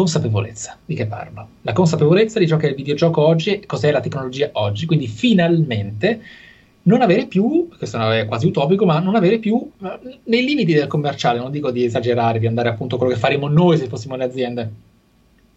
[0.00, 1.46] Consapevolezza, di che parlo?
[1.60, 5.06] La consapevolezza di ciò che è il videogioco oggi e cos'è la tecnologia oggi, quindi
[5.06, 6.22] finalmente
[6.84, 9.70] non avere più, questo è quasi utopico, ma non avere più,
[10.24, 13.46] nei limiti del commerciale, non dico di esagerare, di andare appunto a quello che faremo
[13.48, 14.70] noi se fossimo le aziende,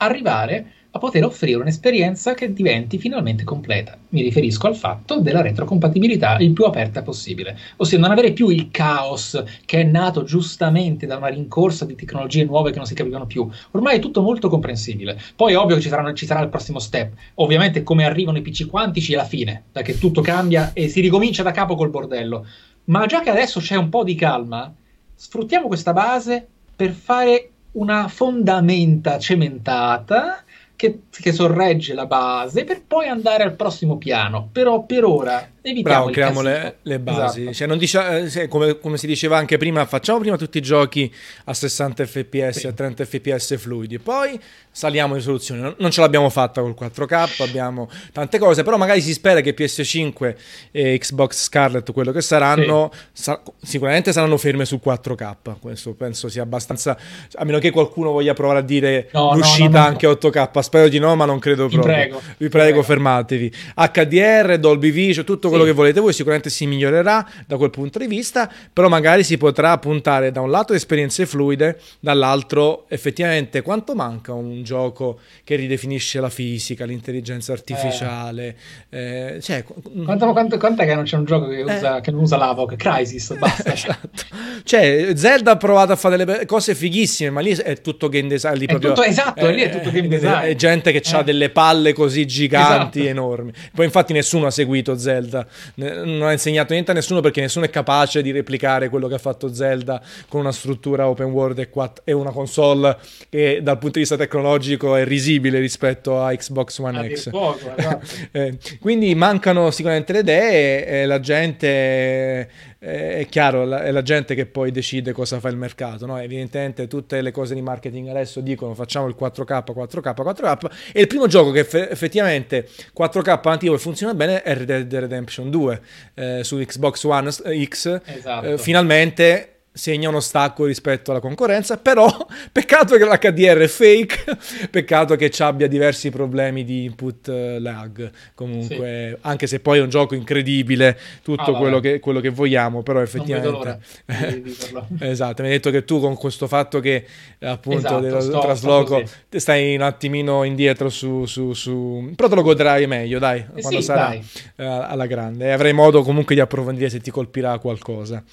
[0.03, 3.97] arrivare a poter offrire un'esperienza che diventi finalmente completa.
[4.09, 8.69] Mi riferisco al fatto della retrocompatibilità il più aperta possibile, ossia non avere più il
[8.69, 13.25] caos che è nato giustamente da una rincorsa di tecnologie nuove che non si capivano
[13.25, 13.49] più.
[13.71, 15.19] Ormai è tutto molto comprensibile.
[15.35, 17.13] Poi è ovvio che ci, saranno, ci sarà il prossimo step.
[17.35, 21.41] Ovviamente come arrivano i PC quantici è la fine, che tutto cambia e si ricomincia
[21.41, 22.45] da capo col bordello.
[22.85, 24.71] Ma già che adesso c'è un po' di calma,
[25.15, 30.43] sfruttiamo questa base per fare una fondamenta cementata
[30.75, 34.49] che, che, sorregge la base per poi andare al prossimo piano.
[34.51, 37.47] Però per ora evitiamo Bravo, creiamo le, le, basi.
[37.47, 37.53] Esatto.
[37.53, 41.11] Cioè, dice, eh, come, come, si diceva anche prima, facciamo prima tutti i giochi
[41.45, 42.67] a 60 fps, sì.
[42.67, 45.75] a 30 fps fluidi, poi saliamo in risoluzione.
[45.77, 50.35] Non ce l'abbiamo fatta col 4K, abbiamo tante cose, però magari si spera che PS5
[50.71, 53.23] e Xbox Scarlet, quello che saranno, sì.
[53.23, 55.35] sa- sicuramente saranno ferme su 4K.
[55.61, 56.97] Questo penso sia abbastanza,
[57.35, 60.59] a meno che qualcuno voglia provare a dire no, l'uscita no, no, anche 8K.
[60.59, 61.81] Spero di no, ma non credo proprio.
[61.81, 62.83] Vi prego, Vi prego, prego.
[62.83, 63.53] fermatevi.
[63.75, 68.07] HDR, Dolby Vision, tutto quello che volete voi, sicuramente si migliorerà da quel punto di
[68.07, 74.33] vista, però magari si potrà puntare da un lato esperienze fluide, dall'altro effettivamente quanto manca
[74.33, 78.55] un gioco che ridefinisce la fisica, l'intelligenza artificiale.
[78.89, 79.35] Eh.
[79.35, 79.63] Eh, cioè,
[80.03, 81.63] quanto, quanto, quant'è che non c'è un gioco che, eh.
[81.63, 82.75] usa, che non usa l'Avoc?
[82.75, 83.73] Crisis, basta.
[83.73, 84.23] esatto.
[84.63, 88.55] Cioè, Zelda ha provato a fare delle cose fighissime, ma lì è tutto game design.
[88.55, 90.49] Lì è proprio, tutto, esatto, lì è tutto game design.
[90.49, 91.23] È gente che ha eh.
[91.23, 93.11] delle palle così giganti, esatto.
[93.11, 93.51] enormi.
[93.73, 95.42] Poi infatti nessuno ha seguito Zelda,
[95.75, 99.19] non ha insegnato niente a nessuno perché nessuno è capace di replicare quello che ha
[99.19, 101.69] fatto Zelda con una struttura open world e,
[102.03, 102.97] e una console
[103.29, 107.29] che dal punto di vista tecnologico è risibile rispetto a Xbox One X.
[107.29, 108.05] Poco, esatto.
[108.31, 112.49] eh, quindi mancano sicuramente le idee e la gente
[112.83, 116.19] è chiaro, è la gente che poi decide cosa fa il mercato, no?
[116.19, 121.07] Evidentemente tutte le cose di marketing adesso dicono facciamo il 4K, 4K, 4K e il
[121.07, 125.81] primo gioco che effettivamente 4K nativo e funziona bene è Red Dead Redemption 2
[126.15, 128.01] eh, su Xbox One X.
[128.03, 128.45] Esatto.
[128.47, 132.07] Eh, finalmente segna uno stacco rispetto alla concorrenza, però
[132.51, 134.37] peccato che l'HDR è fake,
[134.69, 139.17] peccato che ci abbia diversi problemi di input eh, lag, comunque, sì.
[139.21, 143.01] anche se poi è un gioco incredibile, tutto ah, quello, che, quello, che, vogliamo, però
[143.01, 143.79] effettivamente...
[144.99, 147.05] esatto, mi hai detto che tu con questo fatto che
[147.39, 152.11] appunto esatto, del sto, trasloco sto stai un attimino indietro su, su, su...
[152.15, 154.25] però te lo godrai meglio, dai, eh quando sì, sarà dai.
[154.57, 158.23] Eh, alla grande avrai modo comunque di approfondire se ti colpirà qualcosa.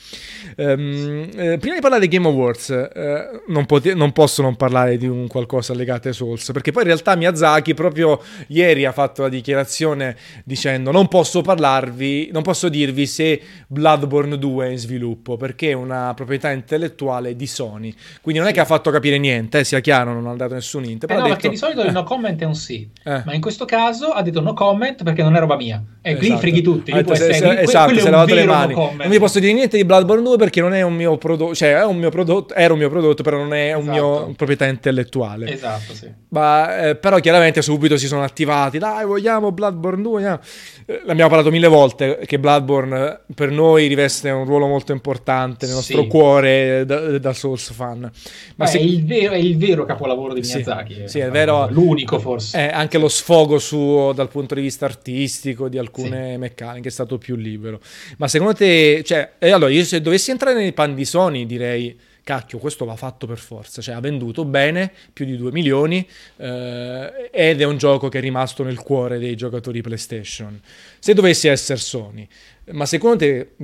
[0.57, 4.97] Um, eh, prima di parlare dei Game Awards, eh, non, pot- non, posso non parlare
[4.97, 9.23] di un qualcosa legato ai Souls, perché poi in realtà Miyazaki proprio ieri ha fatto
[9.23, 15.37] la dichiarazione dicendo non posso parlarvi, non posso dirvi se Bloodborne 2 è in sviluppo,
[15.37, 17.95] perché è una proprietà intellettuale di Sony.
[18.21, 20.85] Quindi non è che ha fatto capire niente, eh, sia chiaro, non ha dato nessun
[20.85, 21.05] int.
[21.05, 21.29] Eh no, detto...
[21.35, 23.23] perché di solito il no comment è un sì, eh.
[23.25, 25.83] ma in questo caso ha detto no comment perché non è roba mia.
[26.03, 26.19] E esatto.
[26.19, 26.93] quindi freghi tutti.
[26.93, 28.75] Detto, se, se, esatto, si è lavato le mani.
[28.75, 31.55] No non vi posso dire niente di Bloodborne 2 perché non è un mio prodotto,
[31.55, 33.79] cioè è un mio prodotto, era un mio prodotto, però non è esatto.
[33.79, 34.33] un mio esatto.
[34.33, 35.53] proprietà intellettuale.
[35.53, 36.11] Esatto, sì.
[36.31, 40.41] Ma, eh, però chiaramente subito si sono attivati, dai, vogliamo Bloodborne 2, vogliamo.
[40.87, 45.67] Eh, l'abbiamo parlato mille volte che Bloodborne eh, per noi riveste un ruolo molto importante
[45.67, 46.09] nel nostro sì.
[46.09, 48.11] cuore da, da, Souls fan.
[48.57, 48.79] Ma se...
[48.79, 50.95] è, il vero, è, il vero, capolavoro di Miyazaki.
[50.95, 51.69] Sì, sì è vero.
[51.71, 52.59] L'unico forse.
[52.59, 57.19] È anche lo sfogo suo dal punto di vista artistico, di alcune meccaniche, è stato
[57.19, 57.81] più libero.
[58.17, 62.59] Ma secondo te, cioè, allora io se dovessi entrare nei panni di Sony direi cacchio,
[62.59, 66.07] questo va fatto per forza, cioè ha venduto bene, più di 2 milioni,
[66.37, 70.61] eh, ed è un gioco che è rimasto nel cuore dei giocatori PlayStation.
[71.01, 72.29] Se dovessi essere Sony,
[72.71, 73.55] ma secondo te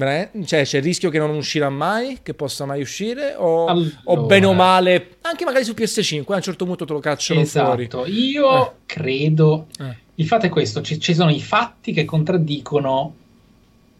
[0.45, 4.01] cioè, c'è il rischio che non uscirà mai, che possa mai uscire, o, allora.
[4.05, 7.41] o bene o male, anche magari su PS5, a un certo punto te lo cacciano
[7.41, 7.87] esatto.
[7.89, 8.13] fuori?
[8.13, 8.73] Io eh.
[8.87, 9.97] credo, eh.
[10.17, 13.15] il fatto è questo, ci, ci sono i fatti che contraddicono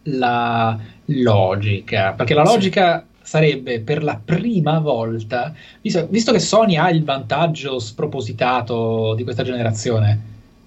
[0.03, 2.99] la logica, perché la logica...
[2.99, 9.23] Sì sarebbe per la prima volta, visto, visto, che Sony ha il vantaggio spropositato di
[9.23, 10.19] questa generazione,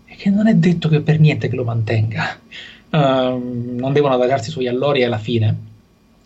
[0.05, 2.39] e che non è detto che per niente che lo mantenga,
[2.91, 5.57] uh, non devono adagiarsi sugli allori alla fine,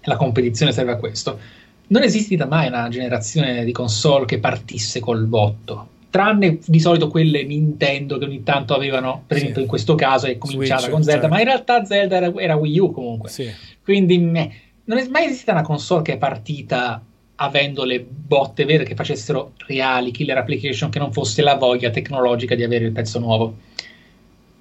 [0.02, 1.38] la competizione serve a questo.
[1.86, 7.42] Non esistita mai una generazione di console che partisse col botto tranne di solito quelle
[7.42, 9.62] Nintendo che ogni tanto avevano, per esempio sì.
[9.62, 11.34] in questo caso è cominciata Switch, con Zelda, certo.
[11.34, 13.28] ma in realtà Zelda era, era Wii U comunque.
[13.28, 13.50] Sì.
[13.82, 14.52] Quindi meh,
[14.84, 17.02] non è mai esistita una console che è partita
[17.36, 22.54] avendo le botte vere che facessero reali killer application, che non fosse la voglia tecnologica
[22.54, 23.56] di avere il pezzo nuovo.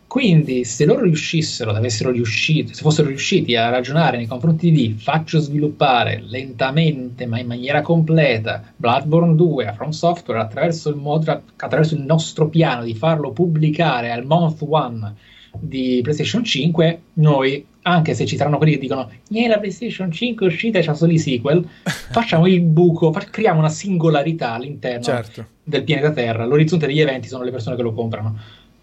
[0.08, 1.76] Quindi, se loro riuscissero,
[2.12, 7.82] riuscito, se fossero riusciti a ragionare nei confronti di faccio sviluppare lentamente ma in maniera
[7.82, 13.32] completa Bloodborne 2 a From Software attraverso il, modo, attraverso il nostro piano di farlo
[13.32, 15.16] pubblicare al month one
[15.60, 20.50] di PlayStation 5, noi, anche se ci saranno quelli che dicono la PlayStation 5 è
[20.50, 25.48] uscita e c'ha solo i sequel, facciamo il buco, fa- creiamo una singolarità all'interno certo.
[25.64, 26.46] del pianeta Terra.
[26.46, 28.38] L'orizzonte degli eventi sono le persone che lo comprano.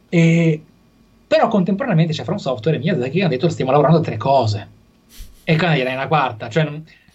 [0.08, 0.62] E
[1.26, 4.68] però contemporaneamente c'è From Software e Miyazaki che hanno detto stiamo lavorando a tre cose.
[5.44, 6.68] E qua è una quarta, cioè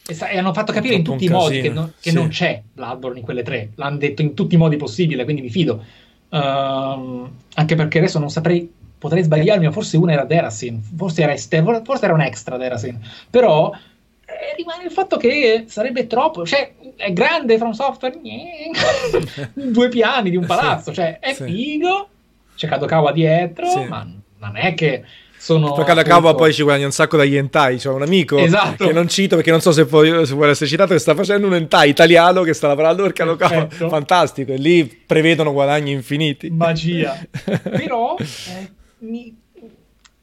[0.07, 2.15] e, hanno fatto capire in tutti i modi che, no, che sì.
[2.15, 3.71] non c'è Bloodborne in quelle tre.
[3.75, 5.83] L'hanno detto in tutti i modi possibili, quindi mi fido.
[6.29, 8.71] Uh, anche perché adesso non saprei,
[9.05, 12.99] potrei sbagliarmi, ma forse una era Derasin, forse era, este, forse era un extra Derasin.
[13.29, 18.17] Però eh, rimane il fatto che sarebbe troppo, cioè è grande From Software,
[19.53, 21.43] due piani di un palazzo, cioè è sì.
[21.43, 22.09] figo,
[22.55, 23.83] c'è Kadokawa dietro, sì.
[23.83, 24.07] ma
[24.39, 25.03] non è che
[25.37, 25.73] sono...
[25.73, 26.37] Poi Kadokawa appunto...
[26.37, 28.87] poi ci guadagna un sacco dagli hentai, cioè un amico esatto.
[28.87, 31.45] che non cito perché non so se, poi, se vuole essere citato, che sta facendo
[31.45, 33.89] un hentai italiano che sta lavorando per Perfetto.
[33.89, 36.49] fantastico, e lì prevedono guadagni infiniti.
[36.49, 37.15] Magia.
[37.61, 38.15] Però...
[38.25, 39.35] Eh, mi...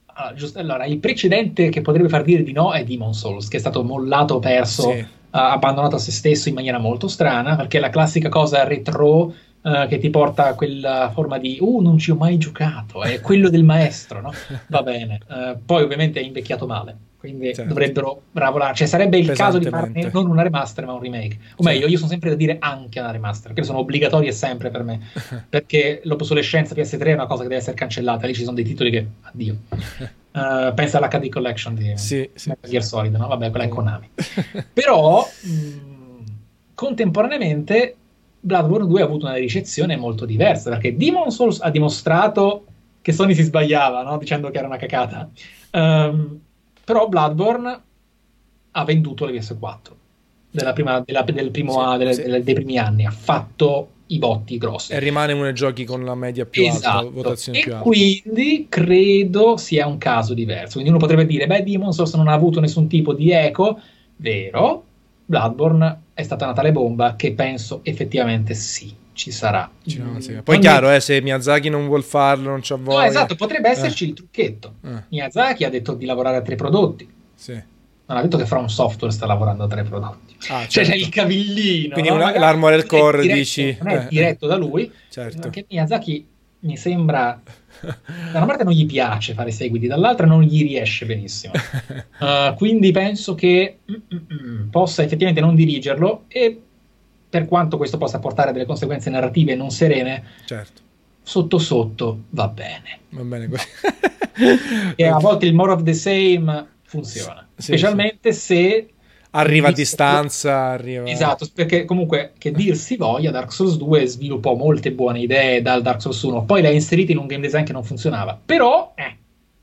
[0.06, 3.56] allora, giusto, allora, il precedente che potrebbe far dire di no è Demon Souls, che
[3.56, 4.98] è stato mollato, perso, sì.
[4.98, 9.86] uh, abbandonato a se stesso in maniera molto strana, perché la classica cosa retro uh,
[9.88, 13.48] che ti porta a quella forma di uh non ci ho mai giocato è quello
[13.48, 14.32] del maestro no?
[14.68, 17.68] va bene uh, poi ovviamente è invecchiato male quindi certo.
[17.68, 21.62] dovrebbero lavorare cioè sarebbe il caso di farne non una remaster ma un remake o
[21.62, 25.00] meglio io sono sempre da dire anche una remaster che sono obbligatorie sempre per me
[25.48, 28.90] perché l'obsolescenza PS3 è una cosa che deve essere cancellata lì ci sono dei titoli
[28.90, 29.56] che addio
[30.32, 32.48] Uh, pensa all'HD Collection di sì, sì.
[32.48, 33.26] Metal Gear Solid, no?
[33.26, 34.08] Vabbè, quella è Konami.
[34.72, 36.24] Però, mh,
[36.72, 37.96] contemporaneamente,
[38.40, 42.64] Bloodborne 2 ha avuto una ricezione molto diversa perché Demon Souls ha dimostrato
[43.02, 44.16] che Sony si sbagliava no?
[44.16, 45.28] dicendo che era una cacata
[45.72, 46.40] um,
[46.84, 47.80] però Bloodborne
[48.72, 49.92] ha venduto le PS4
[50.50, 52.22] della prima, della, del primo, sì, delle, sì.
[52.22, 53.06] Delle, dei primi anni.
[53.06, 54.92] Ha fatto i botti grossi.
[54.92, 56.98] E rimane uno dei giochi con la media più esatto.
[56.98, 57.84] alta votazione e più alta.
[57.84, 60.74] quindi credo sia un caso diverso.
[60.74, 63.80] Quindi uno potrebbe dire beh Demon Souls non ha avuto nessun tipo di eco.
[64.16, 64.84] Vero
[65.24, 69.70] Bloodborne è stata una tale bomba che penso effettivamente sì, ci sarà.
[69.90, 70.18] Mm.
[70.18, 70.32] Sì.
[70.42, 73.00] Poi chiaro, eh, se Miyazaki non vuol farlo, non c'ha voglia.
[73.00, 74.08] No, esatto, potrebbe esserci eh.
[74.08, 74.74] il trucchetto.
[74.84, 75.02] Eh.
[75.08, 77.08] Miyazaki ha detto di lavorare a tre prodotti.
[77.34, 77.52] Sì.
[77.52, 80.36] Non ha detto che From Software sta lavorando a tre prodotti.
[80.48, 80.68] Ah, certo.
[80.72, 81.04] Cioè c'è certo.
[81.04, 81.92] il cavillino.
[81.92, 82.16] Quindi no?
[82.16, 83.76] una, l'Armored Core diretto, dici...
[83.80, 84.06] Non è eh.
[84.08, 84.90] diretto da lui.
[85.08, 85.40] Certo.
[85.40, 86.26] Perché Miyazaki
[86.60, 87.40] mi sembra
[87.82, 91.54] da una parte non gli piace fare seguiti, dall'altra non gli riesce benissimo.
[92.20, 96.60] Uh, quindi penso che mm, mm, mm, possa effettivamente non dirigerlo e
[97.32, 100.82] per quanto questo possa portare delle conseguenze narrative non serene, certo.
[101.22, 102.98] sotto sotto va bene.
[103.08, 103.66] Va bene così.
[104.96, 108.40] e a volte il more of the same funziona, sì, specialmente sì.
[108.40, 108.88] se
[109.30, 111.08] arriva a distanza, arriva...
[111.08, 115.80] Esatto, perché comunque che dir si voglia, Dark Souls 2 sviluppò molte buone idee dal
[115.80, 118.92] Dark Souls 1, poi le ha inserite in un game design che non funzionava, però,
[118.94, 119.16] eh,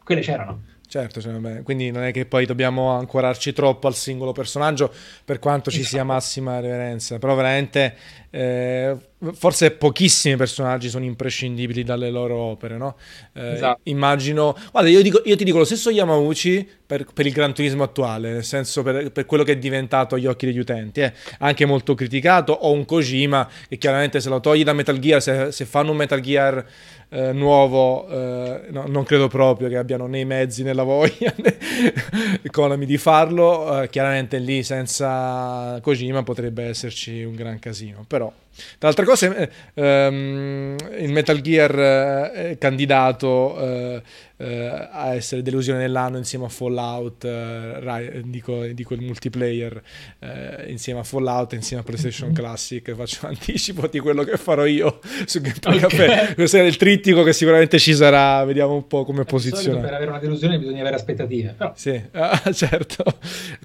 [0.04, 0.62] quelle c'erano.
[0.90, 4.92] Certo, cioè, quindi non è che poi dobbiamo ancorarci troppo al singolo personaggio
[5.24, 5.96] per quanto ci esatto.
[5.96, 7.96] sia massima reverenza, però veramente
[8.32, 8.98] eh,
[9.34, 12.96] forse pochissimi personaggi sono imprescindibili dalle loro opere, no?
[13.34, 13.82] Eh, esatto.
[13.84, 17.84] Immagino, guarda, io, dico, io, ti dico lo stesso Yamauchi per, per, il Gran Turismo
[17.84, 21.14] attuale, nel senso per, per, quello che è diventato agli occhi degli utenti, eh.
[21.38, 25.52] anche molto criticato, o un Kojima che chiaramente se lo togli da Metal Gear, se,
[25.52, 26.66] se fanno un Metal Gear
[27.10, 31.34] eh, nuovo, eh, no, non credo proprio che abbiano né i mezzi né la voglia
[31.42, 31.58] né
[32.52, 33.82] Konami di farlo.
[33.82, 38.32] Eh, chiaramente lì senza Kojima potrebbe esserci un gran casino, però.
[38.78, 44.02] Tra l'altra cose, um, il Metal Gear uh, candidato uh,
[44.42, 49.82] eh, a essere delusione dell'anno insieme a Fallout, eh, Rai, dico, dico, il multiplayer,
[50.20, 52.96] eh, insieme a Fallout, insieme a PlayStation Classic.
[52.96, 55.90] Faccio anticipo di quello che farò io su Gameplay okay.
[55.90, 56.34] Café.
[56.36, 59.82] Questo è il trittico che sicuramente ci sarà, vediamo un po' come posizionare.
[59.82, 61.56] Per avere una delusione bisogna avere aspettative.
[61.58, 61.74] Però.
[61.76, 63.04] Sì, ah, certo,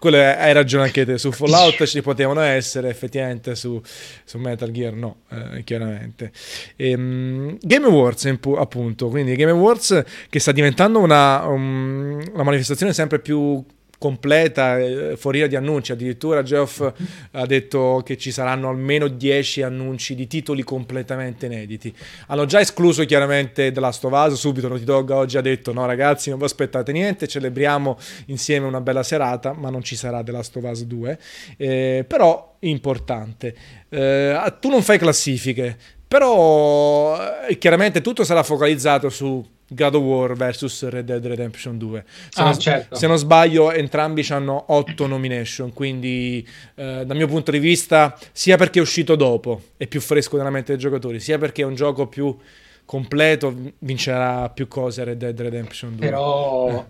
[0.00, 1.18] quello è, hai ragione anche te.
[1.18, 3.80] Su Fallout ci potevano essere, effettivamente su,
[4.24, 6.32] su Metal Gear no, eh, chiaramente.
[6.76, 8.24] E, um, Game Awards
[8.56, 13.64] appunto, quindi Game Awards che sta diventando una, um, una manifestazione sempre più
[14.04, 15.90] completa, eh, foriera di annunci.
[15.90, 16.92] Addirittura Geoff
[17.30, 21.94] ha detto che ci saranno almeno 10 annunci di titoli completamente inediti.
[22.26, 25.86] Hanno già escluso chiaramente The Last of Us, subito Naughty Dog oggi ha detto no
[25.86, 30.32] ragazzi non vi aspettate niente, celebriamo insieme una bella serata, ma non ci sarà The
[30.32, 31.18] Last of Us 2.
[31.56, 33.54] Eh, però importante,
[33.88, 40.34] eh, tu non fai classifiche, però eh, chiaramente tutto sarà focalizzato su God of War
[40.34, 42.04] vs Red Dead Redemption 2.
[42.28, 42.94] Se, ah, non, certo.
[42.94, 45.72] se non, sbaglio, entrambi hanno 8 nomination.
[45.72, 50.36] Quindi, eh, dal mio punto di vista, sia perché è uscito dopo, è più fresco
[50.36, 52.36] nella mente dei giocatori, sia perché è un gioco più
[52.84, 56.06] completo, vincerà più cose Red Dead Redemption 2.
[56.06, 56.84] Però eh.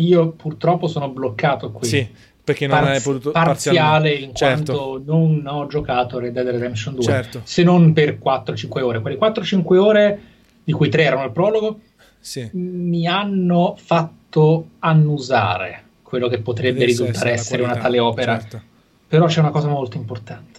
[0.00, 1.88] io purtroppo sono bloccato qui.
[1.88, 2.08] Sì.
[2.50, 4.72] Perché non Parz- hai potuto parziale in certo.
[4.72, 7.40] quanto non ho giocato Red Dead Redemption 2 certo.
[7.44, 9.00] se non per 4-5 ore.
[9.00, 10.20] Quelle 4-5 ore,
[10.64, 11.80] di cui 3 erano il prologo,
[12.18, 12.48] sì.
[12.52, 18.38] mi hanno fatto annusare quello che potrebbe risultare essere una tale opera.
[18.38, 18.62] Certo.
[19.06, 20.58] Però c'è una cosa molto importante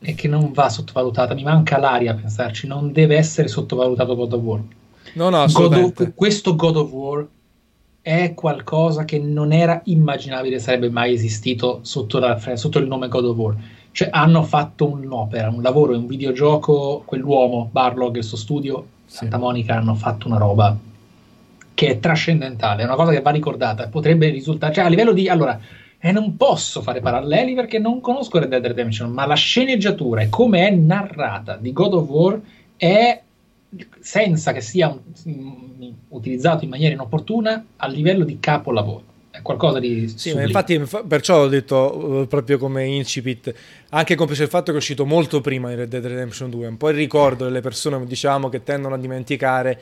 [0.00, 1.34] e che non va sottovalutata.
[1.34, 4.60] Mi manca l'aria a pensarci, non deve essere sottovalutato God of War.
[5.14, 7.26] No, no, God of, questo God of War
[8.02, 13.24] è qualcosa che non era immaginabile sarebbe mai esistito sotto, la, sotto il nome God
[13.26, 13.56] of War.
[13.92, 17.02] Cioè, hanno fatto un'opera, un lavoro, un videogioco.
[17.04, 19.18] Quell'uomo, Barlog e il suo studio, sì.
[19.18, 20.76] Santa Monica, hanno fatto una roba
[21.74, 25.28] che è trascendentale, è una cosa che va ricordata, potrebbe risultare, cioè a livello di,
[25.28, 25.58] allora,
[25.98, 30.28] eh, non posso fare paralleli perché non conosco Red Dead Redemption, ma la sceneggiatura e
[30.28, 32.40] come è narrata di God of War
[32.76, 33.22] è
[34.00, 35.71] senza che sia un,
[36.08, 40.78] utilizzato in maniera inopportuna a livello di capolavoro è qualcosa di sì, infatti
[41.08, 43.52] perciò ho detto uh, proprio come incipit
[43.88, 46.76] anche compreso il fatto che è uscito molto prima di Red Dead Redemption 2 un
[46.76, 49.80] po' il ricordo delle persone diciamo che tendono a dimenticare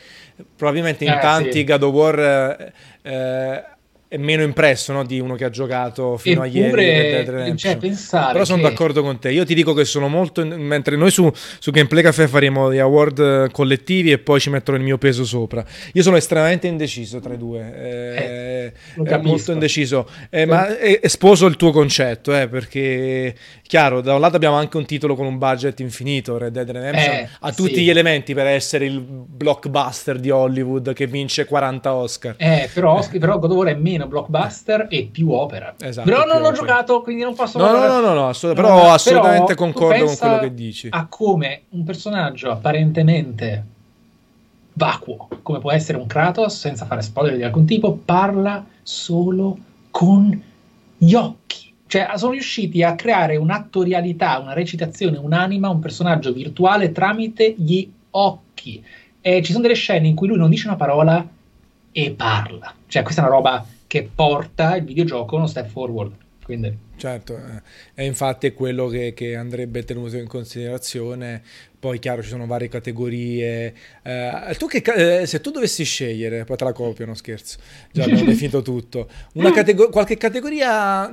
[0.54, 1.64] probabilmente in eh, tanti sì.
[1.64, 2.72] God of War eh,
[3.02, 3.69] eh
[4.10, 7.56] è meno impresso no, di uno che ha giocato fino Eppure, a ieri.
[7.56, 8.68] Cioè, Però sono che...
[8.68, 9.30] d'accordo con te.
[9.30, 10.44] Io ti dico che sono molto.
[10.44, 11.30] Mentre noi su,
[11.60, 15.64] su Gameplay Café faremo gli award collettivi e poi ci metterò il mio peso sopra.
[15.92, 17.72] Io sono estremamente indeciso tra i due.
[17.76, 20.08] Eh, eh, molto indeciso.
[20.28, 20.66] Eh, ma
[21.04, 23.32] sposo il tuo concetto, eh, perché
[23.70, 26.36] chiaro, da un lato abbiamo anche un titolo con un budget infinito.
[26.36, 27.84] Red Dead Redemption eh, ha tutti sì.
[27.84, 32.34] gli elementi per essere il blockbuster di Hollywood che vince 40 Oscar.
[32.36, 35.74] Eh, però, però God of War è meno meno blockbuster e più opera.
[35.78, 37.58] Esatto, però non l'ho giocato, quindi non posso...
[37.58, 40.88] No, no, no, no, no, assolut- no, però assolutamente però concordo con quello che dici.
[40.90, 43.64] A come un personaggio apparentemente
[44.72, 49.58] vacuo, come può essere un Kratos, senza fare spoiler di alcun tipo, parla solo
[49.90, 50.42] con
[50.96, 51.69] gli occhi.
[51.90, 58.80] Cioè, sono riusciti a creare un'attorialità, una recitazione, un'anima, un personaggio virtuale tramite gli occhi.
[59.20, 61.28] E ci sono delle scene in cui lui non dice una parola
[61.90, 62.72] e parla.
[62.86, 66.12] Cioè, questa è una roba che porta il videogioco uno step forward.
[66.44, 66.76] Quindi.
[66.94, 67.62] Certo, eh,
[67.94, 71.42] e infatti è quello che, che, andrebbe tenuto in considerazione.
[71.76, 73.74] Poi, chiaro, ci sono varie categorie.
[74.02, 77.58] Eh, tu che, eh, se tu dovessi scegliere, poi te la copio, no scherzo,
[77.90, 79.08] già abbiamo definito tutto.
[79.34, 81.10] Una catego- qualche categoria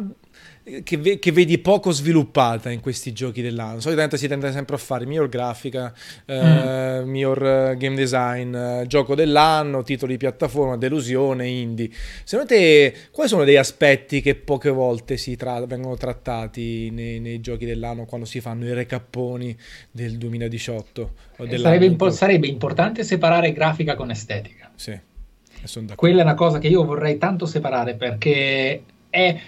[0.83, 3.79] che, ve- che, vedi poco sviluppata in questi giochi dell'anno.
[3.79, 5.93] Solitamente si tende sempre a fare miglior grafica,
[6.25, 7.09] eh, mm.
[7.09, 11.89] miglior eh, game design, eh, gioco dell'anno, titoli di piattaforma, delusione, indie.
[12.23, 17.65] Secondo te, quali sono degli aspetti che poche volte tra- vengono trattati nei-, nei, giochi
[17.65, 19.55] dell'anno quando si fanno i recapponi
[19.89, 21.13] del 2018?
[21.55, 24.69] Sarebbe, impo- sarebbe importante separare grafica con estetica.
[24.75, 24.99] Sì.
[25.95, 29.39] Quella è una cosa che io vorrei tanto separare perché è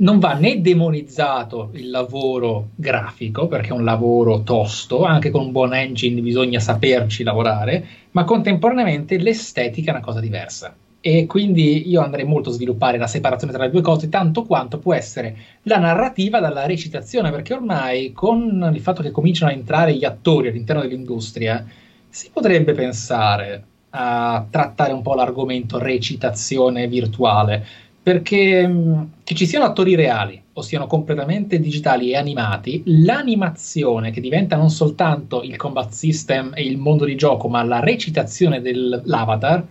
[0.00, 5.52] non va né demonizzato il lavoro grafico, perché è un lavoro tosto, anche con un
[5.52, 10.74] buon engine bisogna saperci lavorare, ma contemporaneamente l'estetica è una cosa diversa.
[11.00, 14.78] E quindi io andrei molto a sviluppare la separazione tra le due cose, tanto quanto
[14.78, 19.94] può essere la narrativa dalla recitazione, perché ormai con il fatto che cominciano a entrare
[19.94, 21.64] gli attori all'interno dell'industria,
[22.08, 27.66] si potrebbe pensare a trattare un po' l'argomento recitazione virtuale
[28.02, 34.20] perché mh, che ci siano attori reali o siano completamente digitali e animati, l'animazione che
[34.20, 39.66] diventa non soltanto il combat system e il mondo di gioco, ma la recitazione dell'avatar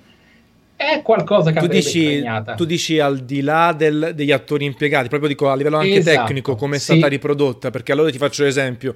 [0.78, 2.24] è qualcosa che tu dici,
[2.56, 6.28] tu dici al di là del, degli attori impiegati, proprio dico a livello anche esatto,
[6.28, 6.94] tecnico, come è sì.
[6.94, 8.94] stata riprodotta, perché allora ti faccio l'esempio,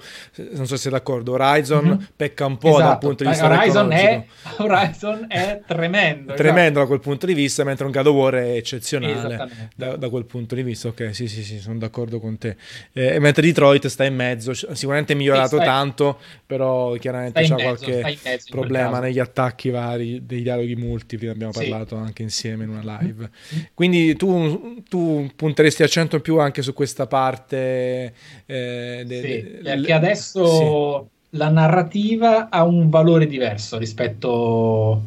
[0.52, 1.98] non so se sei d'accordo, Horizon mm-hmm.
[2.16, 2.84] pecca un po' esatto.
[2.84, 4.26] dal punto di vista Horizon è,
[4.58, 6.34] Horizon è tremendo.
[6.36, 6.80] Tremendo esatto.
[6.80, 10.26] da quel punto di vista, mentre un God of War è eccezionale da, da, quel
[10.26, 10.88] punto di vista.
[10.90, 12.58] Ok, sì, sì, sì, sono d'accordo con te.
[12.94, 18.20] Eh, mentre Detroit sta in mezzo, sicuramente è migliorato stai, tanto, però chiaramente c'è qualche
[18.52, 23.30] problema negli attacchi vari, dei dialoghi multipli, abbiamo parlato parlato anche insieme in una live.
[23.74, 28.14] Quindi tu, tu punteresti accento più anche su questa parte.
[28.46, 31.38] Eh, de, sì, perché adesso sì.
[31.38, 35.02] la narrativa ha un valore diverso rispetto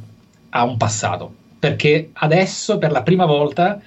[0.51, 1.43] a un passato.
[1.59, 3.81] Perché adesso, per la prima volta,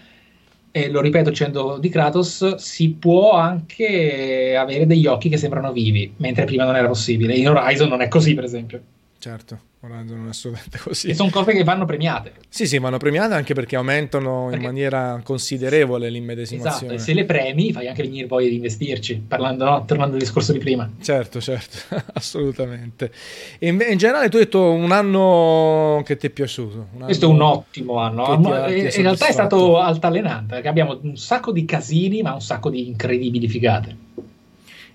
[0.71, 6.11] e lo ripeto dicendo di Kratos, si può anche avere degli occhi che sembrano vivi,
[6.17, 7.35] mentre prima non era possibile.
[7.35, 8.81] In Horizon non è così, per esempio.
[9.19, 9.59] Certo.
[9.81, 11.09] Orlando non è assolutamente così.
[11.09, 12.33] E sono cose che vanno premiate.
[12.49, 14.57] Sì, sì, vanno premiate anche perché aumentano perché...
[14.57, 16.93] in maniera considerevole l'immedesimazione.
[16.93, 19.85] Esatto, e se le premi fai anche venire voglia di investirci, parlando, no?
[19.85, 20.89] tornando al discorso di prima.
[20.99, 21.77] Certo, certo,
[22.13, 23.11] assolutamente.
[23.59, 26.87] E in, in, generale tu hai detto un anno che ti è piaciuto.
[27.03, 28.23] Questo è un ottimo anno.
[28.23, 32.33] Ti ha, ti in realtà è stato altalenante, perché abbiamo un sacco di casini, ma
[32.33, 34.05] un sacco di incredibili figate.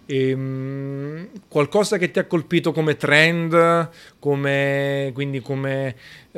[0.06, 3.88] Ehm, qualcosa che ti ha colpito come trend,
[4.18, 5.94] come, quindi come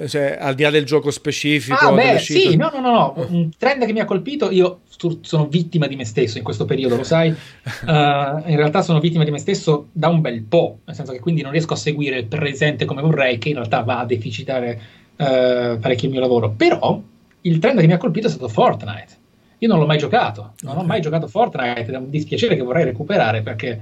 [0.07, 1.89] cioè, al di là del gioco specifico?
[1.89, 4.81] Ah, beh, sì, no, no, no, no, un trend che mi ha colpito, io
[5.23, 7.35] sono vittima di me stesso in questo periodo, lo sai, uh,
[7.87, 11.43] in realtà sono vittima di me stesso da un bel po', nel senso che quindi
[11.43, 14.81] non riesco a seguire il presente come vorrei, che in realtà va a deficitare
[15.17, 17.01] uh, parecchio il mio lavoro, però
[17.41, 19.23] il trend che mi ha colpito è stato Fortnite
[19.65, 20.85] io non l'ho mai giocato, non okay.
[20.85, 23.81] ho mai giocato Fortnite, è un dispiacere che vorrei recuperare perché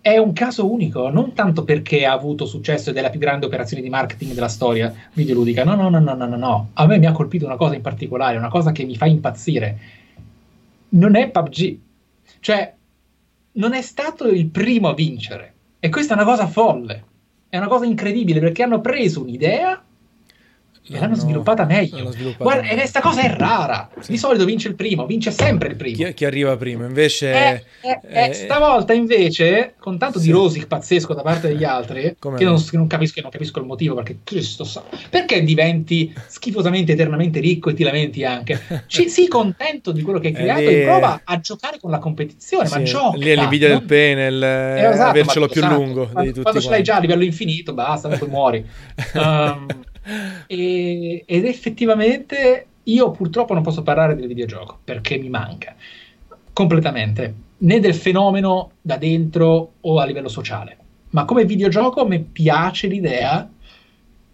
[0.00, 3.46] è un caso unico, non tanto perché ha avuto successo ed è la più grande
[3.46, 6.70] operazione di marketing della storia videoludica, no, no, no, no, no, no, no.
[6.74, 9.78] A me mi ha colpito una cosa in particolare, una cosa che mi fa impazzire.
[10.90, 11.78] Non è PUBG,
[12.40, 12.74] cioè
[13.52, 17.04] non è stato il primo a vincere e questa è una cosa folle,
[17.48, 19.80] è una cosa incredibile perché hanno preso un'idea
[20.86, 22.10] e l'hanno sviluppata meglio.
[22.10, 23.88] Sviluppata Guarda, questa cosa è rara.
[24.00, 24.12] Sì.
[24.12, 25.96] Di solito vince il primo, vince sempre il primo.
[25.96, 27.32] Chi, chi arriva prima, invece.
[27.32, 30.26] Eh, eh, eh, eh stavolta, invece, con tanto sì.
[30.26, 33.64] di rosic pazzesco da parte degli altri, che non, che non, capisco, non, capisco, il
[33.64, 34.82] motivo, perché Cristo sa.
[35.08, 38.60] Perché diventi schifosamente eternamente ricco e ti lamenti anche?
[38.86, 42.66] Ci, sii contento di quello che hai creato e prova a giocare con la competizione,
[42.66, 42.74] sì.
[42.74, 43.16] ma gioca.
[43.16, 43.78] Lì è l'invidia non...
[43.78, 45.76] del pene, il, eh, esatto, avercelo più esatto.
[45.76, 46.08] lungo.
[46.08, 48.66] Quando, quando ce l'hai già a livello infinito, basta, poi muori.
[49.14, 49.66] Um,
[50.46, 55.74] e, ed effettivamente io purtroppo non posso parlare del videogioco perché mi manca
[56.52, 60.76] completamente né del fenomeno da dentro o a livello sociale.
[61.10, 63.48] Ma come videogioco mi piace l'idea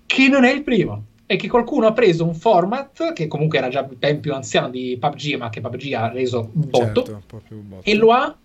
[0.07, 3.69] che non è il primo e che qualcuno ha preso un format che comunque era
[3.69, 7.85] già ben più anziano di PUBG, ma che PUBG ha reso botto, certo, botto.
[7.85, 8.37] e lo ha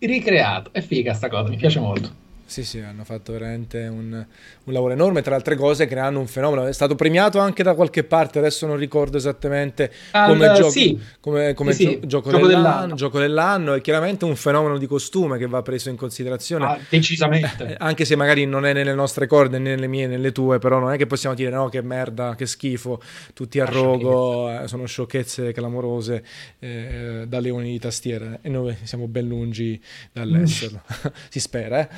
[0.00, 0.72] ricreato.
[0.72, 2.28] È figa sta cosa, mi piace molto.
[2.50, 6.66] Sì, sì, hanno fatto veramente un, un, lavoro enorme, tra altre cose creando un fenomeno.
[6.66, 10.98] È stato premiato anche da qualche parte, adesso non ricordo esattamente come, gioco, sì.
[11.20, 12.06] come, come sì, gio- sì.
[12.08, 12.94] Gioco, gioco, dell'anno, dell'anno.
[12.96, 16.64] gioco, dell'anno, È chiaramente un fenomeno di costume che va preso in considerazione.
[16.64, 17.68] Ah, decisamente.
[17.68, 20.58] Eh, anche se magari non è nelle nostre corde, né nelle mie, né nelle tue,
[20.58, 23.00] però non è che possiamo dire no, che merda, che schifo,
[23.32, 26.24] tutti a rogo, eh, sono sciocchezze clamorose
[26.58, 30.82] eh, da leoni di tastiera e noi siamo ben lungi dall'esserlo.
[31.30, 31.88] si spera, eh?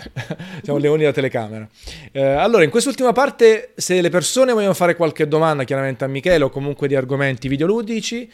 [0.62, 1.68] Siamo leoni da telecamera.
[2.12, 6.44] Eh, allora, in quest'ultima parte, se le persone vogliono fare qualche domanda, chiaramente a Michele
[6.44, 8.30] o comunque di argomenti videoludici,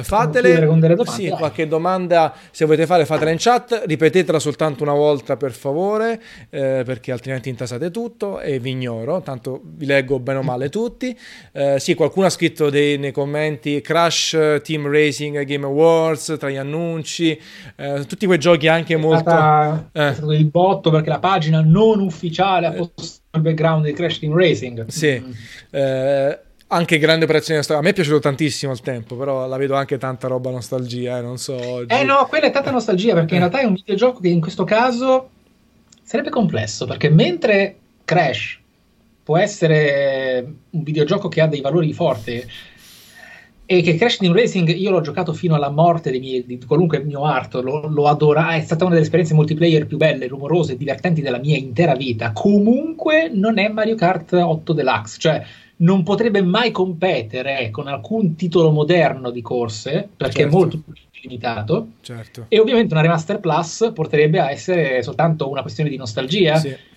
[0.00, 0.66] fatele.
[0.66, 3.82] Con delle domande, sì, qualche domanda se volete fare, fatela in chat.
[3.86, 6.20] Ripetetela soltanto una volta, per favore,
[6.50, 9.20] eh, perché altrimenti intasate tutto e vi ignoro.
[9.20, 11.16] Tanto vi leggo bene o male tutti.
[11.52, 16.56] Eh, sì, qualcuno ha scritto dei, nei commenti Crash Team Racing Game Awards tra gli
[16.56, 17.38] annunci,
[17.76, 19.30] eh, tutti quei giochi anche è molto.
[19.30, 20.08] Stata, eh.
[20.08, 24.18] È stato il botto perché la pagina non ufficiale ha posto il background di Crash
[24.18, 24.86] Team Racing.
[24.86, 25.22] Sì.
[25.24, 25.30] Mm.
[26.74, 30.26] Anche grande operazione A me è piaciuto tantissimo al tempo, però la vedo anche tanta
[30.26, 31.54] roba nostalgia, eh, non so.
[31.54, 31.94] Oggi.
[31.94, 34.64] Eh no, quella è tanta nostalgia perché in realtà è un videogioco che in questo
[34.64, 35.28] caso
[36.02, 38.58] sarebbe complesso perché mentre Crash
[39.22, 42.42] può essere un videogioco che ha dei valori forti
[43.66, 47.26] e che Crash Team Racing io l'ho giocato fino alla morte miei, di qualunque mio
[47.26, 51.20] art, lo, lo adoro, è stata una delle esperienze multiplayer più belle, rumorose e divertenti
[51.20, 52.32] della mia intera vita.
[52.32, 55.44] Comunque non è Mario Kart 8 Deluxe, cioè
[55.82, 60.56] non potrebbe mai competere con alcun titolo moderno di corse perché certo.
[60.56, 60.92] è molto più
[61.22, 61.88] limitato.
[62.00, 62.46] Certo.
[62.48, 66.56] E ovviamente una Remaster Plus porterebbe a essere soltanto una questione di nostalgia.
[66.56, 66.90] Sì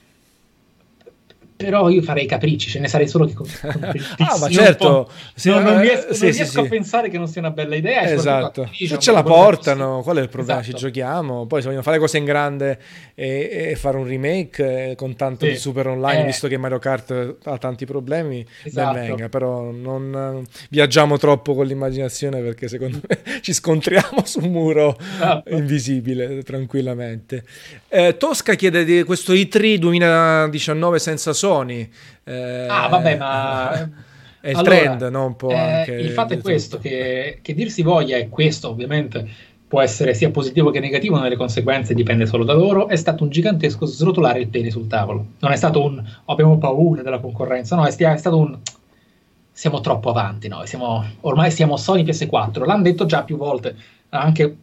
[1.55, 3.33] però io farei capricci, ce ne sarei solo che
[4.17, 6.65] Ah, ma certo, se, non, non, riesco, sì, non sì, riesco sì.
[6.65, 8.01] a pensare che non sia una bella idea.
[8.03, 10.59] Esatto, se ce la portano, qual è il problema?
[10.59, 10.77] Esatto.
[10.77, 12.79] Ci giochiamo, poi se vogliono fare cose in grande
[13.13, 16.25] e, e fare un remake eh, con tanto di super online, eh.
[16.25, 18.93] visto che Mario Kart ha tanti problemi, esatto.
[18.93, 24.51] ben venga, però non viaggiamo troppo con l'immaginazione perché secondo me ci scontriamo su un
[24.51, 25.49] muro esatto.
[25.55, 27.43] invisibile tranquillamente.
[27.87, 31.89] Eh, Tosca chiede di questo i3 2019 senza Sony.
[32.23, 33.89] Eh, ah, vabbè, ma...
[34.39, 35.25] È il allora, trend, no?
[35.25, 39.27] Un po' eh, il fatto è questo, che, che dir si voglia, e questo ovviamente
[39.67, 43.29] può essere sia positivo che negativo nelle conseguenze, dipende solo da loro, è stato un
[43.29, 45.25] gigantesco srotolare il pene sul tavolo.
[45.39, 48.59] Non è stato un oh, abbiamo paura della concorrenza, no, è, è stato un
[49.51, 53.75] siamo troppo avanti noi, siamo, ormai siamo Sony PS4, l'hanno detto già più volte,
[54.09, 54.57] anche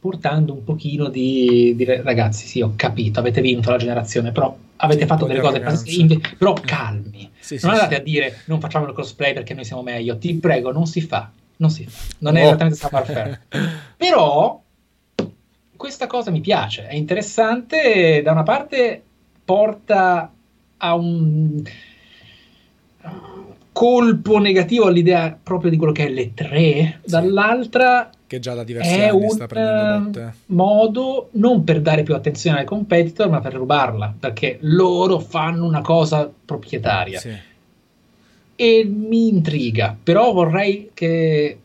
[0.00, 5.04] portando un pochino di dire ragazzi sì ho capito avete vinto la generazione però avete
[5.04, 7.30] fatto delle cose pazzesche però calmi.
[7.38, 10.16] Sì, non sì, andate a dire non facciamo il cosplay perché noi siamo meglio.
[10.16, 12.14] Ti prego non si fa non si fa.
[12.18, 12.46] Non è oh.
[12.46, 13.40] esattamente savoir
[13.96, 14.62] però
[15.76, 19.02] questa cosa mi piace è interessante da una parte
[19.44, 20.32] porta
[20.78, 21.62] a un
[23.72, 28.94] colpo negativo all'idea proprio di quello che è le tre dall'altra che già da diversi
[28.94, 30.20] è anni sta prendendo botte.
[30.20, 35.64] Ehm, modo non per dare più attenzione ai competitor, ma per rubarla, perché loro fanno
[35.66, 37.18] una cosa proprietaria.
[37.18, 37.36] Sì.
[38.54, 41.58] E mi intriga, però vorrei che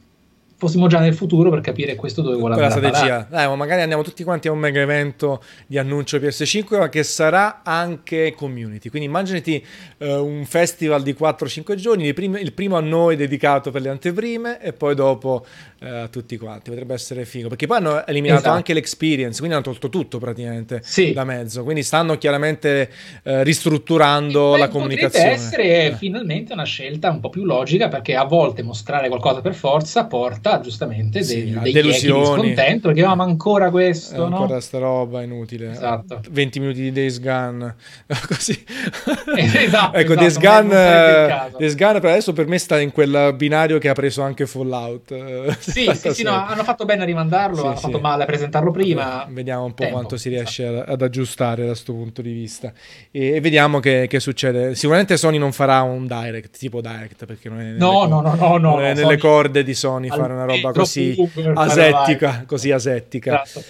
[0.57, 2.81] fossimo già nel futuro per capire questo dove vuole andare.
[2.81, 3.27] La strategia.
[3.29, 7.03] Dai, ma magari andiamo tutti quanti a un mega evento di annuncio PS5, ma che
[7.03, 8.89] sarà anche community.
[8.89, 9.63] Quindi immaginati
[9.97, 13.89] uh, un festival di 4-5 giorni, il primo, il primo, a noi dedicato per le
[13.89, 15.45] anteprime e poi dopo
[15.81, 16.69] uh, a tutti quanti.
[16.69, 18.55] Potrebbe essere figo, perché poi hanno eliminato esatto.
[18.55, 21.11] anche l'experience, quindi hanno tolto tutto praticamente sì.
[21.11, 21.63] da mezzo.
[21.63, 22.89] Quindi stanno chiaramente
[23.23, 25.35] uh, ristrutturando la comunicazione.
[25.35, 25.95] Potrebbe essere eh.
[25.97, 30.44] finalmente una scelta un po' più logica, perché a volte mostrare qualcosa per forza porta
[30.61, 32.25] giustamente sì, dei, dei delusioni.
[32.25, 34.37] scontento perché ah, ma ancora questo, eh, no?
[34.37, 35.71] ancora sta roba inutile.
[35.71, 36.21] Esatto.
[36.29, 37.75] 20 minuti di Days Gone.
[38.27, 38.63] Così.
[39.35, 43.77] esatto, ecco, esatto, Days Gone, Days Gone per adesso per me sta in quel binario
[43.77, 45.57] che ha preso anche Fallout.
[45.59, 47.81] Sì, sì, sì no, hanno fatto bene a rimandarlo, sì, hanno sì.
[47.81, 49.25] fatto male a presentarlo prima.
[49.29, 50.91] Vediamo un po' Tempo, quanto si riesce esatto.
[50.91, 52.71] ad aggiustare da questo punto di vista.
[53.11, 54.75] E, e vediamo che, che, succede.
[54.75, 58.35] Sicuramente Sony non farà un direct, tipo direct, perché non è nelle, no, no, no,
[58.35, 59.17] no, non è nelle Sony...
[59.17, 61.15] corde di Sony fare una roba così
[61.53, 63.43] asettica, così asettica.
[63.43, 63.63] Esatto.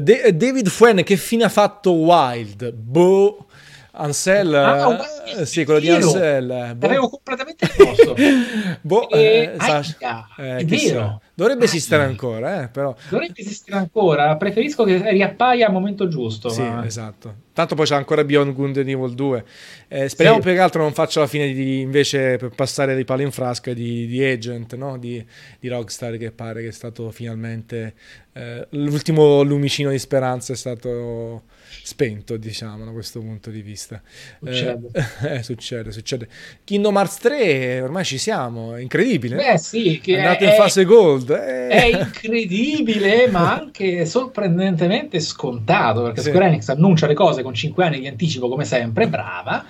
[0.00, 2.72] De- David Fuen che fine ha fatto Wild?
[2.72, 3.46] Boh.
[3.94, 4.98] Ansel, ah,
[5.36, 6.74] eh, sì, quello di Ansel.
[6.76, 6.86] Boh.
[6.86, 8.14] L'avevo completamente perso.
[8.80, 11.20] boh, eh, eh, è vero.
[11.42, 12.94] Dovrebbe esistere ancora, eh, però.
[13.08, 14.36] Dovrebbe esistere ancora.
[14.36, 16.48] Preferisco che riappaia al momento giusto.
[16.48, 16.86] Sì, ma...
[16.86, 17.34] esatto.
[17.52, 19.44] Tanto poi c'è ancora Beyond Good and Evil 2.
[19.88, 20.44] Eh, speriamo sì.
[20.44, 23.72] più che altro non faccia la fine di invece per passare dei pali in frasca
[23.72, 24.96] di, di Agent, no?
[24.96, 25.24] di,
[25.58, 27.94] di, Rockstar, che pare che è stato finalmente
[28.32, 31.42] eh, l'ultimo lumicino di speranza è stato
[31.82, 34.00] spento, diciamo, da questo punto di vista.
[34.38, 34.88] Succede.
[34.92, 36.28] Eh, eh, succede, succede.
[36.64, 39.36] Kingdom Hearts 3, ormai ci siamo, è incredibile.
[39.36, 41.30] Beh, sì, che è andato in fase gold.
[41.30, 41.68] Eh.
[41.68, 46.28] È incredibile, ma anche sorprendentemente scontato, perché sì.
[46.28, 49.64] Square Enix annuncia le cose con 5 anni di anticipo, come sempre, brava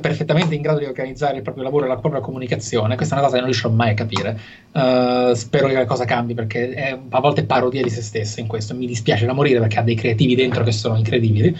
[0.00, 2.96] perfettamente in grado di organizzare il proprio lavoro e la propria comunicazione.
[2.96, 4.40] Questa è una cosa che non riesco mai a capire.
[4.72, 8.46] Uh, spero che la cosa cambi perché è a volte parodia di se stessa in
[8.46, 8.74] questo.
[8.74, 11.56] Mi dispiace da morire perché ha dei creativi dentro che sono incredibili.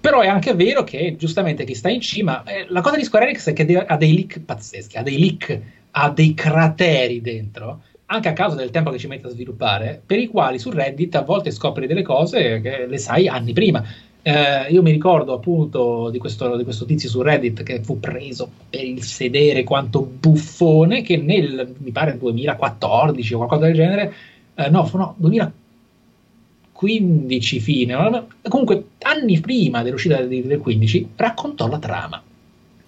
[0.00, 2.42] Però è anche vero che giustamente chi sta in cima.
[2.44, 5.60] Eh, la cosa di Square Enix è che ha dei leak pazzeschi, ha dei leak,
[5.90, 10.18] ha dei crateri dentro anche a causa del tempo che ci mette a sviluppare, per
[10.18, 13.84] i quali su Reddit a volte scopri delle cose che le sai anni prima.
[14.22, 18.50] Eh, io mi ricordo appunto di questo, di questo, tizio su Reddit che fu preso
[18.68, 24.12] per il sedere quanto buffone che nel, mi pare 2014 o qualcosa del genere,
[24.54, 32.22] eh, no, no, 2015 fine, comunque anni prima dell'uscita del, del 15 raccontò la trama.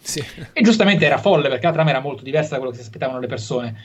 [0.03, 0.23] Sì.
[0.53, 3.21] E giustamente era folle perché la trama era molto diversa da quello che si aspettavano
[3.21, 3.77] le persone.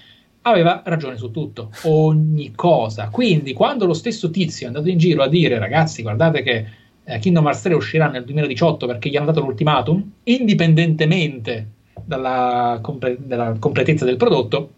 [0.41, 3.09] Aveva ragione su tutto, ogni cosa.
[3.09, 6.65] Quindi, quando lo stesso tizio è andato in giro a dire, ragazzi, guardate che
[7.05, 11.67] eh, Kingdom Hearts 3 uscirà nel 2018 perché gli hanno dato l'ultimatum, indipendentemente
[12.03, 14.71] dalla, compre- dalla completezza del prodotto,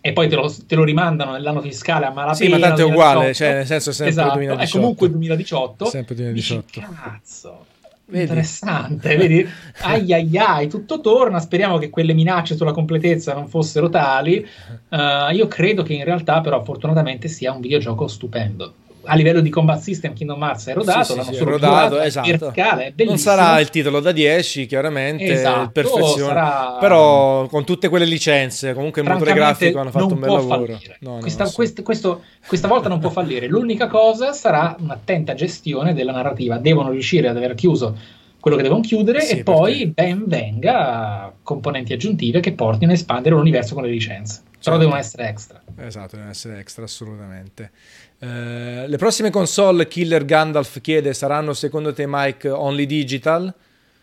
[0.00, 2.34] e poi te lo, te lo, rimandano nell'anno fiscale a malapena.
[2.34, 4.68] Sì, ma tanto è uguale, cioè nel senso è sempre esatto, 2018.
[4.68, 5.84] È comunque 2018.
[5.86, 6.66] Sempre 2018.
[6.66, 7.66] Dici, cazzo.
[8.06, 8.22] Vedi?
[8.24, 9.48] Interessante, vedi?
[9.82, 11.38] Ai ai ai, tutto torna.
[11.38, 14.44] Speriamo che quelle minacce sulla completezza non fossero tali.
[14.88, 18.74] Uh, io credo che in realtà, però, fortunatamente sia un videogioco stupendo
[19.04, 22.28] a livello di combat system Kingdom Hearts è rodato, sì, sì, sì, è rodato, esatto.
[22.28, 26.76] verticale, non sarà il titolo da 10 chiaramente, esatto, perfezione, sarà...
[26.78, 30.78] però con tutte quelle licenze, comunque il motore grafico hanno fatto un bel lavoro.
[31.00, 35.94] No, questa, no, quest, questo, questa volta non può fallire, l'unica cosa sarà un'attenta gestione
[35.94, 37.96] della narrativa, devono riuscire ad aver chiuso
[38.42, 43.36] quello che devono chiudere sì, e poi ben venga componenti aggiuntive che portino a espandere
[43.36, 44.42] l'universo con le licenze.
[44.62, 44.78] Certo.
[44.78, 45.60] Però devono essere extra.
[45.76, 47.72] Esatto, devono essere extra assolutamente.
[48.20, 53.52] Eh, le prossime console Killer Gandalf chiede saranno secondo te Mike only digital?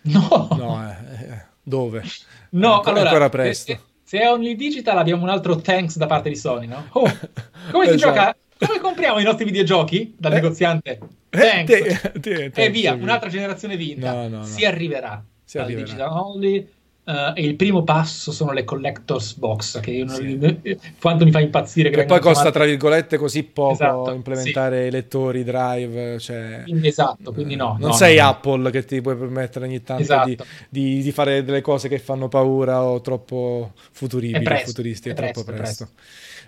[0.02, 0.48] No.
[0.52, 2.04] No, eh, eh, dove?
[2.50, 3.72] No, ancora, allora, ancora presto.
[3.72, 6.88] Se, se, è only digital abbiamo un altro thanks da parte di Sony, no?
[6.92, 7.04] Oh,
[7.72, 8.14] come si esatto.
[8.14, 8.36] gioca?
[8.58, 11.00] Come compriamo i nostri videogiochi dal eh, negoziante?
[11.30, 11.72] Thanks.
[11.72, 14.12] Te, te, te, e via, un'altra generazione vinta.
[14.12, 14.44] No, no, no.
[14.44, 15.24] Si arriverà.
[15.46, 15.86] Si arriverà.
[15.86, 16.68] Digital only
[17.10, 20.38] Uh, e il primo passo sono le collectors box che sì.
[20.38, 20.62] non,
[21.02, 24.88] quanto mi fa impazzire che, che poi costa tra virgolette così poco esatto, implementare sì.
[24.90, 29.16] i lettori drive cioè, esatto quindi no non no, sei no, Apple che ti puoi
[29.16, 30.28] permettere ogni tanto esatto.
[30.28, 30.38] di,
[30.70, 35.16] di, di, fare delle cose che fanno paura o troppo futuribili presto, futuristi è, è
[35.16, 35.88] troppo presto,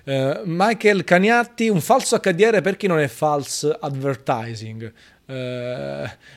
[0.04, 0.42] presto.
[0.44, 4.94] Uh, Michael Caniatti un falso HDR per chi non è false advertising
[5.26, 5.34] uh,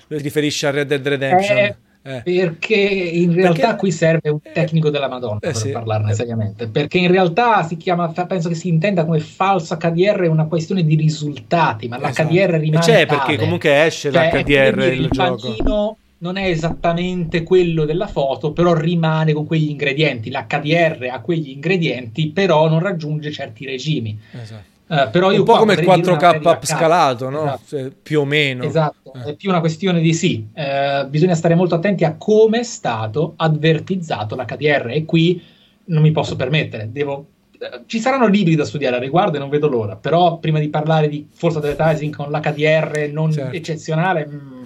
[0.06, 2.20] riferisce a Red Dead Redemption eh, eh.
[2.22, 3.76] Perché in realtà perché...
[3.76, 5.70] qui serve un tecnico della Madonna eh, per sì.
[5.70, 6.14] parlarne eh.
[6.14, 6.68] seriamente.
[6.68, 10.96] Perché in realtà si chiama, penso che si intenda come falso HDR una questione di
[10.96, 12.28] risultati, ma esatto.
[12.28, 12.84] l'HDR rimane.
[12.84, 13.06] C'è tale.
[13.06, 15.96] perché comunque esce cioè, l'HDR il, il gioco.
[16.18, 20.30] Non è esattamente quello della foto, però rimane con quegli ingredienti.
[20.30, 24.18] L'HDR ha quegli ingredienti, però non raggiunge certi regimi.
[24.30, 24.72] Esatto.
[24.94, 27.44] Uh, però un po' come il 4K upscalato, no?
[27.44, 27.62] Esatto.
[27.66, 28.62] Cioè, più o meno.
[28.62, 29.30] Esatto, eh.
[29.30, 30.46] è più una questione di sì.
[30.54, 35.42] Uh, bisogna stare molto attenti a come è stato avvertizzato l'HDR e qui
[35.86, 37.26] non mi posso permettere, devo...
[37.58, 40.68] Uh, ci saranno libri da studiare a riguardo e non vedo l'ora, però prima di
[40.68, 43.56] parlare di force advertising con l'HDR non certo.
[43.56, 44.26] eccezionale...
[44.26, 44.62] Mh, mm,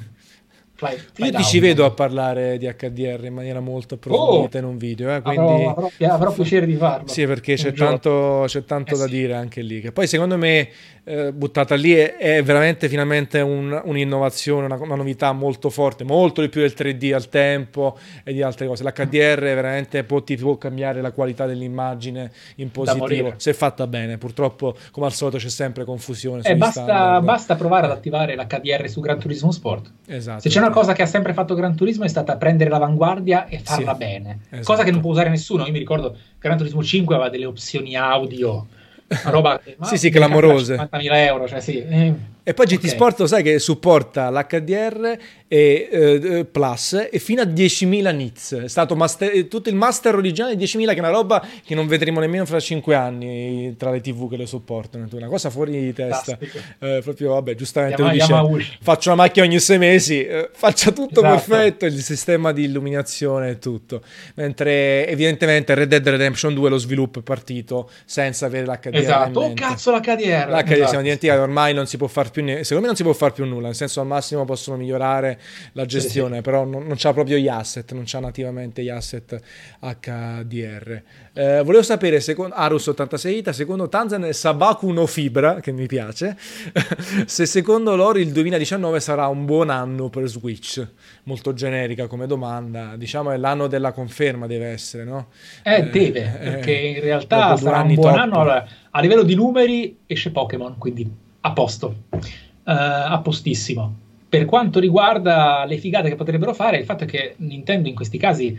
[0.79, 4.61] Fly, fly Io ti ci vedo a parlare di HDR in maniera molto approfondita oh,
[4.61, 5.13] in un video.
[5.13, 5.65] Eh, quindi...
[5.65, 7.09] avrò, avrò, avrò, piacere di farlo.
[7.09, 9.11] Sì, perché c'è tanto, c'è tanto, eh da sì.
[9.11, 9.81] dire anche lì.
[9.81, 10.71] Che poi secondo me
[11.09, 16.43] eh, buttata lì è, è, veramente finalmente un, un'innovazione, una, una, novità molto forte, molto
[16.43, 18.85] di più del 3D al tempo e di altre cose.
[18.85, 24.19] L'HDR veramente può, ti può cambiare la qualità dell'immagine in positivo, se fatta bene.
[24.19, 26.43] Purtroppo, come al solito, c'è sempre confusione.
[26.43, 29.91] Eh, basta, basta, provare ad attivare l'HDR su Gran Turismo Sport.
[30.07, 30.41] Esatto.
[30.41, 33.59] Se c'è una cosa che ha sempre fatto Gran Turismo è stata prendere l'avanguardia e
[33.59, 34.73] farla sì, bene, esatto.
[34.73, 35.65] cosa che non può usare nessuno.
[35.67, 38.67] Io mi ricordo Gran Turismo 5 aveva delle opzioni audio
[39.09, 40.77] una roba sì, sì, clamorose.
[40.77, 41.79] 50.000 euro, cioè sì.
[41.79, 42.15] Eh,
[42.49, 42.89] e poi GT okay.
[42.89, 48.55] Sport lo sai che supporta l'HDR e eh, Plus e fino a 10.000 nits.
[48.55, 51.87] È stato master, tutto il master originale di 10.000 che è una roba che non
[51.87, 55.07] vedremo nemmeno fra 5 anni tra le TV che lo supportano.
[55.11, 56.39] Una cosa fuori di testa.
[56.79, 61.21] Eh, proprio, vabbè, giustamente Yama, dice, faccio una macchina ogni sei mesi, eh, faccia tutto
[61.21, 61.35] esatto.
[61.35, 64.01] perfetto, il sistema di illuminazione e tutto.
[64.37, 68.97] Mentre evidentemente Red Dead Redemption 2 lo sviluppo è partito senza avere l'HDR.
[68.97, 70.49] Esatto, oh cazzo l'HDR.
[70.49, 70.89] L'HDR esatto.
[70.89, 73.13] siamo dimenticati, ormai non si può far più più ne- secondo me non si può
[73.13, 75.41] fare più nulla, nel senso al massimo possono migliorare
[75.73, 76.43] la gestione, sì, sì.
[76.43, 79.41] però non, non c'ha proprio gli asset, non c'ha nativamente gli asset
[79.81, 81.03] HDR.
[81.33, 86.37] Eh, volevo sapere, secondo Arus86 Ita, secondo Tanzan e Sabaku no Fibra, che mi piace,
[87.27, 90.87] se secondo loro il 2019 sarà un buon anno per Switch.
[91.25, 95.29] Molto generica come domanda, diciamo è l'anno della conferma deve essere, no?
[95.63, 98.21] Eh, eh deve, eh, perché in realtà sarà un buon top.
[98.21, 98.35] anno.
[98.41, 102.21] Allora, a livello di numeri esce Pokémon, quindi a posto, uh,
[102.65, 104.07] a postissimo.
[104.29, 108.19] Per quanto riguarda le figate che potrebbero fare, il fatto è che Nintendo in questi
[108.19, 108.57] casi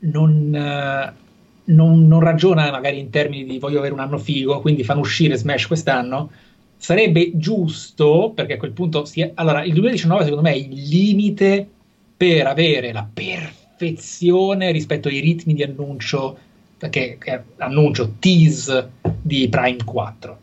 [0.00, 1.12] non, uh,
[1.64, 5.36] non, non ragiona magari in termini di voglio avere un anno figo, quindi fanno uscire
[5.36, 6.30] Smash quest'anno.
[6.76, 10.88] Sarebbe giusto, perché a quel punto, si è, allora il 2019 secondo me è il
[10.88, 11.68] limite
[12.16, 16.38] per avere la perfezione rispetto ai ritmi di annuncio,
[16.78, 18.90] che, che annuncio tease
[19.20, 20.41] di Prime 4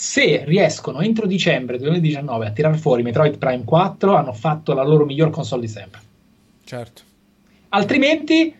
[0.00, 5.04] se riescono entro dicembre 2019 a tirar fuori Metroid Prime 4 hanno fatto la loro
[5.04, 6.00] miglior console di sempre.
[6.62, 7.02] Certo.
[7.70, 8.54] Altrimenti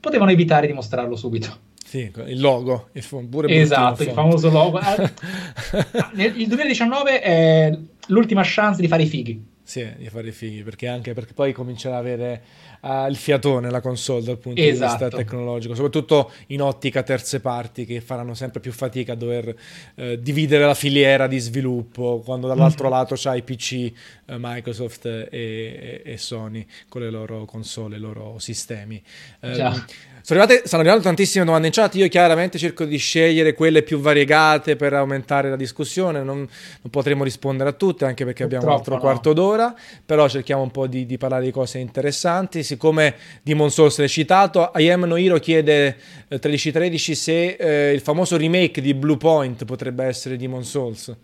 [0.00, 1.68] potevano evitare di mostrarlo subito.
[1.86, 4.80] Sì, il logo il pure esatto, il famoso logo.
[4.82, 10.88] Ah, il 2019 è l'ultima chance di fare i fighi Sì, di fare fighi, perché
[10.88, 12.42] anche perché poi comincerà ad avere
[12.80, 14.74] uh, il fiatone la console dal punto esatto.
[14.74, 15.16] di vista esatto.
[15.16, 19.54] tecnologico, soprattutto in ottica terze parti che faranno sempre più fatica a dover
[19.94, 22.90] uh, dividere la filiera di sviluppo, quando dall'altro mm.
[22.90, 23.92] lato c'hai PC,
[24.26, 29.00] uh, Microsoft e, e, e, Sony con le loro console, i loro sistemi.
[29.38, 29.84] Um,
[30.22, 31.94] sono arrivate, stanno arrivando tantissime domande in chat.
[31.94, 36.22] Io chiaramente cerco di scegliere quelle più variegate per aumentare la discussione.
[36.22, 39.00] Non, non potremo rispondere a tutte, anche perché Purtroppo abbiamo un altro no.
[39.00, 39.74] quarto d'ora.
[40.04, 42.62] Però cerchiamo un po' di, di, parlare di cose interessanti.
[42.62, 45.96] Siccome Demon Souls è citato, I Am No Hero chiede
[46.28, 51.14] eh, 1313 se eh, il famoso remake di Blue Point potrebbe essere Demon Souls.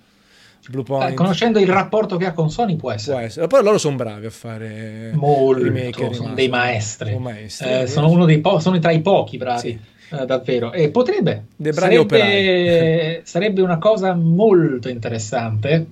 [0.69, 3.17] Eh, conoscendo il rapporto che ha con Sony può essere.
[3.17, 3.47] Può essere.
[3.47, 6.13] Poi loro sono bravi a fare Molto, remake.
[6.13, 7.11] Sono dei maestri.
[7.11, 9.61] Sono, maestri eh, sono, po- sono, tra i pochi bravi.
[9.61, 9.79] Sì.
[10.11, 10.73] Eh, davvero.
[10.73, 11.47] E potrebbe.
[11.55, 15.87] Dei sarebbe, sarebbe una cosa molto interessante.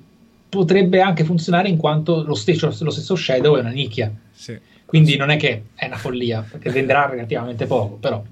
[0.48, 4.12] Potrebbe anche funzionare in quanto lo stesso, lo stesso Shadow è una nicchia.
[4.32, 4.58] Sì.
[4.84, 8.22] Quindi non è che è una follia, perché venderà relativamente poco, però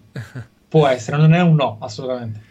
[0.69, 2.51] può essere, non è un no, assolutamente.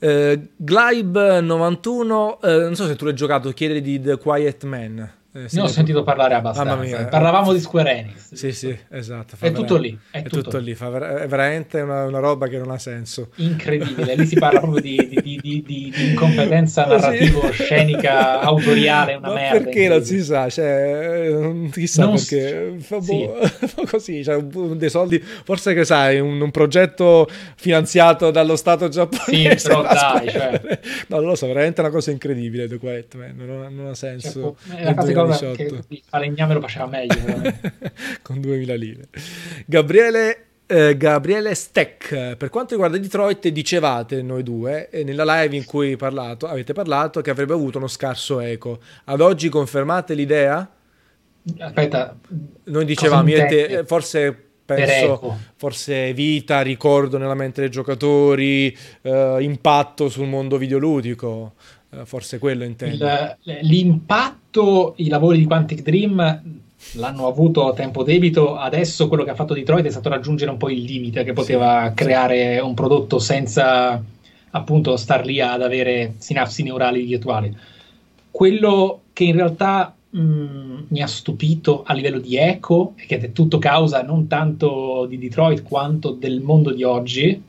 [0.00, 5.17] Uh, Glybe 91, uh, non so se tu l'hai giocato, chiede di The Quiet Man.
[5.44, 7.04] Eh, ne ho sentito parlare abbastanza.
[7.06, 8.32] Parlavamo di Square Enix.
[8.32, 9.36] Sì, sì, esatto.
[9.38, 9.96] È tutto lì.
[10.10, 10.74] È, è tutto, tutto, lì.
[10.74, 13.28] Ver- è veramente una, una, roba che non ha senso.
[13.36, 14.16] Incredibile.
[14.16, 19.14] Lì si parla proprio di, di, di, di incompetenza narrativo-scenica autoriale.
[19.14, 19.58] Una Ma merda.
[19.60, 20.48] Perché non si sa?
[20.48, 22.74] Cioè, non chissà non perché.
[22.80, 23.12] S- fa sì.
[23.12, 25.20] boh, così, cioè, dei soldi.
[25.20, 29.58] Forse che sai, un, un, progetto finanziato dallo Stato giapponese.
[29.58, 30.28] Sì, però dai.
[30.28, 30.80] Cioè.
[31.08, 32.66] No, non lo so, veramente una cosa incredibile.
[32.66, 33.34] The Quiet Man.
[33.36, 34.56] Non, non ha senso.
[34.66, 37.16] Cioè, è la cosa cosa che il falegname lo faceva meglio.
[38.22, 39.08] Con 2000 lire.
[39.66, 45.64] Gabriele eh, Gabriele Steck, per quanto riguarda Detroit, dicevate noi due eh, nella live in
[45.64, 48.78] cui parlato, avete parlato che avrebbe avuto uno scarso eco.
[49.04, 50.70] Ad oggi confermate l'idea?
[51.58, 52.14] Aspetta,
[52.64, 60.26] noi dicevamo, te, forse penso, forse vita, ricordo nella mente dei giocatori, eh, impatto sul
[60.26, 61.54] mondo videoludico.
[61.90, 63.06] Eh, forse quello intendo.
[63.60, 66.42] l'impatto, i lavori di Quantic Dream
[66.92, 70.58] l'hanno avuto a tempo debito, adesso quello che ha fatto Detroit è stato raggiungere un
[70.58, 74.02] po' il limite che poteva sì, creare un prodotto senza
[74.50, 77.56] appunto star lì ad avere sinapsi neurali virtuali.
[78.30, 83.32] Quello che in realtà mh, mi ha stupito a livello di eco, e che è
[83.32, 87.42] tutto causa non tanto di Detroit quanto del mondo di oggi,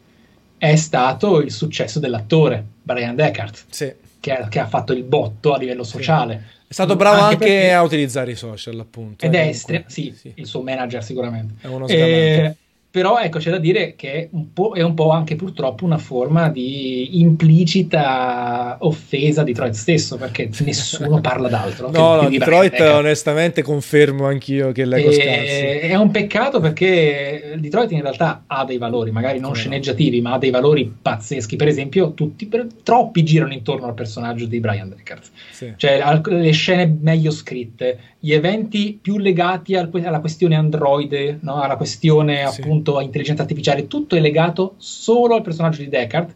[0.57, 3.56] è stato il successo dell'attore Brian Deckard.
[3.70, 6.44] Sì che, che, ha fatto il botto a livello sociale.
[6.48, 6.58] Sì.
[6.68, 7.74] È stato bravo anche, anche perché...
[7.74, 9.26] a utilizzare i social, appunto.
[9.26, 11.56] Ed è estre- sì, sì, il suo manager sicuramente.
[11.62, 12.56] È uno sgamato.
[12.91, 17.20] Però ecco, c'è da dire che un è un po' anche purtroppo una forma di
[17.20, 21.91] implicita offesa di Detroit stesso, perché nessuno parla d'altro.
[21.91, 25.30] no, no, Detroit Brian, onestamente confermo anch'io che l'ego scarso.
[25.30, 30.38] È un peccato perché Detroit in realtà ha dei valori, magari non sceneggiativi, ma ha
[30.40, 31.57] dei valori pazzeschi.
[31.57, 35.24] Per esempio, tutti, per, troppi girano intorno al personaggio di Brian Deckard.
[35.52, 35.74] Sì.
[35.76, 41.61] Cioè, le scene meglio scritte, gli eventi più legati al, alla questione Android, no?
[41.61, 42.61] alla questione sì.
[42.61, 46.34] appunto a intelligenza artificiale, tutto è legato solo al personaggio di Deckard,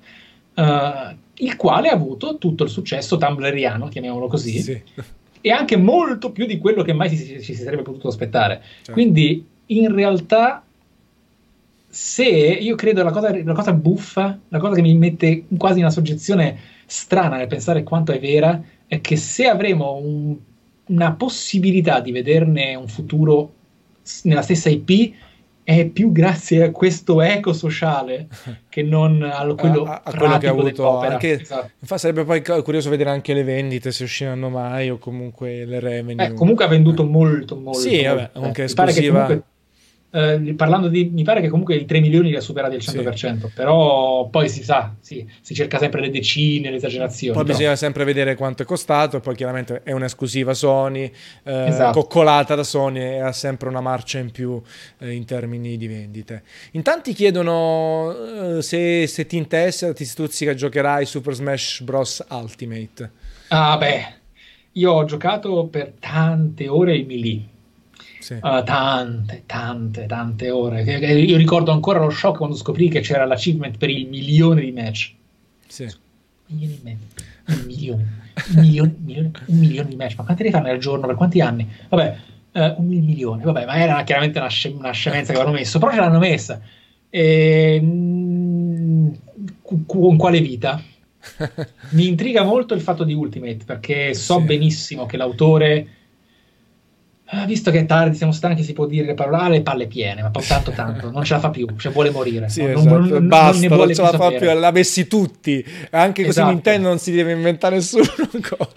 [0.56, 4.82] uh, il quale ha avuto tutto il successo tumbleriano, chiamiamolo così, sì.
[5.42, 8.62] e anche molto più di quello che mai ci, ci, ci si sarebbe potuto aspettare.
[8.78, 8.92] Certo.
[8.92, 10.64] Quindi in realtà
[11.88, 15.84] se io credo la cosa, la cosa buffa, la cosa che mi mette quasi in
[15.84, 20.38] una soggezione strana nel pensare quanto è vera, è che se avremo un
[20.86, 23.54] una possibilità di vederne un futuro
[24.24, 25.14] nella stessa IP
[25.64, 28.28] è più grazie a questo eco sociale
[28.70, 31.72] che non a quello, a, a quello che ha avuto anche, esatto.
[31.80, 36.26] infatti sarebbe poi curioso vedere anche le vendite se usciranno mai o comunque le revenue
[36.26, 38.16] eh, comunque ha venduto molto molto sì molto.
[38.16, 39.42] vabbè anche esclusiva
[40.16, 43.14] eh, parlando di, mi pare che comunque i 3 milioni li ha superati al 100%,
[43.16, 43.52] sì.
[43.56, 47.34] però poi si sa, sì, si cerca sempre le decine, le esagerazioni.
[47.34, 47.58] Poi però.
[47.58, 51.12] bisogna sempre vedere quanto è costato, poi chiaramente è un'esclusiva Sony,
[51.44, 52.00] eh, esatto.
[52.00, 54.62] coccolata da Sony e ha sempre una marcia in più
[55.00, 56.44] eh, in termini di vendite.
[56.74, 58.16] In tanti chiedono
[58.58, 62.24] eh, se, se, ti interessa, ti stuzzica, giocherai Super Smash Bros.
[62.30, 63.12] Ultimate.
[63.48, 64.06] Ah beh,
[64.74, 67.52] io ho giocato per tante ore il Melee
[68.24, 68.36] sì.
[68.36, 70.84] Uh, tante, tante, tante ore.
[70.84, 75.14] Io ricordo ancora lo shock quando scoprì che c'era l'achievement per il milione di match.
[75.68, 75.94] Sì.
[76.46, 77.60] Milioni di match.
[77.60, 78.22] Un milione.
[78.48, 80.16] Un milione, milione, un milione di match.
[80.16, 81.06] Ma quanti ne fanno al giorno?
[81.06, 81.70] Per quanti anni?
[81.90, 82.18] Vabbè,
[82.54, 83.44] uh, un milione.
[83.44, 85.80] Vabbè, ma era chiaramente una, sce- una scemenza che avevano messo.
[85.80, 86.62] Però ce l'hanno messa.
[87.10, 89.10] E, mm,
[89.86, 90.82] con quale vita?
[91.92, 94.46] Mi intriga molto il fatto di Ultimate perché so sì.
[94.46, 95.88] benissimo che l'autore
[97.46, 100.22] visto che è tardi, siamo stanchi, si può dire le parole, ah, le palle piene,
[100.22, 102.50] ma poi tanto tanto, non ce la fa più, cioè vuole morire.
[102.50, 102.98] Sì, non, esatto.
[102.98, 104.38] non, non, basta, non, non ce la fa sapere.
[104.52, 106.52] più, l'ha messi tutti, anche così esatto.
[106.52, 108.04] Nintendo non si deve inventare nessuno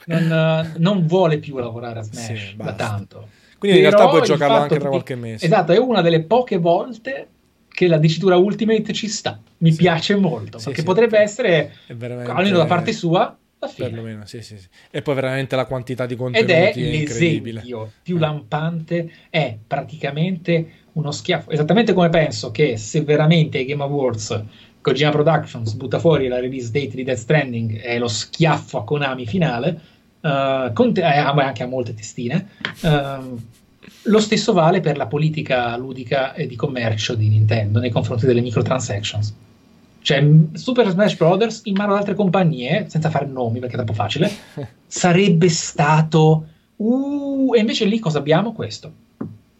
[0.06, 3.28] non, non, vuole più lavorare a Smash sì, da tanto.
[3.58, 5.46] Quindi Però in realtà puoi giocarlo anche tra qualche mese.
[5.46, 7.28] Esatto, è una delle poche volte
[7.68, 9.76] che la dicitura Ultimate ci sta, mi sì.
[9.76, 14.66] piace molto, sì, perché potrebbe essere, almeno da parte sua, Perlomeno, sì, sì, sì.
[14.90, 20.70] E poi veramente la quantità di contenuti Ed è, è l'esempio più lampante, è praticamente
[20.92, 21.50] uno schiaffo.
[21.50, 24.44] Esattamente come penso che se veramente ai Game Awards
[24.80, 29.26] Kojima Productions butta fuori la release date di Death Stranding è lo schiaffo a Konami
[29.26, 29.80] finale,
[30.20, 32.50] uh, te- eh, anche a molte testine,
[32.82, 33.40] uh,
[34.02, 38.40] lo stesso vale per la politica ludica e di commercio di Nintendo nei confronti delle
[38.40, 39.34] microtransactions
[40.06, 43.92] cioè Super Smash Brothers in mano ad altre compagnie, senza fare nomi perché è troppo
[43.92, 44.30] facile,
[44.86, 46.46] sarebbe stato...
[46.76, 48.52] Uh, e invece lì cosa abbiamo?
[48.52, 48.92] Questo.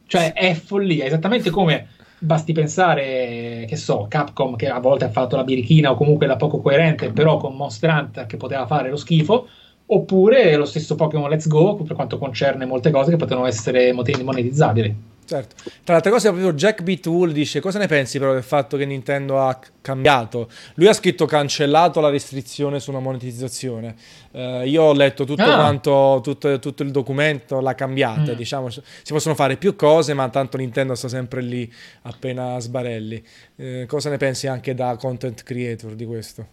[0.07, 1.89] Cioè è follia, esattamente come
[2.21, 6.37] basti pensare, che so, Capcom che a volte ha fatto la birichina o comunque la
[6.37, 9.49] poco coerente, però con Monster Hunter che poteva fare lo schifo,
[9.87, 14.95] oppure lo stesso Pokémon Let's Go per quanto concerne molte cose che potevano essere monetizzabili.
[15.27, 15.57] Certo.
[15.57, 18.87] Tra le altre cose, proprio Jack Beatwool dice: Cosa ne pensi però del fatto che
[18.87, 20.49] Nintendo ha cambiato?
[20.75, 23.97] Lui ha scritto cancellato la restrizione sulla monetizzazione.
[24.31, 25.55] Uh, io ho letto tutto ah.
[25.55, 28.33] quanto, tutto, tutto, il documento, l'ha cambiata.
[28.33, 28.37] Mm.
[28.37, 31.71] Diciamo, si possono fare più cose, ma tanto Nintendo sta sempre lì
[32.03, 33.23] appena sbarelli.
[33.57, 36.47] Uh, cosa ne pensi anche da content creator di questo?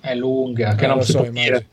[0.00, 1.66] È lunga, che eh, non, non si so, dire.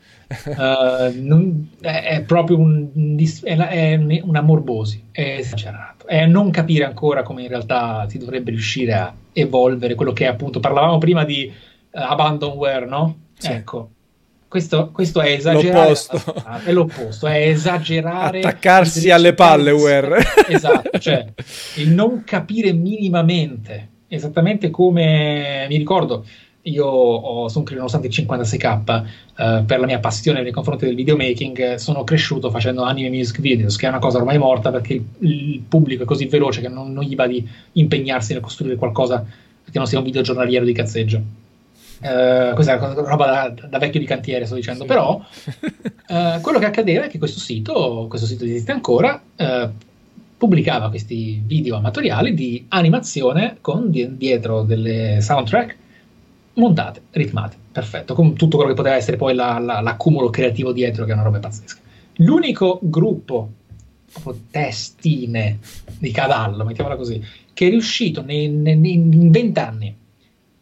[0.46, 5.91] Uh, non, è, è, proprio un, è, è una morbosi, è esagerato.
[6.06, 10.28] È non capire ancora come in realtà si dovrebbe riuscire a evolvere quello che è
[10.28, 13.18] appunto, parlavamo prima di uh, abandonware, no?
[13.38, 13.50] Sì.
[13.50, 13.90] Ecco,
[14.52, 15.88] questo, questo, è esagerare.
[15.88, 16.34] L'opposto.
[16.64, 18.40] È l'opposto, è esagerare.
[18.40, 20.22] Attaccarsi alle palle, Ware.
[20.46, 21.26] Esatto, cioè
[21.76, 26.26] il non capire minimamente, esattamente come mi ricordo
[26.62, 29.04] io sono nonostante il 56k
[29.36, 33.76] eh, per la mia passione nei confronti del videomaking sono cresciuto facendo anime music videos
[33.76, 36.92] che è una cosa ormai morta perché il, il pubblico è così veloce che non,
[36.92, 40.72] non, gli va di impegnarsi nel costruire qualcosa che non sia un video giornaliero di
[40.72, 44.86] cazzeggio uh, questa è una roba da, da, vecchio di cantiere sto dicendo sì.
[44.86, 49.68] però uh, quello che accadeva è che questo sito questo sito esiste ancora uh,
[50.38, 55.80] pubblicava questi video amatoriali di animazione con di- dietro delle soundtrack
[56.54, 61.04] montate, ritmate, perfetto, con tutto quello che poteva essere poi la, la, l'accumulo creativo dietro,
[61.04, 61.80] che è una roba pazzesca.
[62.16, 63.50] L'unico gruppo,
[64.12, 65.58] proprio testine
[65.98, 67.22] di cavallo, mettiamola così,
[67.52, 69.96] che è riuscito nei, nei, in vent'anni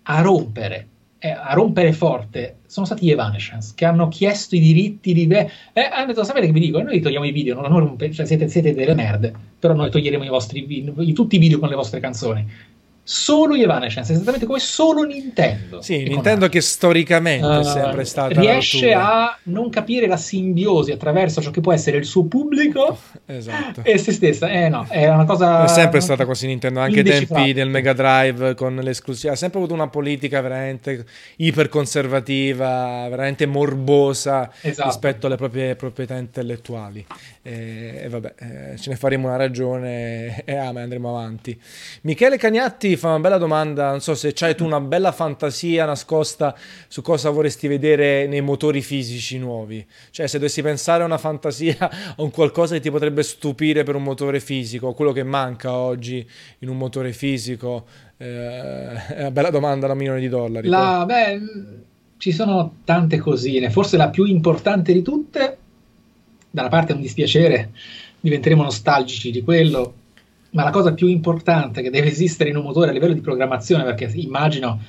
[0.03, 0.87] a rompere,
[1.19, 5.29] eh, a rompere forte, sono stati gli Evanescence, che hanno chiesto i diritti di...
[5.29, 5.49] Eh,
[5.93, 6.81] hanno detto, sapete che vi dico?
[6.81, 10.29] Noi togliamo i video, non, non, cioè siete, siete, delle merde, però noi toglieremo i
[10.29, 12.47] vostri, tutti i video con le vostre canzoni
[13.11, 15.82] solo gli Evanescence, esattamente come solo Nintendo.
[15.82, 21.43] Sì, Nintendo che storicamente uh, è sempre stata riesce a non capire la simbiosi attraverso
[21.43, 22.97] ciò che può essere il suo pubblico
[23.27, 23.82] esatto.
[23.82, 24.49] e se stessa.
[24.49, 27.95] Eh no, è una cosa È sempre stata così Nintendo, anche ai tempi del Mega
[27.95, 31.05] Drive con l'esclusiva, ha sempre avuto una politica veramente
[31.37, 34.89] iperconservativa, veramente morbosa esatto.
[34.89, 37.05] rispetto alle proprie proprietà intellettuali.
[37.43, 41.59] E, e vabbè, eh, ce ne faremo una ragione e ah, andremo avanti.
[42.03, 46.55] Michele Cagnatti fa una bella domanda, non so se c'hai tu una bella fantasia nascosta
[46.86, 49.85] su cosa vorresti vedere nei motori fisici nuovi.
[50.10, 51.77] Cioè, se dovessi pensare a una fantasia,
[52.16, 56.24] a un qualcosa che ti potrebbe stupire per un motore fisico, quello che manca oggi
[56.59, 57.86] in un motore fisico,
[58.16, 60.68] eh, è una bella domanda da un milione di dollari.
[60.68, 61.40] La, beh,
[62.18, 65.56] ci sono tante cosine, forse la più importante di tutte
[66.51, 67.70] da una parte è un dispiacere,
[68.20, 69.94] diventeremo nostalgici di quello,
[70.51, 73.85] ma la cosa più importante che deve esistere in un motore a livello di programmazione,
[73.85, 74.81] perché immagino,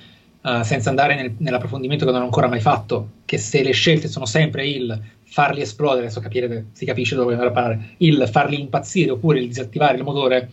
[0.42, 4.08] uh, senza andare nel, nell'approfondimento che non ho ancora mai fatto, che se le scelte
[4.08, 8.60] sono sempre il farli esplodere, adesso capire, si capisce dove andare a parare, il farli
[8.60, 10.50] impazzire oppure il disattivare il motore,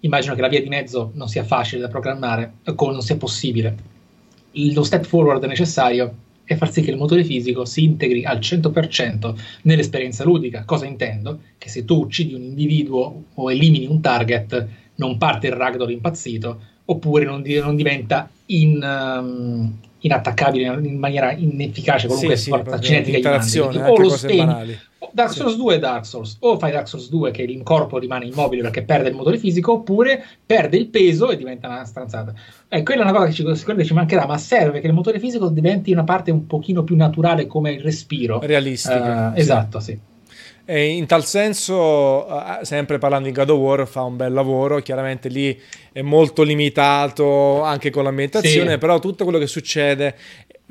[0.00, 3.90] immagino che la via di mezzo non sia facile da programmare, o non sia possibile.
[4.52, 6.14] Lo step forward necessario
[6.52, 10.64] e far sì che il motore fisico si integri al 100% nell'esperienza ludica.
[10.64, 11.40] Cosa intendo?
[11.58, 14.66] Che se tu uccidi un individuo o elimini un target,
[14.96, 21.32] non parte il ragdoll impazzito, oppure non, di- non diventa in, um, inattaccabile in maniera
[21.32, 23.40] inefficace qualunque sì, forza sì, cinetica.
[23.90, 24.78] O lo spegni,
[25.12, 25.58] Dark Souls sì.
[25.58, 28.82] 2 è Dark Souls, o fai Dark Souls 2 che il corpo rimane immobile perché
[28.82, 32.32] perde il motore fisico, oppure perde il peso e diventa una stranzata.
[32.68, 35.18] Eh, quella è una cosa che ci, sicuramente ci mancherà, ma serve che il motore
[35.18, 38.40] fisico diventi una parte un pochino più naturale come il respiro.
[38.40, 39.32] Realistica.
[39.34, 39.98] Uh, esatto, sì.
[40.64, 44.78] E in tal senso, eh, sempre parlando di God of War, fa un bel lavoro,
[44.78, 45.60] chiaramente lì
[45.90, 48.78] è molto limitato anche con l'ambientazione, sì.
[48.78, 50.14] però tutto quello che succede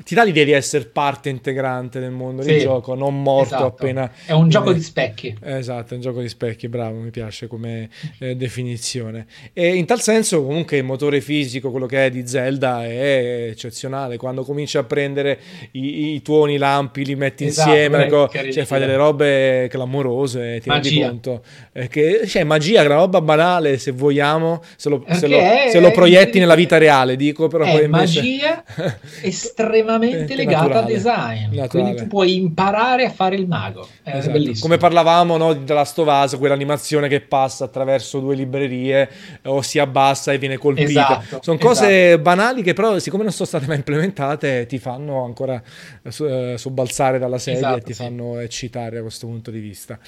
[0.02, 3.66] ti dà l'idea di essere parte integrante del mondo sì, del gioco, non morto esatto.
[3.66, 4.10] appena...
[4.24, 5.36] È un gioco di specchi.
[5.42, 7.88] Esatto, è un gioco di specchi, bravo, mi piace come
[8.18, 9.26] eh, definizione.
[9.52, 14.16] E in tal senso comunque il motore fisico, quello che è di Zelda, è eccezionale.
[14.16, 15.38] Quando cominci a prendere
[15.72, 20.60] i, i tuoni, i lampi, li metti esatto, insieme, ecco, cioè fai delle robe clamorose,
[20.60, 20.88] ti magia.
[20.88, 21.42] rendi conto.
[21.72, 25.38] Eh, che, cioè, magia, una roba banale, se vogliamo, se lo, se lo,
[25.70, 28.20] se lo proietti nella vita reale, dico, però è poi invece...
[28.20, 28.64] magia
[29.22, 31.54] estremamente estremamente legata naturale, al design.
[31.54, 31.68] Naturale.
[31.68, 33.86] Quindi tu puoi imparare a fare il mago.
[34.02, 34.32] È esatto.
[34.32, 34.60] bellissimo.
[34.60, 39.08] Come parlavamo no, della Stovasa, quell'animazione che passa attraverso due librerie
[39.44, 41.20] o si abbassa e viene colpita.
[41.20, 42.22] Esatto, sono cose esatto.
[42.22, 45.62] banali che però, siccome non sono state mai implementate, ti fanno ancora
[46.02, 48.02] eh, sobbalzare dalla sedia e esatto, ti sì.
[48.02, 49.98] fanno eccitare da questo punto di vista.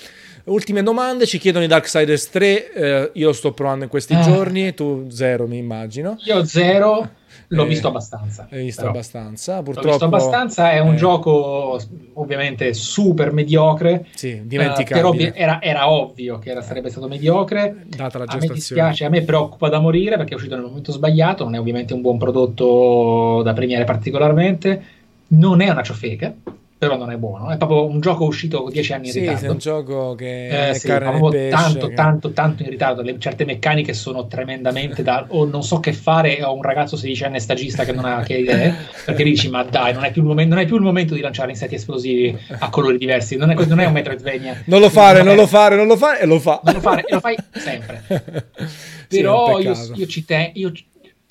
[0.44, 4.20] Ultime domande, ci chiedono i Darksiders 3, eh, io sto provando in questi ah.
[4.20, 6.16] giorni, tu zero mi immagino.
[6.24, 7.23] Io zero.
[7.55, 8.47] L'ho eh, visto abbastanza.
[8.51, 8.93] Hai visto però.
[8.93, 9.62] abbastanza?
[9.62, 10.72] Purtroppo, L'ho visto abbastanza.
[10.72, 10.97] È un eh.
[10.97, 11.81] gioco
[12.14, 14.06] ovviamente super mediocre.
[14.14, 15.28] Sì, dimenticabile.
[15.28, 17.85] Uh, però era, era, ovvio che era, sarebbe stato mediocre.
[17.86, 18.44] Data la gestazione.
[18.44, 21.44] A me dispiace, a me preoccupa da morire perché è uscito nel momento sbagliato.
[21.44, 24.82] Non è ovviamente un buon prodotto da premiare particolarmente.
[25.28, 26.35] Non è una ciofeca
[26.77, 27.51] però non è buono.
[27.51, 29.41] È proprio un gioco uscito dieci anni sì, in ritardo.
[29.41, 31.95] Sì, è un gioco che eh, è sì, pesce, tanto, che...
[31.95, 33.03] tanto, tanto in ritardo.
[33.03, 36.43] Le, certe meccaniche sono tremendamente da o non so che fare.
[36.43, 38.75] Ho un ragazzo sedicenne stagista che non ha che idee
[39.05, 41.21] perché dici: Ma dai, non è, più il momento, non è più il momento di
[41.21, 43.37] lanciare insetti esplosivi a colori diversi.
[43.37, 44.63] Non è, non è un Metroidvania.
[44.67, 46.61] Non lo fare, non, non lo fare, non lo fare e lo fa.
[46.65, 48.03] Non lo fare e lo fai sempre.
[49.09, 50.53] Però io, io, ci tengo.
[50.55, 50.73] Io,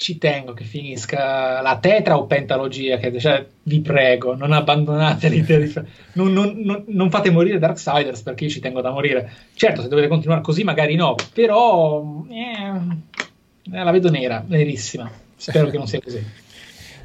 [0.03, 5.57] ci tengo che finisca la tetra o pentalogia, che, cioè, vi prego, non abbandonate l'idea
[5.57, 5.73] di...
[6.13, 9.31] Non, non, non, non, fate morire Darksiders perché io ci tengo da morire.
[9.53, 15.09] Certo, se dovete continuare così magari no, però eh, la vedo nera, nerissima.
[15.37, 16.21] Spero che non sia così.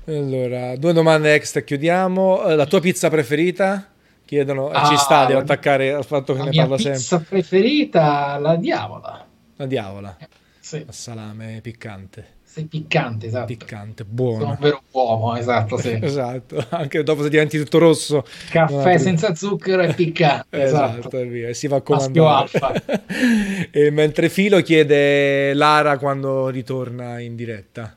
[0.08, 2.46] Allora, due domande extra, chiudiamo.
[2.46, 3.90] Eh, la tua pizza preferita?
[4.24, 6.88] Chiedono, ah, ci sta, devo attaccare al fatto che ne parla sempre.
[6.88, 9.26] La pizza preferita, la diavola.
[9.56, 10.16] La diavola?
[10.58, 10.82] Sì.
[10.86, 12.36] La salame piccante.
[12.59, 13.47] Sei piccante, esatto.
[13.47, 14.40] Piccante, buono.
[14.40, 15.97] Sono un vero uomo, esatto, sì.
[16.02, 18.24] esatto, anche dopo se diventi tutto rosso.
[18.51, 20.47] Caffè senza zucchero e piccante.
[20.60, 21.18] esatto, esatto.
[21.18, 22.26] e via, si va comandare.
[22.26, 22.72] alfa.
[23.70, 27.97] e mentre Filo chiede Lara quando ritorna in diretta.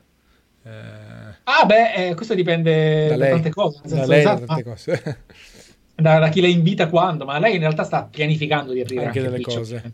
[0.62, 0.70] Eh...
[1.42, 3.80] Ah beh, eh, questo dipende da, da tante cose.
[3.82, 4.40] Da lei esatto.
[4.40, 5.18] da tante cose.
[5.96, 9.18] Da, da, chi la invita quando, ma lei in realtà sta pianificando di arrivare anche,
[9.18, 9.92] anche delle cose.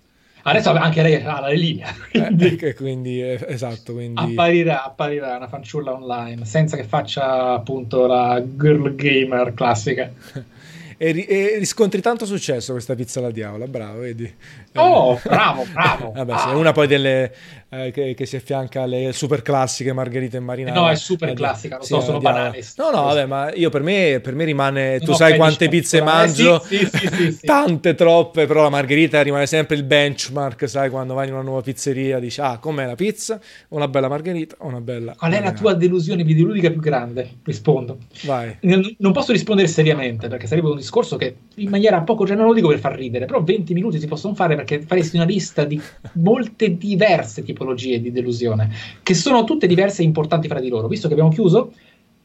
[0.51, 1.95] Adesso anche lei ha la linea.
[2.11, 3.93] Quindi, eh, quindi eh, esatto.
[3.93, 4.21] Quindi...
[4.21, 10.11] Apparirà, apparirà una fanciulla online senza che faccia appunto la girl gamer classica.
[10.99, 14.33] e, e, riscontri tanto successo questa pizza alla diavola, bravo, vedi?
[14.75, 16.11] Oh, bravo, bravo.
[16.17, 16.39] Vabbè, ah.
[16.39, 17.33] sì, è una poi delle
[17.71, 20.81] eh, che, che, si affianca alle super classiche margherite e marinara.
[20.81, 22.65] No, è super classica, lo so, sono banali.
[22.77, 26.01] No, no, vabbè, ma io per me, per me rimane, tu no, sai quante pizze
[26.01, 30.89] mangio, eh, sì, sì, sì, tante, troppe, però la margherita rimane sempre il benchmark, sai,
[30.89, 33.39] quando vai in una nuova pizzeria dici, ah, com'è la pizza?
[33.69, 35.15] Una bella margherita, una bella...
[35.17, 37.37] Qual è la tua delusione videoludica più grande?
[37.45, 37.99] Rispondo.
[38.25, 38.57] Vai.
[38.61, 42.55] Non posso rispondere seriamente, perché sarebbe un discorso che in maniera poco, cioè non lo
[42.55, 45.81] dico per far ridere, però 20 minuti si possono fare perché faresti una lista di
[46.15, 48.71] molte diverse tipologie di delusione,
[49.03, 50.87] che sono tutte diverse e importanti fra di loro.
[50.87, 51.73] Visto che abbiamo chiuso,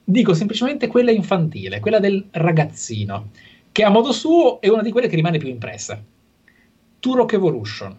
[0.03, 3.31] dico semplicemente quella infantile, quella del ragazzino,
[3.71, 6.01] che a modo suo è una di quelle che rimane più impressa.
[6.99, 7.97] Turok Evolution.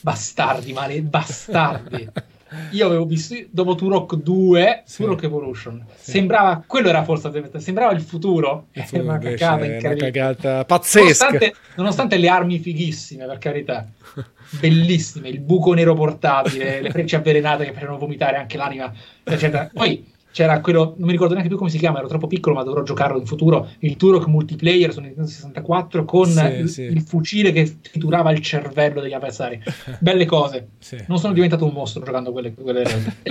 [0.00, 2.08] Bastardi, male, bastardi.
[2.70, 5.02] Io avevo visto dopo Turok 2, sì.
[5.02, 5.84] Turok Evolution.
[5.96, 6.10] Sì.
[6.12, 8.66] Sembrava, quello era forse, sembrava il futuro.
[8.72, 11.26] Il futuro una cagata Una cagata pazzesca.
[11.26, 13.86] Nonostante, nonostante, le armi fighissime, per carità.
[14.60, 18.92] Bellissime, il buco nero portabile, le frecce avvelenate che facevano vomitare anche l'anima,
[19.24, 19.70] eccetera.
[19.72, 22.62] Poi c'era quello, non mi ricordo neanche più come si chiama, ero troppo piccolo, ma
[22.62, 23.68] dovrò giocarlo in futuro.
[23.80, 26.82] Il Turok multiplayer su Nintendo 64 con sì, il, sì.
[26.82, 29.62] il, fucile che triturava il cervello degli avversari.
[30.00, 30.68] Belle cose.
[30.78, 31.04] Sì.
[31.06, 32.82] Non sono diventato un mostro giocando quelle, quelle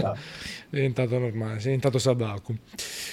[0.72, 2.56] è diventato normale, sei diventato Sabaku.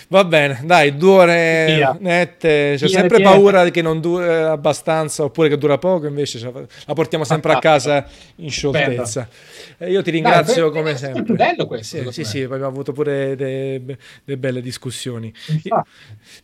[0.09, 1.97] Va bene, dai, due ore Via.
[1.99, 2.75] nette.
[2.77, 3.31] C'è Via, sempre Via.
[3.31, 8.07] paura che non dura abbastanza oppure che dura poco, invece la portiamo sempre a casa
[8.37, 9.29] in scioltezza.
[9.77, 11.35] Eh, io ti ringrazio dai, come sempre.
[11.35, 11.97] È bello questo.
[11.99, 15.33] Sì, sì, sì, abbiamo avuto pure delle belle discussioni.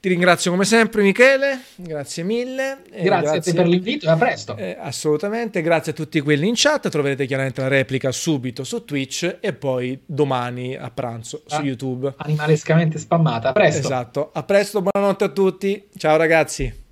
[0.01, 1.61] Ti ringrazio come sempre, Michele.
[1.77, 2.78] Grazie mille.
[2.89, 4.56] Grazie, grazie, a te per l'invito e a presto.
[4.56, 5.62] Eh, assolutamente.
[5.62, 6.89] Grazie a tutti quelli in chat.
[6.89, 12.15] Troverete chiaramente la replica subito su Twitch e poi domani a pranzo ah, su YouTube.
[12.16, 13.48] Animalescamente spammata.
[13.48, 13.81] A presto.
[13.81, 14.31] Esatto.
[14.32, 15.89] A presto, buonanotte a tutti.
[15.97, 16.82] Ciao ragazzi.